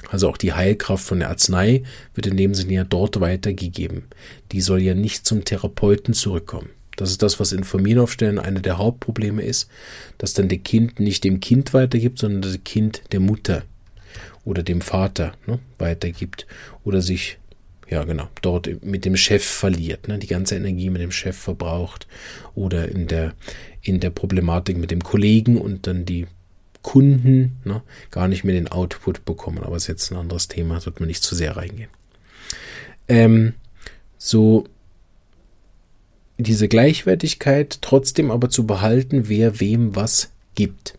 Also 0.09 0.29
auch 0.29 0.37
die 0.37 0.53
Heilkraft 0.53 1.05
von 1.05 1.19
der 1.19 1.29
Arznei 1.29 1.83
wird 2.13 2.27
in 2.27 2.37
dem 2.37 2.53
Sinne 2.53 2.73
ja 2.73 2.83
dort 2.83 3.19
weitergegeben. 3.19 4.03
Die 4.51 4.61
soll 4.61 4.81
ja 4.81 4.93
nicht 4.93 5.25
zum 5.25 5.45
Therapeuten 5.45 6.13
zurückkommen. 6.13 6.69
Das 6.97 7.09
ist 7.09 7.21
das, 7.21 7.39
was 7.39 7.51
in 7.51 7.63
Familienaufstellen 7.63 8.37
eine 8.37 8.61
der 8.61 8.77
Hauptprobleme 8.77 9.41
ist, 9.41 9.69
dass 10.17 10.33
dann 10.33 10.49
der 10.49 10.57
Kind 10.57 10.99
nicht 10.99 11.23
dem 11.23 11.39
Kind 11.39 11.73
weitergibt, 11.73 12.19
sondern 12.19 12.41
das 12.41 12.63
Kind 12.63 13.01
der 13.11 13.19
Mutter 13.19 13.63
oder 14.43 14.63
dem 14.63 14.81
Vater 14.81 15.33
ne, 15.47 15.59
weitergibt 15.77 16.47
oder 16.83 17.01
sich 17.01 17.37
ja 17.89 18.03
genau, 18.03 18.29
dort 18.41 18.83
mit 18.83 19.05
dem 19.05 19.17
Chef 19.17 19.43
verliert, 19.43 20.07
ne, 20.07 20.17
die 20.17 20.27
ganze 20.27 20.55
Energie 20.55 20.89
mit 20.89 21.01
dem 21.01 21.11
Chef 21.11 21.37
verbraucht 21.37 22.07
oder 22.55 22.87
in 22.89 23.07
der, 23.07 23.33
in 23.81 23.99
der 23.99 24.09
Problematik 24.09 24.77
mit 24.77 24.91
dem 24.91 25.03
Kollegen 25.03 25.57
und 25.57 25.87
dann 25.87 26.05
die 26.05 26.27
Kunden 26.81 27.57
ne, 27.63 27.81
gar 28.09 28.27
nicht 28.27 28.43
mehr 28.43 28.55
den 28.55 28.67
Output 28.67 29.25
bekommen. 29.25 29.59
Aber 29.59 29.75
es 29.75 29.83
ist 29.83 29.87
jetzt 29.87 30.11
ein 30.11 30.17
anderes 30.17 30.47
Thema, 30.47 30.79
sollte 30.79 31.01
man 31.01 31.07
nicht 31.07 31.23
zu 31.23 31.35
sehr 31.35 31.57
reingehen. 31.57 31.89
Ähm, 33.07 33.53
so 34.17 34.65
diese 36.37 36.67
Gleichwertigkeit 36.67 37.79
trotzdem 37.81 38.31
aber 38.31 38.49
zu 38.49 38.65
behalten, 38.65 39.29
wer 39.29 39.59
wem 39.59 39.95
was 39.95 40.31
gibt. 40.55 40.97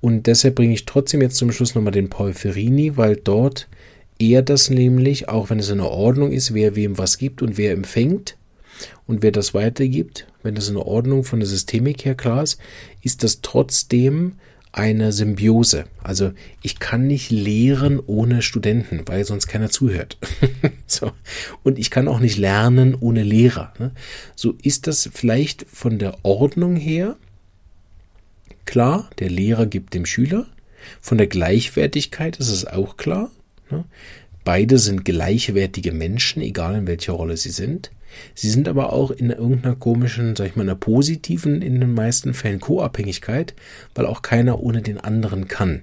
Und 0.00 0.26
deshalb 0.26 0.56
bringe 0.56 0.74
ich 0.74 0.84
trotzdem 0.84 1.22
jetzt 1.22 1.36
zum 1.36 1.50
Schluss 1.50 1.74
nochmal 1.74 1.92
den 1.92 2.10
Paul 2.10 2.34
Ferrini, 2.34 2.96
weil 2.96 3.16
dort 3.16 3.68
er 4.18 4.42
das 4.42 4.70
nämlich, 4.70 5.28
auch 5.28 5.50
wenn 5.50 5.58
es 5.58 5.70
in 5.70 5.80
Ordnung 5.80 6.32
ist, 6.32 6.54
wer 6.54 6.76
wem 6.76 6.98
was 6.98 7.18
gibt 7.18 7.42
und 7.42 7.56
wer 7.56 7.72
empfängt 7.72 8.36
und 9.06 9.22
wer 9.22 9.32
das 9.32 9.54
weitergibt, 9.54 10.26
wenn 10.42 10.54
das 10.54 10.68
in 10.68 10.76
Ordnung 10.76 11.24
von 11.24 11.40
der 11.40 11.48
Systemik 11.48 12.04
her 12.04 12.14
klar 12.14 12.42
ist, 12.42 12.58
ist 13.02 13.22
das 13.22 13.40
trotzdem 13.40 14.34
eine 14.74 15.12
Symbiose. 15.12 15.84
Also 16.02 16.32
ich 16.60 16.80
kann 16.80 17.06
nicht 17.06 17.30
lehren 17.30 18.00
ohne 18.04 18.42
Studenten, 18.42 19.02
weil 19.06 19.24
sonst 19.24 19.46
keiner 19.46 19.70
zuhört. 19.70 20.18
so. 20.88 21.12
Und 21.62 21.78
ich 21.78 21.92
kann 21.92 22.08
auch 22.08 22.18
nicht 22.18 22.36
lernen 22.36 22.96
ohne 22.98 23.22
Lehrer. 23.22 23.72
Ne? 23.78 23.92
So 24.34 24.54
ist 24.62 24.88
das 24.88 25.08
vielleicht 25.14 25.64
von 25.72 26.00
der 26.00 26.16
Ordnung 26.24 26.74
her 26.74 27.16
klar. 28.64 29.08
Der 29.20 29.30
Lehrer 29.30 29.66
gibt 29.66 29.94
dem 29.94 30.06
Schüler. 30.06 30.46
Von 31.00 31.18
der 31.18 31.28
Gleichwertigkeit 31.28 32.38
ist 32.38 32.50
es 32.50 32.66
auch 32.66 32.96
klar. 32.96 33.30
Ne? 33.70 33.84
Beide 34.42 34.78
sind 34.78 35.04
gleichwertige 35.04 35.92
Menschen, 35.92 36.42
egal 36.42 36.74
in 36.74 36.86
welcher 36.88 37.12
Rolle 37.12 37.36
sie 37.36 37.50
sind. 37.50 37.92
Sie 38.34 38.50
sind 38.50 38.68
aber 38.68 38.92
auch 38.92 39.10
in 39.10 39.30
irgendeiner 39.30 39.76
komischen, 39.76 40.36
sag 40.36 40.46
ich 40.46 40.56
mal, 40.56 40.62
einer 40.62 40.74
positiven, 40.74 41.62
in 41.62 41.80
den 41.80 41.94
meisten 41.94 42.34
Fällen 42.34 42.60
Co-Abhängigkeit, 42.60 43.54
weil 43.94 44.06
auch 44.06 44.22
keiner 44.22 44.60
ohne 44.60 44.82
den 44.82 44.98
anderen 44.98 45.48
kann. 45.48 45.82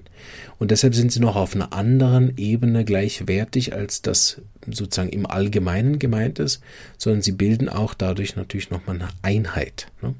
Und 0.58 0.70
deshalb 0.70 0.94
sind 0.94 1.12
sie 1.12 1.20
noch 1.20 1.36
auf 1.36 1.54
einer 1.54 1.72
anderen 1.72 2.36
Ebene 2.36 2.84
gleichwertig, 2.84 3.72
als 3.72 4.02
das 4.02 4.40
sozusagen 4.70 5.10
im 5.10 5.26
Allgemeinen 5.26 5.98
gemeint 5.98 6.38
ist, 6.38 6.60
sondern 6.98 7.22
sie 7.22 7.32
bilden 7.32 7.68
auch 7.68 7.94
dadurch 7.94 8.36
natürlich 8.36 8.70
nochmal 8.70 8.96
eine 8.96 9.08
Einheit. 9.22 9.88
Ne? 10.00 10.14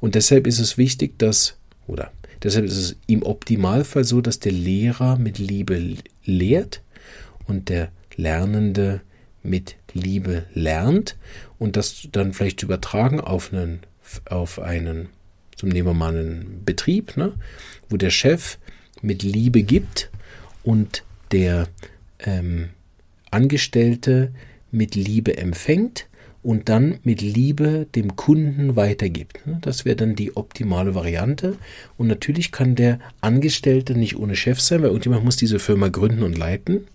Und 0.00 0.14
deshalb 0.14 0.46
ist 0.46 0.58
es 0.58 0.76
wichtig, 0.76 1.18
dass, 1.18 1.56
oder 1.86 2.10
deshalb 2.42 2.66
ist 2.66 2.76
es 2.76 2.96
im 3.06 3.22
Optimalfall 3.22 4.04
so, 4.04 4.20
dass 4.20 4.38
der 4.38 4.52
Lehrer 4.52 5.16
mit 5.16 5.38
Liebe 5.38 5.96
lehrt, 6.24 6.82
und 7.50 7.68
der 7.68 7.90
Lernende 8.16 9.02
mit 9.42 9.76
Liebe 9.92 10.46
lernt 10.54 11.16
und 11.58 11.76
das 11.76 12.08
dann 12.12 12.32
vielleicht 12.32 12.62
übertragen 12.62 13.20
auf 13.20 13.52
einen, 13.52 13.80
auf 14.28 14.58
einen, 14.58 15.08
zum 15.56 15.68
nehmen 15.68 15.88
wir 15.88 15.94
mal 15.94 16.16
einen 16.16 16.62
Betrieb, 16.64 17.16
ne, 17.16 17.32
wo 17.88 17.96
der 17.96 18.10
Chef 18.10 18.58
mit 19.02 19.22
Liebe 19.22 19.62
gibt 19.62 20.10
und 20.62 21.04
der 21.32 21.68
ähm, 22.18 22.70
Angestellte 23.30 24.32
mit 24.70 24.94
Liebe 24.94 25.36
empfängt 25.36 26.06
und 26.42 26.68
dann 26.68 26.98
mit 27.02 27.20
Liebe 27.20 27.86
dem 27.94 28.16
Kunden 28.16 28.76
weitergibt. 28.76 29.46
Ne. 29.46 29.58
Das 29.60 29.84
wäre 29.84 29.96
dann 29.96 30.14
die 30.14 30.36
optimale 30.36 30.94
Variante. 30.94 31.56
Und 31.98 32.06
natürlich 32.06 32.50
kann 32.50 32.74
der 32.74 32.98
Angestellte 33.20 33.94
nicht 33.94 34.16
ohne 34.16 34.36
Chef 34.36 34.60
sein, 34.60 34.80
weil 34.80 34.88
irgendjemand 34.88 35.24
muss 35.24 35.36
diese 35.36 35.58
Firma 35.58 35.88
gründen 35.88 36.22
und 36.22 36.38
leiten. 36.38 36.86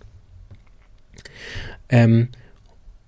Ähm, 1.88 2.28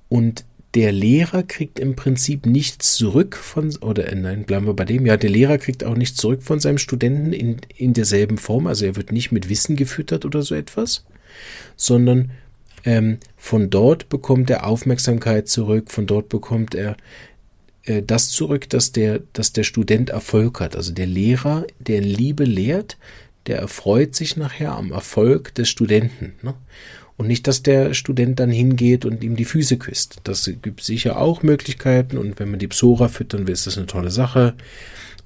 und 0.08 0.44
der 0.74 0.92
Lehrer 0.92 1.42
kriegt 1.42 1.78
im 1.78 1.96
Prinzip 1.96 2.46
nichts 2.46 2.94
zurück 2.94 3.36
von, 3.36 3.74
oder 3.80 4.08
äh, 4.12 4.14
nein, 4.14 4.44
bleiben 4.44 4.66
wir 4.66 4.74
bei 4.74 4.84
dem, 4.84 5.06
ja, 5.06 5.16
der 5.16 5.30
Lehrer 5.30 5.58
kriegt 5.58 5.82
auch 5.82 5.96
nichts 5.96 6.18
zurück 6.18 6.42
von 6.42 6.60
seinem 6.60 6.78
Studenten 6.78 7.32
in, 7.32 7.56
in 7.76 7.94
derselben 7.94 8.38
Form, 8.38 8.66
also 8.66 8.84
er 8.84 8.96
wird 8.96 9.10
nicht 9.10 9.32
mit 9.32 9.48
Wissen 9.48 9.76
gefüttert 9.76 10.24
oder 10.24 10.42
so 10.42 10.54
etwas, 10.54 11.04
sondern 11.76 12.30
ähm, 12.84 13.18
von 13.36 13.70
dort 13.70 14.08
bekommt 14.08 14.50
er 14.50 14.66
Aufmerksamkeit 14.66 15.48
zurück, 15.48 15.90
von 15.90 16.06
dort 16.06 16.28
bekommt 16.28 16.74
er 16.74 16.96
äh, 17.84 18.02
das 18.02 18.30
zurück, 18.30 18.68
dass 18.68 18.92
der, 18.92 19.22
dass 19.32 19.52
der 19.52 19.64
Student 19.64 20.10
Erfolg 20.10 20.60
hat. 20.60 20.76
Also 20.76 20.92
der 20.92 21.06
Lehrer, 21.06 21.66
der 21.78 21.98
in 21.98 22.04
Liebe 22.04 22.44
lehrt, 22.44 22.98
der 23.46 23.58
erfreut 23.58 24.14
sich 24.14 24.36
nachher 24.36 24.72
am 24.72 24.92
Erfolg 24.92 25.54
des 25.54 25.68
Studenten. 25.68 26.34
Ne? 26.42 26.54
Und 27.18 27.26
nicht, 27.26 27.46
dass 27.46 27.62
der 27.62 27.94
Student 27.94 28.38
dann 28.40 28.50
hingeht 28.50 29.04
und 29.04 29.22
ihm 29.22 29.36
die 29.36 29.44
Füße 29.44 29.76
küsst. 29.76 30.20
Das 30.24 30.50
gibt 30.62 30.82
sicher 30.82 31.18
auch 31.18 31.42
Möglichkeiten 31.42 32.16
und 32.16 32.38
wenn 32.38 32.50
man 32.50 32.60
die 32.60 32.68
Psora 32.68 33.08
füttern 33.08 33.46
will, 33.46 33.52
ist 33.52 33.66
das 33.66 33.76
eine 33.76 33.86
tolle 33.86 34.10
Sache. 34.10 34.54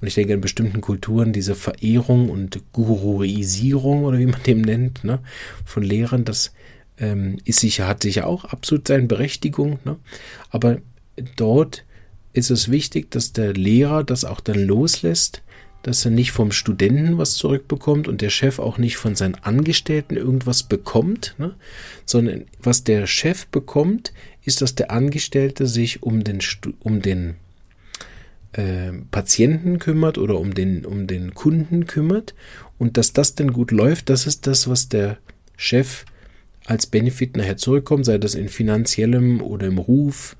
Und 0.01 0.07
ich 0.07 0.15
denke, 0.15 0.33
in 0.33 0.41
bestimmten 0.41 0.81
Kulturen 0.81 1.31
diese 1.31 1.55
Verehrung 1.55 2.29
und 2.29 2.59
Guruisierung 2.73 4.03
oder 4.03 4.17
wie 4.17 4.25
man 4.25 4.43
dem 4.43 4.61
nennt, 4.61 5.03
ne, 5.05 5.19
von 5.63 5.83
Lehrern, 5.83 6.25
das 6.25 6.51
ähm, 6.97 7.37
ist 7.45 7.59
sicher, 7.59 7.87
hat 7.87 8.03
sicher 8.03 8.27
auch 8.27 8.45
absolut 8.45 8.87
seine 8.87 9.07
Berechtigung. 9.07 9.79
Ne? 9.85 9.97
Aber 10.49 10.79
dort 11.35 11.85
ist 12.33 12.49
es 12.49 12.71
wichtig, 12.71 13.11
dass 13.11 13.33
der 13.33 13.53
Lehrer 13.53 14.03
das 14.03 14.25
auch 14.25 14.39
dann 14.39 14.65
loslässt, 14.65 15.41
dass 15.83 16.05
er 16.05 16.11
nicht 16.11 16.31
vom 16.31 16.51
Studenten 16.51 17.17
was 17.17 17.35
zurückbekommt 17.35 18.07
und 18.07 18.21
der 18.21 18.29
Chef 18.29 18.57
auch 18.57 18.77
nicht 18.77 18.97
von 18.97 19.15
seinen 19.15 19.35
Angestellten 19.35 20.15
irgendwas 20.15 20.63
bekommt, 20.63 21.35
ne? 21.37 21.53
sondern 22.05 22.45
was 22.61 22.83
der 22.83 23.05
Chef 23.05 23.45
bekommt, 23.47 24.13
ist, 24.43 24.61
dass 24.61 24.75
der 24.75 24.91
Angestellte 24.91 25.67
sich 25.67 26.01
um 26.01 26.23
den, 26.23 26.39
um 26.79 27.01
den 27.01 27.35
äh, 28.53 28.93
Patienten 29.11 29.77
kümmert 29.77 30.17
oder 30.17 30.39
um 30.39 30.53
den, 30.53 30.85
um 30.85 31.05
den 31.05 31.33
Kunden 31.33 31.85
kümmert 31.85 32.33
und 32.77 32.97
dass 32.97 33.11
das 33.11 33.35
dann 33.35 33.51
gut 33.51 33.71
läuft, 33.71 34.09
das 34.09 34.25
ist 34.25 34.47
das, 34.47 34.69
was 34.69 34.87
der 34.87 35.17
Chef 35.57 36.05
als 36.65 36.87
Benefit 36.87 37.35
nachher 37.35 37.57
zurückkommt, 37.57 38.05
sei 38.05 38.17
das 38.17 38.35
in 38.35 38.47
finanziellem 38.47 39.41
oder 39.41 39.67
im 39.67 39.77
Ruf 39.77 40.37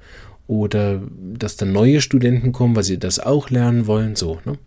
oder 0.47 1.01
dass 1.33 1.57
dann 1.57 1.73
neue 1.73 1.99
Studenten 1.99 2.53
kommen, 2.53 2.77
weil 2.77 2.83
sie 2.83 2.97
das 2.97 3.19
auch 3.19 3.49
lernen 3.49 3.87
wollen, 3.87 4.15
so. 4.15 4.39
Ne? 4.45 4.57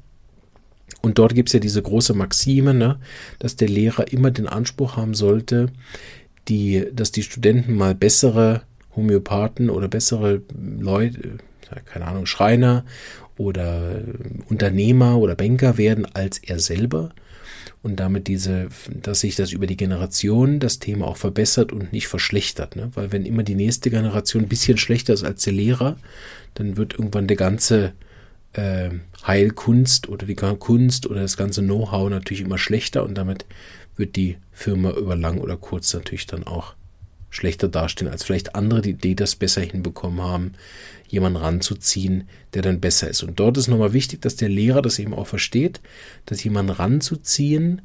Und 1.06 1.18
dort 1.18 1.36
gibt 1.36 1.50
es 1.50 1.52
ja 1.52 1.60
diese 1.60 1.80
große 1.80 2.14
Maxime, 2.14 2.74
ne, 2.74 2.98
dass 3.38 3.54
der 3.54 3.68
Lehrer 3.68 4.12
immer 4.12 4.32
den 4.32 4.48
Anspruch 4.48 4.96
haben 4.96 5.14
sollte, 5.14 5.68
die, 6.48 6.84
dass 6.92 7.12
die 7.12 7.22
Studenten 7.22 7.76
mal 7.76 7.94
bessere 7.94 8.62
Homöopathen 8.96 9.70
oder 9.70 9.86
bessere 9.86 10.42
Leute, 10.58 11.38
keine 11.84 12.08
Ahnung, 12.08 12.26
Schreiner 12.26 12.84
oder 13.36 14.02
Unternehmer 14.48 15.18
oder 15.18 15.36
Banker 15.36 15.78
werden 15.78 16.08
als 16.12 16.38
er 16.38 16.58
selber. 16.58 17.10
Und 17.84 18.00
damit 18.00 18.26
diese, 18.26 18.66
dass 18.90 19.20
sich 19.20 19.36
das 19.36 19.52
über 19.52 19.68
die 19.68 19.76
Generation 19.76 20.58
das 20.58 20.80
Thema 20.80 21.06
auch 21.06 21.18
verbessert 21.18 21.70
und 21.70 21.92
nicht 21.92 22.08
verschlechtert. 22.08 22.74
Ne? 22.74 22.90
Weil 22.94 23.12
wenn 23.12 23.24
immer 23.24 23.44
die 23.44 23.54
nächste 23.54 23.90
Generation 23.90 24.42
ein 24.42 24.48
bisschen 24.48 24.76
schlechter 24.76 25.14
ist 25.14 25.22
als 25.22 25.44
der 25.44 25.52
Lehrer, 25.52 25.98
dann 26.54 26.76
wird 26.76 26.94
irgendwann 26.94 27.28
der 27.28 27.36
ganze 27.36 27.92
äh, 28.52 28.90
Heilkunst 29.26 30.08
oder 30.08 30.26
die 30.26 30.34
Kunst 30.34 31.06
oder 31.06 31.20
das 31.22 31.36
ganze 31.36 31.62
Know-how 31.62 32.10
natürlich 32.10 32.42
immer 32.42 32.58
schlechter 32.58 33.04
und 33.04 33.14
damit 33.14 33.46
wird 33.96 34.16
die 34.16 34.38
Firma 34.52 34.90
über 34.90 35.16
lang 35.16 35.38
oder 35.38 35.56
kurz 35.56 35.92
natürlich 35.94 36.26
dann 36.26 36.44
auch 36.44 36.74
schlechter 37.30 37.68
dastehen 37.68 38.10
als 38.10 38.24
vielleicht 38.24 38.54
andere, 38.54 38.82
die, 38.82 38.94
die 38.94 39.16
das 39.16 39.36
besser 39.36 39.60
hinbekommen 39.60 40.22
haben, 40.22 40.52
jemanden 41.08 41.38
ranzuziehen, 41.38 42.28
der 42.54 42.62
dann 42.62 42.80
besser 42.80 43.08
ist. 43.08 43.22
Und 43.22 43.38
dort 43.38 43.56
ist 43.58 43.68
nochmal 43.68 43.92
wichtig, 43.92 44.22
dass 44.22 44.36
der 44.36 44.48
Lehrer 44.48 44.82
das 44.82 44.98
eben 44.98 45.14
auch 45.14 45.26
versteht, 45.26 45.80
dass 46.24 46.42
jemanden 46.42 46.72
ranzuziehen, 46.72 47.82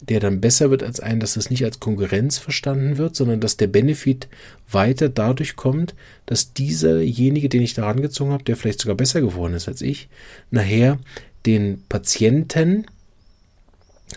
der 0.00 0.20
dann 0.20 0.40
besser 0.40 0.70
wird 0.70 0.82
als 0.82 1.00
ein, 1.00 1.18
dass 1.18 1.34
das 1.34 1.50
nicht 1.50 1.64
als 1.64 1.80
Konkurrenz 1.80 2.38
verstanden 2.38 2.98
wird, 2.98 3.16
sondern 3.16 3.40
dass 3.40 3.56
der 3.56 3.66
Benefit 3.66 4.28
weiter 4.70 5.08
dadurch 5.08 5.56
kommt, 5.56 5.94
dass 6.26 6.52
dieserjenige, 6.52 7.48
den 7.48 7.62
ich 7.62 7.74
da 7.74 7.84
rangezogen 7.84 8.32
habe, 8.32 8.44
der 8.44 8.56
vielleicht 8.56 8.80
sogar 8.80 8.96
besser 8.96 9.20
geworden 9.20 9.54
ist 9.54 9.66
als 9.66 9.82
ich, 9.82 10.08
nachher 10.50 10.98
den 11.46 11.82
Patienten 11.88 12.86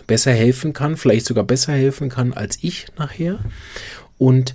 besser 0.06 0.32
helfen 0.32 0.72
kann, 0.72 0.96
vielleicht 0.96 1.26
sogar 1.26 1.44
besser 1.44 1.72
helfen 1.72 2.08
kann 2.08 2.32
als 2.32 2.58
ich 2.62 2.86
nachher. 2.96 3.40
Und 4.18 4.54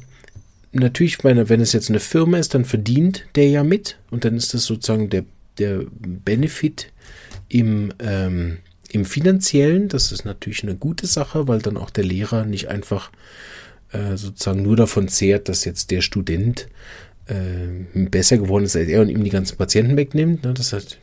natürlich, 0.71 1.23
wenn, 1.23 1.49
wenn 1.49 1.61
es 1.61 1.73
jetzt 1.73 1.89
eine 1.89 1.99
Firma 1.99 2.37
ist, 2.37 2.53
dann 2.53 2.65
verdient 2.65 3.25
der 3.35 3.49
ja 3.49 3.63
mit 3.63 3.97
und 4.11 4.25
dann 4.25 4.35
ist 4.35 4.53
das 4.53 4.65
sozusagen 4.65 5.09
der, 5.09 5.25
der 5.57 5.83
Benefit 5.99 6.91
im, 7.49 7.93
ähm, 7.99 8.57
im 8.91 9.05
finanziellen, 9.05 9.87
das 9.87 10.11
ist 10.11 10.25
natürlich 10.25 10.63
eine 10.63 10.75
gute 10.75 11.07
Sache, 11.07 11.47
weil 11.47 11.59
dann 11.59 11.77
auch 11.77 11.89
der 11.89 12.03
Lehrer 12.03 12.45
nicht 12.45 12.67
einfach 12.69 13.11
äh, 13.91 14.17
sozusagen 14.17 14.63
nur 14.63 14.75
davon 14.75 15.07
zehrt, 15.07 15.49
dass 15.49 15.65
jetzt 15.65 15.91
der 15.91 16.01
Student 16.01 16.67
äh, 17.27 18.05
besser 18.07 18.37
geworden 18.37 18.65
ist 18.65 18.75
als 18.75 18.89
er 18.89 19.01
und 19.01 19.09
ihm 19.09 19.23
die 19.23 19.29
ganzen 19.29 19.57
Patienten 19.57 19.97
wegnimmt. 19.97 20.43
Ne? 20.43 20.53
Das 20.53 20.73
hat, 20.73 20.97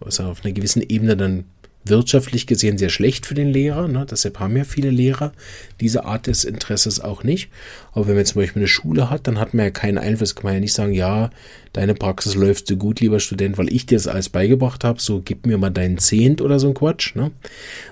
was 0.00 0.20
auf 0.20 0.44
einer 0.44 0.52
gewissen 0.52 0.82
Ebene 0.82 1.16
dann 1.16 1.44
wirtschaftlich 1.84 2.46
gesehen 2.46 2.78
sehr 2.78 2.88
schlecht 2.88 3.26
für 3.26 3.34
den 3.34 3.48
Lehrer. 3.48 3.88
Ne? 3.88 4.06
Deshalb 4.08 4.38
haben 4.38 4.56
ja 4.56 4.64
viele 4.64 4.90
Lehrer 4.90 5.32
diese 5.80 6.04
Art 6.04 6.26
des 6.26 6.44
Interesses 6.44 7.00
auch 7.00 7.24
nicht. 7.24 7.50
Aber 7.92 8.06
wenn 8.06 8.16
man 8.16 8.24
zum 8.24 8.40
Beispiel 8.40 8.60
eine 8.60 8.68
Schule 8.68 9.10
hat, 9.10 9.26
dann 9.26 9.38
hat 9.38 9.54
man 9.54 9.66
ja 9.66 9.70
keinen 9.70 9.98
Einfluss. 9.98 10.34
Kann 10.34 10.44
man 10.44 10.54
ja 10.54 10.60
nicht 10.60 10.74
sagen, 10.74 10.92
ja, 10.92 11.30
deine 11.72 11.94
Praxis 11.94 12.34
läuft 12.34 12.66
so 12.66 12.76
gut, 12.76 13.00
lieber 13.00 13.20
Student, 13.20 13.58
weil 13.58 13.72
ich 13.72 13.86
dir 13.86 13.96
das 13.96 14.06
alles 14.06 14.28
beigebracht 14.28 14.84
habe, 14.84 15.00
so 15.00 15.20
gib 15.24 15.46
mir 15.46 15.58
mal 15.58 15.70
deinen 15.70 15.98
Zehnt 15.98 16.40
oder 16.40 16.58
so 16.58 16.68
ein 16.68 16.74
Quatsch. 16.74 17.16
Ne? 17.16 17.30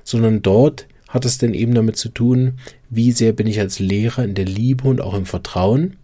Sondern 0.04 0.42
dort 0.42 0.86
hat 1.08 1.24
es 1.24 1.38
dann 1.38 1.54
eben 1.54 1.74
damit 1.74 1.96
zu 1.96 2.08
tun, 2.08 2.58
wie 2.88 3.12
sehr 3.12 3.32
bin 3.32 3.46
ich 3.46 3.58
als 3.58 3.80
Lehrer 3.80 4.22
in 4.22 4.34
der 4.34 4.44
Liebe 4.44 4.86
und 4.86 5.00
auch 5.00 5.14
im 5.14 5.26
Vertrauen 5.26 5.96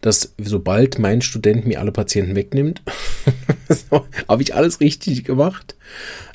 dass 0.00 0.34
sobald 0.38 0.98
mein 0.98 1.22
Student 1.22 1.66
mir 1.66 1.80
alle 1.80 1.92
Patienten 1.92 2.34
wegnimmt, 2.34 2.82
so, 3.68 4.06
habe 4.28 4.42
ich 4.42 4.54
alles 4.54 4.80
richtig 4.80 5.24
gemacht 5.24 5.76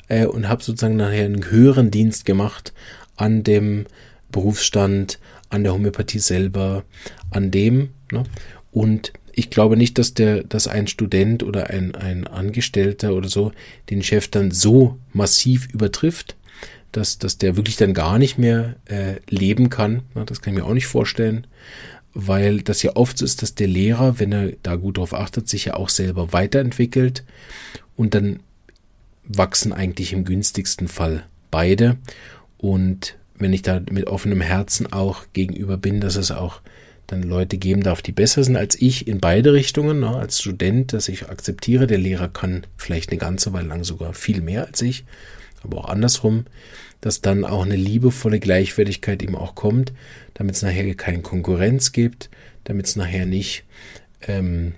äh, 0.08 0.26
und 0.26 0.48
habe 0.48 0.62
sozusagen 0.62 0.96
nachher 0.96 1.24
einen 1.24 1.50
höheren 1.50 1.90
Dienst 1.90 2.24
gemacht 2.24 2.72
an 3.16 3.42
dem 3.42 3.86
Berufsstand, 4.30 5.18
an 5.50 5.62
der 5.62 5.74
Homöopathie 5.74 6.18
selber, 6.18 6.84
an 7.30 7.50
dem. 7.50 7.90
Ne? 8.10 8.24
Und 8.70 9.12
ich 9.34 9.50
glaube 9.50 9.76
nicht, 9.76 9.98
dass 9.98 10.14
der, 10.14 10.44
dass 10.44 10.68
ein 10.68 10.86
Student 10.86 11.42
oder 11.42 11.70
ein, 11.70 11.94
ein 11.94 12.26
Angestellter 12.26 13.14
oder 13.14 13.28
so 13.28 13.52
den 13.90 14.02
Chef 14.02 14.28
dann 14.28 14.50
so 14.50 14.98
massiv 15.12 15.68
übertrifft, 15.72 16.36
dass, 16.92 17.18
dass 17.18 17.38
der 17.38 17.56
wirklich 17.56 17.76
dann 17.76 17.94
gar 17.94 18.18
nicht 18.18 18.38
mehr 18.38 18.76
äh, 18.84 19.14
leben 19.28 19.70
kann. 19.70 20.02
Na, 20.14 20.24
das 20.24 20.42
kann 20.42 20.54
ich 20.54 20.60
mir 20.60 20.66
auch 20.66 20.74
nicht 20.74 20.86
vorstellen, 20.86 21.46
weil 22.14 22.62
das 22.62 22.82
ja 22.82 22.96
oft 22.96 23.18
so 23.18 23.24
ist, 23.24 23.42
dass 23.42 23.54
der 23.54 23.68
Lehrer, 23.68 24.18
wenn 24.18 24.32
er 24.32 24.52
da 24.62 24.76
gut 24.76 24.98
drauf 24.98 25.14
achtet, 25.14 25.48
sich 25.48 25.66
ja 25.66 25.74
auch 25.74 25.88
selber 25.88 26.32
weiterentwickelt 26.32 27.24
und 27.96 28.14
dann 28.14 28.40
wachsen 29.24 29.72
eigentlich 29.72 30.12
im 30.12 30.24
günstigsten 30.24 30.88
Fall 30.88 31.24
beide. 31.50 31.96
Und 32.58 33.16
wenn 33.38 33.52
ich 33.52 33.62
da 33.62 33.80
mit 33.90 34.06
offenem 34.06 34.40
Herzen 34.40 34.92
auch 34.92 35.24
gegenüber 35.32 35.76
bin, 35.76 36.00
dass 36.00 36.16
es 36.16 36.30
auch 36.30 36.60
dann 37.06 37.22
Leute 37.22 37.58
geben 37.58 37.82
darf, 37.82 38.02
die 38.02 38.12
besser 38.12 38.42
sind 38.44 38.56
als 38.56 38.80
ich 38.80 39.06
in 39.06 39.20
beide 39.20 39.52
Richtungen, 39.52 40.00
ne, 40.00 40.16
als 40.16 40.40
Student, 40.40 40.92
dass 40.92 41.08
ich 41.08 41.28
akzeptiere, 41.28 41.86
der 41.86 41.98
Lehrer 41.98 42.28
kann 42.28 42.66
vielleicht 42.76 43.10
eine 43.10 43.18
ganze 43.18 43.52
Weile 43.52 43.68
lang 43.68 43.84
sogar 43.84 44.14
viel 44.14 44.40
mehr 44.40 44.66
als 44.66 44.80
ich, 44.82 45.04
aber 45.64 45.78
auch 45.78 45.88
andersrum, 45.88 46.46
dass 47.00 47.20
dann 47.20 47.44
auch 47.44 47.64
eine 47.64 47.76
liebevolle 47.76 48.40
Gleichwertigkeit 48.40 49.22
ihm 49.22 49.34
auch 49.34 49.54
kommt, 49.54 49.92
damit 50.34 50.54
es 50.54 50.62
nachher 50.62 50.94
keine 50.94 51.22
Konkurrenz 51.22 51.92
gibt, 51.92 52.30
damit 52.64 52.86
es 52.86 52.96
nachher 52.96 53.26
nicht 53.26 53.64
ähm, 54.22 54.74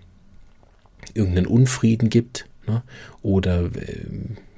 irgendeinen 1.14 1.46
Unfrieden 1.46 2.08
gibt, 2.08 2.46
Ne? 2.66 2.82
Oder 3.22 3.70
äh, 3.76 4.06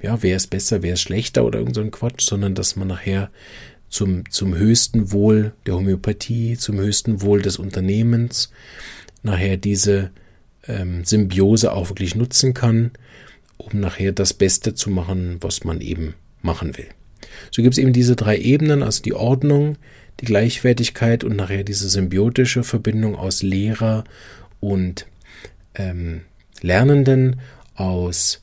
ja, 0.01 0.21
wer 0.21 0.35
ist 0.35 0.47
besser, 0.47 0.81
wer 0.81 0.93
ist 0.93 1.01
schlechter 1.01 1.45
oder 1.45 1.59
irgend 1.59 1.75
so 1.75 1.81
ein 1.81 1.91
Quatsch, 1.91 2.21
sondern 2.21 2.55
dass 2.55 2.75
man 2.75 2.87
nachher 2.87 3.29
zum, 3.89 4.29
zum 4.29 4.55
höchsten 4.55 5.11
Wohl 5.11 5.53
der 5.65 5.75
Homöopathie, 5.75 6.57
zum 6.57 6.77
höchsten 6.77 7.21
Wohl 7.21 7.41
des 7.41 7.57
Unternehmens 7.57 8.51
nachher 9.23 9.57
diese 9.57 10.11
ähm, 10.67 11.03
Symbiose 11.05 11.71
auch 11.71 11.89
wirklich 11.89 12.15
nutzen 12.15 12.53
kann, 12.53 12.91
um 13.71 13.79
nachher 13.79 14.11
das 14.11 14.33
Beste 14.33 14.73
zu 14.73 14.89
machen, 14.89 15.37
was 15.41 15.63
man 15.63 15.81
eben 15.81 16.15
machen 16.41 16.77
will. 16.77 16.87
So 17.51 17.61
gibt 17.61 17.73
es 17.73 17.79
eben 17.79 17.93
diese 17.93 18.15
drei 18.15 18.37
Ebenen, 18.37 18.83
also 18.83 19.01
die 19.01 19.13
Ordnung, 19.13 19.77
die 20.19 20.25
Gleichwertigkeit 20.25 21.23
und 21.23 21.35
nachher 21.35 21.63
diese 21.63 21.89
symbiotische 21.89 22.63
Verbindung 22.63 23.15
aus 23.15 23.43
Lehrer 23.43 24.03
und 24.59 25.05
ähm, 25.75 26.21
Lernenden 26.61 27.39
aus 27.75 28.41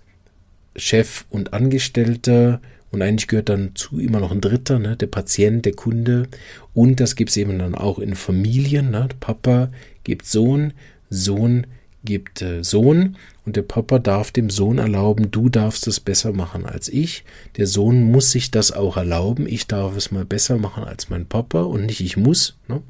Chef 0.77 1.25
und 1.31 1.53
Angestellter 1.53 2.61
und 2.95 3.03
eigentlich 3.03 3.27
gehört 3.27 3.49
dann 3.49 3.75
zu 3.75 3.99
immer 3.99 4.20
noch 4.20 4.31
ein 4.31 4.41
Dritter, 4.41 4.79
ne, 4.79 4.97
der 4.97 5.09
Patient, 5.09 5.64
der 5.64 5.72
Kunde. 5.72 6.29
Und 6.75 7.01
das 7.01 7.16
gibt 7.16 7.31
es 7.31 7.37
eben 7.37 7.59
dann 7.59 7.75
auch 7.75 7.99
in 7.99 8.14
Familien. 8.14 8.93
Ne? 8.93 9.09
Papa 9.18 9.70
gibt 10.05 10.27
Sohn, 10.27 10.72
Sohn 11.11 11.66
gibt 12.05 12.41
äh, 12.41 12.62
Sohn 12.62 13.16
und 13.47 13.57
der 13.57 13.62
Papa 13.62 13.99
darf 13.99 14.30
dem 14.30 14.49
Sohn 14.49 14.78
erlauben, 14.78 15.30
du 15.30 15.49
darfst 15.49 15.86
es 15.86 16.01
besser 16.01 16.32
machen 16.32 16.64
als 16.64 16.88
ich. 16.88 17.24
Der 17.57 17.66
Sohn 17.66 18.11
muss 18.11 18.30
sich 18.30 18.51
das 18.51 18.72
auch 18.72 18.97
erlauben. 18.97 19.47
Ich 19.47 19.66
darf 19.66 19.97
es 19.97 20.11
mal 20.11 20.24
besser 20.24 20.57
machen 20.57 20.84
als 20.84 21.11
mein 21.11 21.26
Papa 21.26 21.62
und 21.62 21.84
nicht 21.84 22.01
ich 22.01 22.16
muss. 22.16 22.57
Ne? 22.68 22.82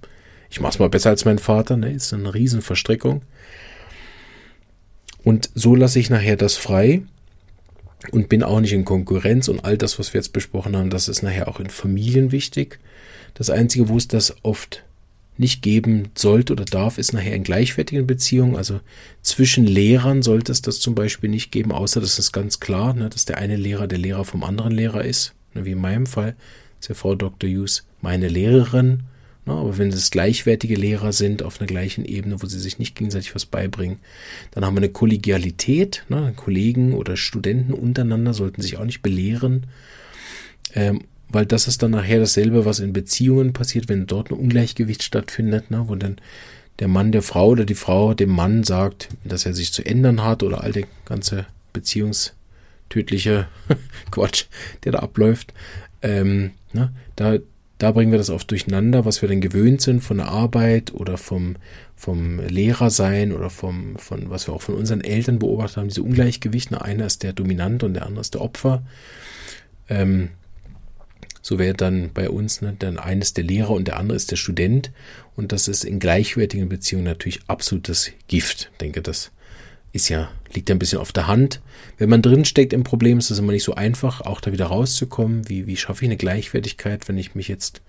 Ich 0.51 0.61
mache 0.61 0.75
es 0.75 0.79
mal 0.79 0.89
besser 0.89 1.11
als 1.11 1.25
mein 1.25 1.41
Vater. 1.41 1.77
Ne? 1.77 1.93
Ist 1.93 2.15
eine 2.15 2.33
Riesenverstrickung. 2.33 3.23
Und 5.25 5.51
so 5.55 5.75
lasse 5.75 5.99
ich 5.99 6.11
nachher 6.11 6.37
das 6.37 6.57
frei 6.57 7.03
und 8.13 8.29
bin 8.29 8.43
auch 8.43 8.61
nicht 8.61 8.75
in 8.75 8.85
Konkurrenz 8.85 9.49
und 9.49 9.65
all 9.65 9.77
das, 9.77 9.99
was 9.99 10.13
wir 10.13 10.21
jetzt 10.21 10.33
besprochen 10.33 10.77
haben, 10.77 10.91
das 10.91 11.09
ist 11.09 11.23
nachher 11.23 11.49
auch 11.49 11.59
in 11.59 11.71
Familien 11.71 12.31
wichtig. 12.31 12.79
Das 13.33 13.51
Einzige, 13.51 13.89
wo 13.89 13.97
es 13.97 14.07
das 14.07 14.37
oft 14.43 14.85
nicht 15.37 15.63
geben 15.63 16.11
sollte 16.15 16.53
oder 16.53 16.65
darf, 16.65 16.99
ist 16.99 17.13
nachher 17.13 17.35
in 17.35 17.45
gleichwertigen 17.45 18.07
Beziehungen. 18.07 18.57
Also 18.57 18.81
zwischen 19.23 19.67
Lehrern 19.67 20.23
sollte 20.23 20.53
es 20.53 20.63
das 20.63 20.81
zum 20.81 20.95
Beispiel 20.95 21.31
nicht 21.31 21.51
geben, 21.51 21.73
außer 21.73 22.01
das 22.01 22.19
ist 22.19 22.33
ganz 22.33 22.61
klar, 22.61 22.95
ne, 22.95 23.09
dass 23.09 23.25
der 23.25 23.39
eine 23.39 23.57
Lehrer 23.57 23.87
der 23.87 23.99
Lehrer 23.99 24.25
vom 24.25 24.45
anderen 24.45 24.73
Lehrer 24.73 25.05
ist. 25.05 25.35
Ne, 25.55 25.65
wie 25.65 25.73
in 25.73 25.81
meinem 25.81 26.07
Fall 26.07 26.37
ist 26.81 26.89
ja 26.89 26.95
Frau 26.95 27.15
Dr. 27.15 27.51
Hughes 27.51 27.87
meine 28.01 28.29
Lehrerin 28.29 29.05
Ne, 29.47 29.53
aber 29.53 29.77
wenn 29.77 29.89
es 29.89 30.11
gleichwertige 30.11 30.75
Lehrer 30.75 31.13
sind 31.13 31.43
auf 31.43 31.61
einer 31.61 31.67
gleichen 31.67 32.05
Ebene, 32.05 32.43
wo 32.43 32.47
sie 32.47 32.59
sich 32.59 32.79
nicht 32.79 32.97
gegenseitig 32.97 33.35
was 33.35 33.45
beibringen, 33.45 33.99
dann 34.53 34.65
haben 34.65 34.75
wir 34.75 34.81
eine 34.81 34.89
Kollegialität. 34.89 36.05
Ne? 36.09 36.33
Kollegen 36.35 36.95
oder 36.95 37.17
Studenten 37.17 37.75
untereinander 37.75 38.33
sollten 38.33 38.63
sich 38.63 38.79
auch 38.79 38.85
nicht 38.85 39.03
belehren, 39.03 39.67
ähm, 40.75 41.03
weil 41.35 41.47
das 41.47 41.69
ist 41.69 41.83
dann 41.83 41.91
nachher 41.91 42.21
dasselbe, 42.21 42.65
was 42.65 42.79
in 42.79 42.93
Beziehungen 42.93 43.53
passiert, 43.53 43.89
wenn 43.89 44.07
dort 44.07 44.31
ein 44.31 44.39
Ungleichgewicht 44.39 45.03
stattfindet, 45.03 45.71
ne? 45.71 45.85
wo 45.87 45.95
dann 45.95 46.17
der 46.79 46.89
Mann 46.89 47.13
der 47.13 47.23
Frau 47.23 47.49
oder 47.49 47.65
die 47.65 47.75
Frau 47.75 48.15
dem 48.15 48.31
Mann 48.31 48.65
sagt, 48.65 49.09
dass 49.25 49.47
er 49.47 49.55
sich 49.55 49.73
zu 49.73 49.85
ändern 49.85 50.23
hat 50.25 50.43
oder 50.43 50.63
all 50.63 50.73
der 50.73 50.85
ganze 51.05 51.47
beziehungstödliche 51.73 53.49
Quatsch, 54.11 54.47
der 54.85 54.93
da 54.93 54.99
abläuft. 55.01 55.53
Ähm, 56.03 56.53
ne? 56.73 56.93
Da 57.17 57.39
da 57.79 57.91
bringen 57.91 58.13
wir 58.13 58.19
das 58.19 58.31
oft 58.31 58.51
durcheinander, 58.51 59.05
was 59.05 59.21
wir 59.21 59.29
denn 59.29 59.41
gewöhnt 59.41 59.81
sind 59.81 60.01
von 60.01 60.19
der 60.19 60.29
Arbeit 60.29 60.95
oder 60.95 61.19
vom, 61.19 61.57
vom 61.97 62.39
Lehrer 62.41 62.89
sein 62.89 63.33
oder 63.33 63.51
vom, 63.51 63.97
von, 63.97 64.31
was 64.31 64.47
wir 64.47 64.55
auch 64.55 64.63
von 64.63 64.77
unseren 64.77 65.01
Eltern 65.01 65.41
beobachtet 65.41 65.79
haben, 65.79 65.89
diese 65.89 66.03
Ungleichgewichte. 66.03 66.81
Einer 66.81 67.07
ist 67.07 67.25
der 67.25 67.33
Dominant 67.33 67.83
und 67.83 67.95
der 67.95 68.07
andere 68.07 68.21
ist 68.21 68.35
der 68.35 68.43
Opfer. 68.43 68.85
Ähm, 69.89 70.31
so 71.45 71.59
wäre 71.59 71.75
dann 71.75 72.11
bei 72.15 72.31
uns 72.31 72.63
ne, 72.63 72.75
dann 72.79 72.99
eines 72.99 73.35
der 73.35 73.45
Lehrer 73.45 73.73
und 73.73 73.87
der 73.87 73.99
andere 73.99 74.17
ist 74.17 74.31
der 74.31 74.37
Student. 74.37 74.91
Und 75.37 75.53
das 75.53 75.69
ist 75.69 75.85
in 75.85 75.99
gleichwertigen 75.99 76.71
Beziehungen 76.71 77.05
natürlich 77.05 77.41
absolutes 77.49 78.13
Gift. 78.29 78.71
Ich 78.73 78.79
denke, 78.79 79.03
das 79.03 79.31
ist 79.93 80.09
ja, 80.09 80.31
liegt 80.55 80.71
ja 80.71 80.75
ein 80.75 80.79
bisschen 80.79 81.01
auf 81.01 81.13
der 81.13 81.27
Hand. 81.27 81.61
Wenn 81.99 82.09
man 82.09 82.23
drinsteckt 82.23 82.73
im 82.73 82.83
Problem, 82.83 83.19
ist 83.19 83.31
es 83.31 83.41
immer 83.41 83.53
nicht 83.53 83.63
so 83.63 83.75
einfach, 83.75 84.23
auch 84.23 84.41
da 84.41 84.53
wieder 84.53 84.69
rauszukommen. 84.69 85.47
Wie, 85.47 85.67
wie 85.67 85.77
schaffe 85.77 86.07
ich 86.07 86.09
eine 86.09 86.17
Gleichwertigkeit, 86.17 87.09
wenn 87.09 87.19
ich 87.19 87.35
mich 87.35 87.49
jetzt 87.49 87.83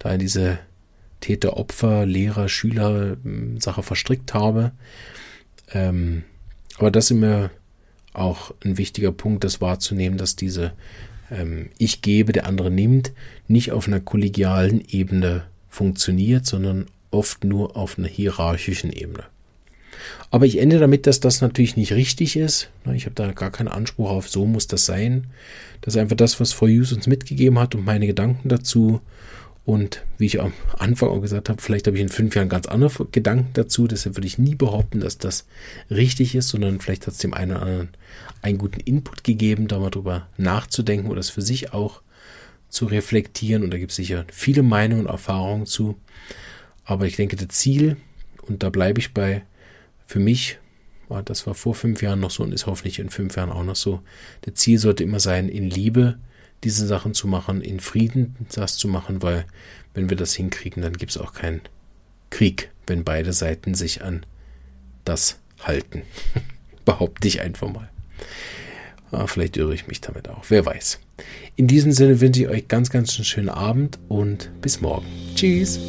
da 0.00 0.12
in 0.12 0.18
diese 0.18 0.58
Täter, 1.20 1.56
Opfer, 1.56 2.04
Lehrer, 2.04 2.48
Schüler 2.48 3.16
hm, 3.22 3.60
Sache 3.60 3.84
verstrickt 3.84 4.34
habe? 4.34 4.72
Ähm, 5.72 6.24
aber 6.78 6.90
das 6.90 7.04
ist 7.04 7.10
immer 7.12 7.50
auch 8.12 8.52
ein 8.64 8.76
wichtiger 8.76 9.12
Punkt, 9.12 9.44
das 9.44 9.60
wahrzunehmen, 9.60 10.18
dass 10.18 10.34
diese 10.34 10.72
ähm, 11.30 11.70
Ich 11.78 12.02
gebe, 12.02 12.32
der 12.32 12.46
andere 12.46 12.70
nimmt, 12.70 13.12
nicht 13.46 13.72
auf 13.72 13.86
einer 13.86 14.00
kollegialen 14.00 14.82
Ebene 14.88 15.44
funktioniert, 15.68 16.46
sondern 16.46 16.86
oft 17.10 17.44
nur 17.44 17.76
auf 17.76 17.98
einer 17.98 18.08
hierarchischen 18.08 18.92
Ebene. 18.92 19.24
Aber 20.30 20.46
ich 20.46 20.58
ende 20.58 20.78
damit, 20.78 21.06
dass 21.06 21.20
das 21.20 21.40
natürlich 21.40 21.76
nicht 21.76 21.92
richtig 21.92 22.36
ist. 22.36 22.70
Ich 22.94 23.06
habe 23.06 23.14
da 23.14 23.32
gar 23.32 23.50
keinen 23.50 23.68
Anspruch 23.68 24.10
auf, 24.10 24.28
so 24.28 24.46
muss 24.46 24.66
das 24.66 24.84
sein. 24.84 25.26
Das 25.80 25.94
ist 25.94 26.00
einfach 26.00 26.16
das, 26.16 26.38
was 26.40 26.52
Frau 26.52 26.66
Hughes 26.66 26.92
uns 26.92 27.06
mitgegeben 27.06 27.58
hat 27.58 27.74
und 27.74 27.84
meine 27.84 28.06
Gedanken 28.06 28.48
dazu. 28.48 29.00
Und 29.68 30.02
wie 30.16 30.24
ich 30.24 30.40
am 30.40 30.54
Anfang 30.78 31.10
auch 31.10 31.20
gesagt 31.20 31.50
habe, 31.50 31.60
vielleicht 31.60 31.86
habe 31.86 31.98
ich 31.98 32.02
in 32.02 32.08
fünf 32.08 32.34
Jahren 32.34 32.48
ganz 32.48 32.66
andere 32.66 33.04
Gedanken 33.12 33.50
dazu. 33.52 33.86
Deshalb 33.86 34.16
würde 34.16 34.26
ich 34.26 34.38
nie 34.38 34.54
behaupten, 34.54 35.00
dass 35.00 35.18
das 35.18 35.46
richtig 35.90 36.34
ist, 36.34 36.48
sondern 36.48 36.80
vielleicht 36.80 37.06
hat 37.06 37.12
es 37.12 37.20
dem 37.20 37.34
einen 37.34 37.50
oder 37.50 37.60
anderen 37.60 37.88
einen 38.40 38.56
guten 38.56 38.80
Input 38.80 39.24
gegeben, 39.24 39.68
da 39.68 39.78
mal 39.78 39.90
drüber 39.90 40.26
nachzudenken 40.38 41.10
oder 41.10 41.20
es 41.20 41.28
für 41.28 41.42
sich 41.42 41.74
auch 41.74 42.00
zu 42.70 42.86
reflektieren. 42.86 43.62
Und 43.62 43.70
da 43.70 43.76
gibt 43.76 43.90
es 43.90 43.96
sicher 43.96 44.24
viele 44.32 44.62
Meinungen 44.62 45.04
und 45.04 45.12
Erfahrungen 45.12 45.66
zu. 45.66 45.98
Aber 46.86 47.04
ich 47.04 47.16
denke, 47.16 47.36
das 47.36 47.48
Ziel, 47.48 47.98
und 48.46 48.62
da 48.62 48.70
bleibe 48.70 49.00
ich 49.00 49.12
bei, 49.12 49.42
für 50.06 50.18
mich 50.18 50.56
war 51.08 51.22
das 51.22 51.46
war 51.46 51.52
vor 51.52 51.74
fünf 51.74 52.00
Jahren 52.00 52.20
noch 52.20 52.30
so 52.30 52.42
und 52.42 52.52
ist 52.52 52.64
hoffentlich 52.64 53.00
in 53.00 53.10
fünf 53.10 53.36
Jahren 53.36 53.52
auch 53.52 53.64
noch 53.64 53.76
so. 53.76 54.00
Der 54.46 54.54
Ziel 54.54 54.78
sollte 54.78 55.04
immer 55.04 55.20
sein, 55.20 55.50
in 55.50 55.68
Liebe 55.68 56.16
diese 56.64 56.86
Sachen 56.86 57.14
zu 57.14 57.28
machen, 57.28 57.60
in 57.60 57.80
Frieden 57.80 58.36
das 58.54 58.76
zu 58.76 58.88
machen, 58.88 59.22
weil 59.22 59.46
wenn 59.94 60.10
wir 60.10 60.16
das 60.16 60.34
hinkriegen, 60.34 60.82
dann 60.82 60.94
gibt 60.94 61.12
es 61.12 61.18
auch 61.18 61.32
keinen 61.32 61.60
Krieg, 62.30 62.70
wenn 62.86 63.04
beide 63.04 63.32
Seiten 63.32 63.74
sich 63.74 64.02
an 64.02 64.26
das 65.04 65.38
halten. 65.62 66.02
Behaupte 66.84 67.28
ich 67.28 67.40
einfach 67.40 67.70
mal. 67.70 67.88
Ah, 69.10 69.26
vielleicht 69.26 69.56
irre 69.56 69.74
ich 69.74 69.86
mich 69.86 70.00
damit 70.00 70.28
auch. 70.28 70.44
Wer 70.48 70.66
weiß. 70.66 71.00
In 71.56 71.66
diesem 71.66 71.92
Sinne 71.92 72.20
wünsche 72.20 72.42
ich 72.42 72.48
euch 72.48 72.68
ganz, 72.68 72.90
ganz 72.90 73.16
einen 73.16 73.24
schönen 73.24 73.48
Abend 73.48 73.98
und 74.08 74.50
bis 74.60 74.80
morgen. 74.80 75.06
Tschüss. 75.34 75.80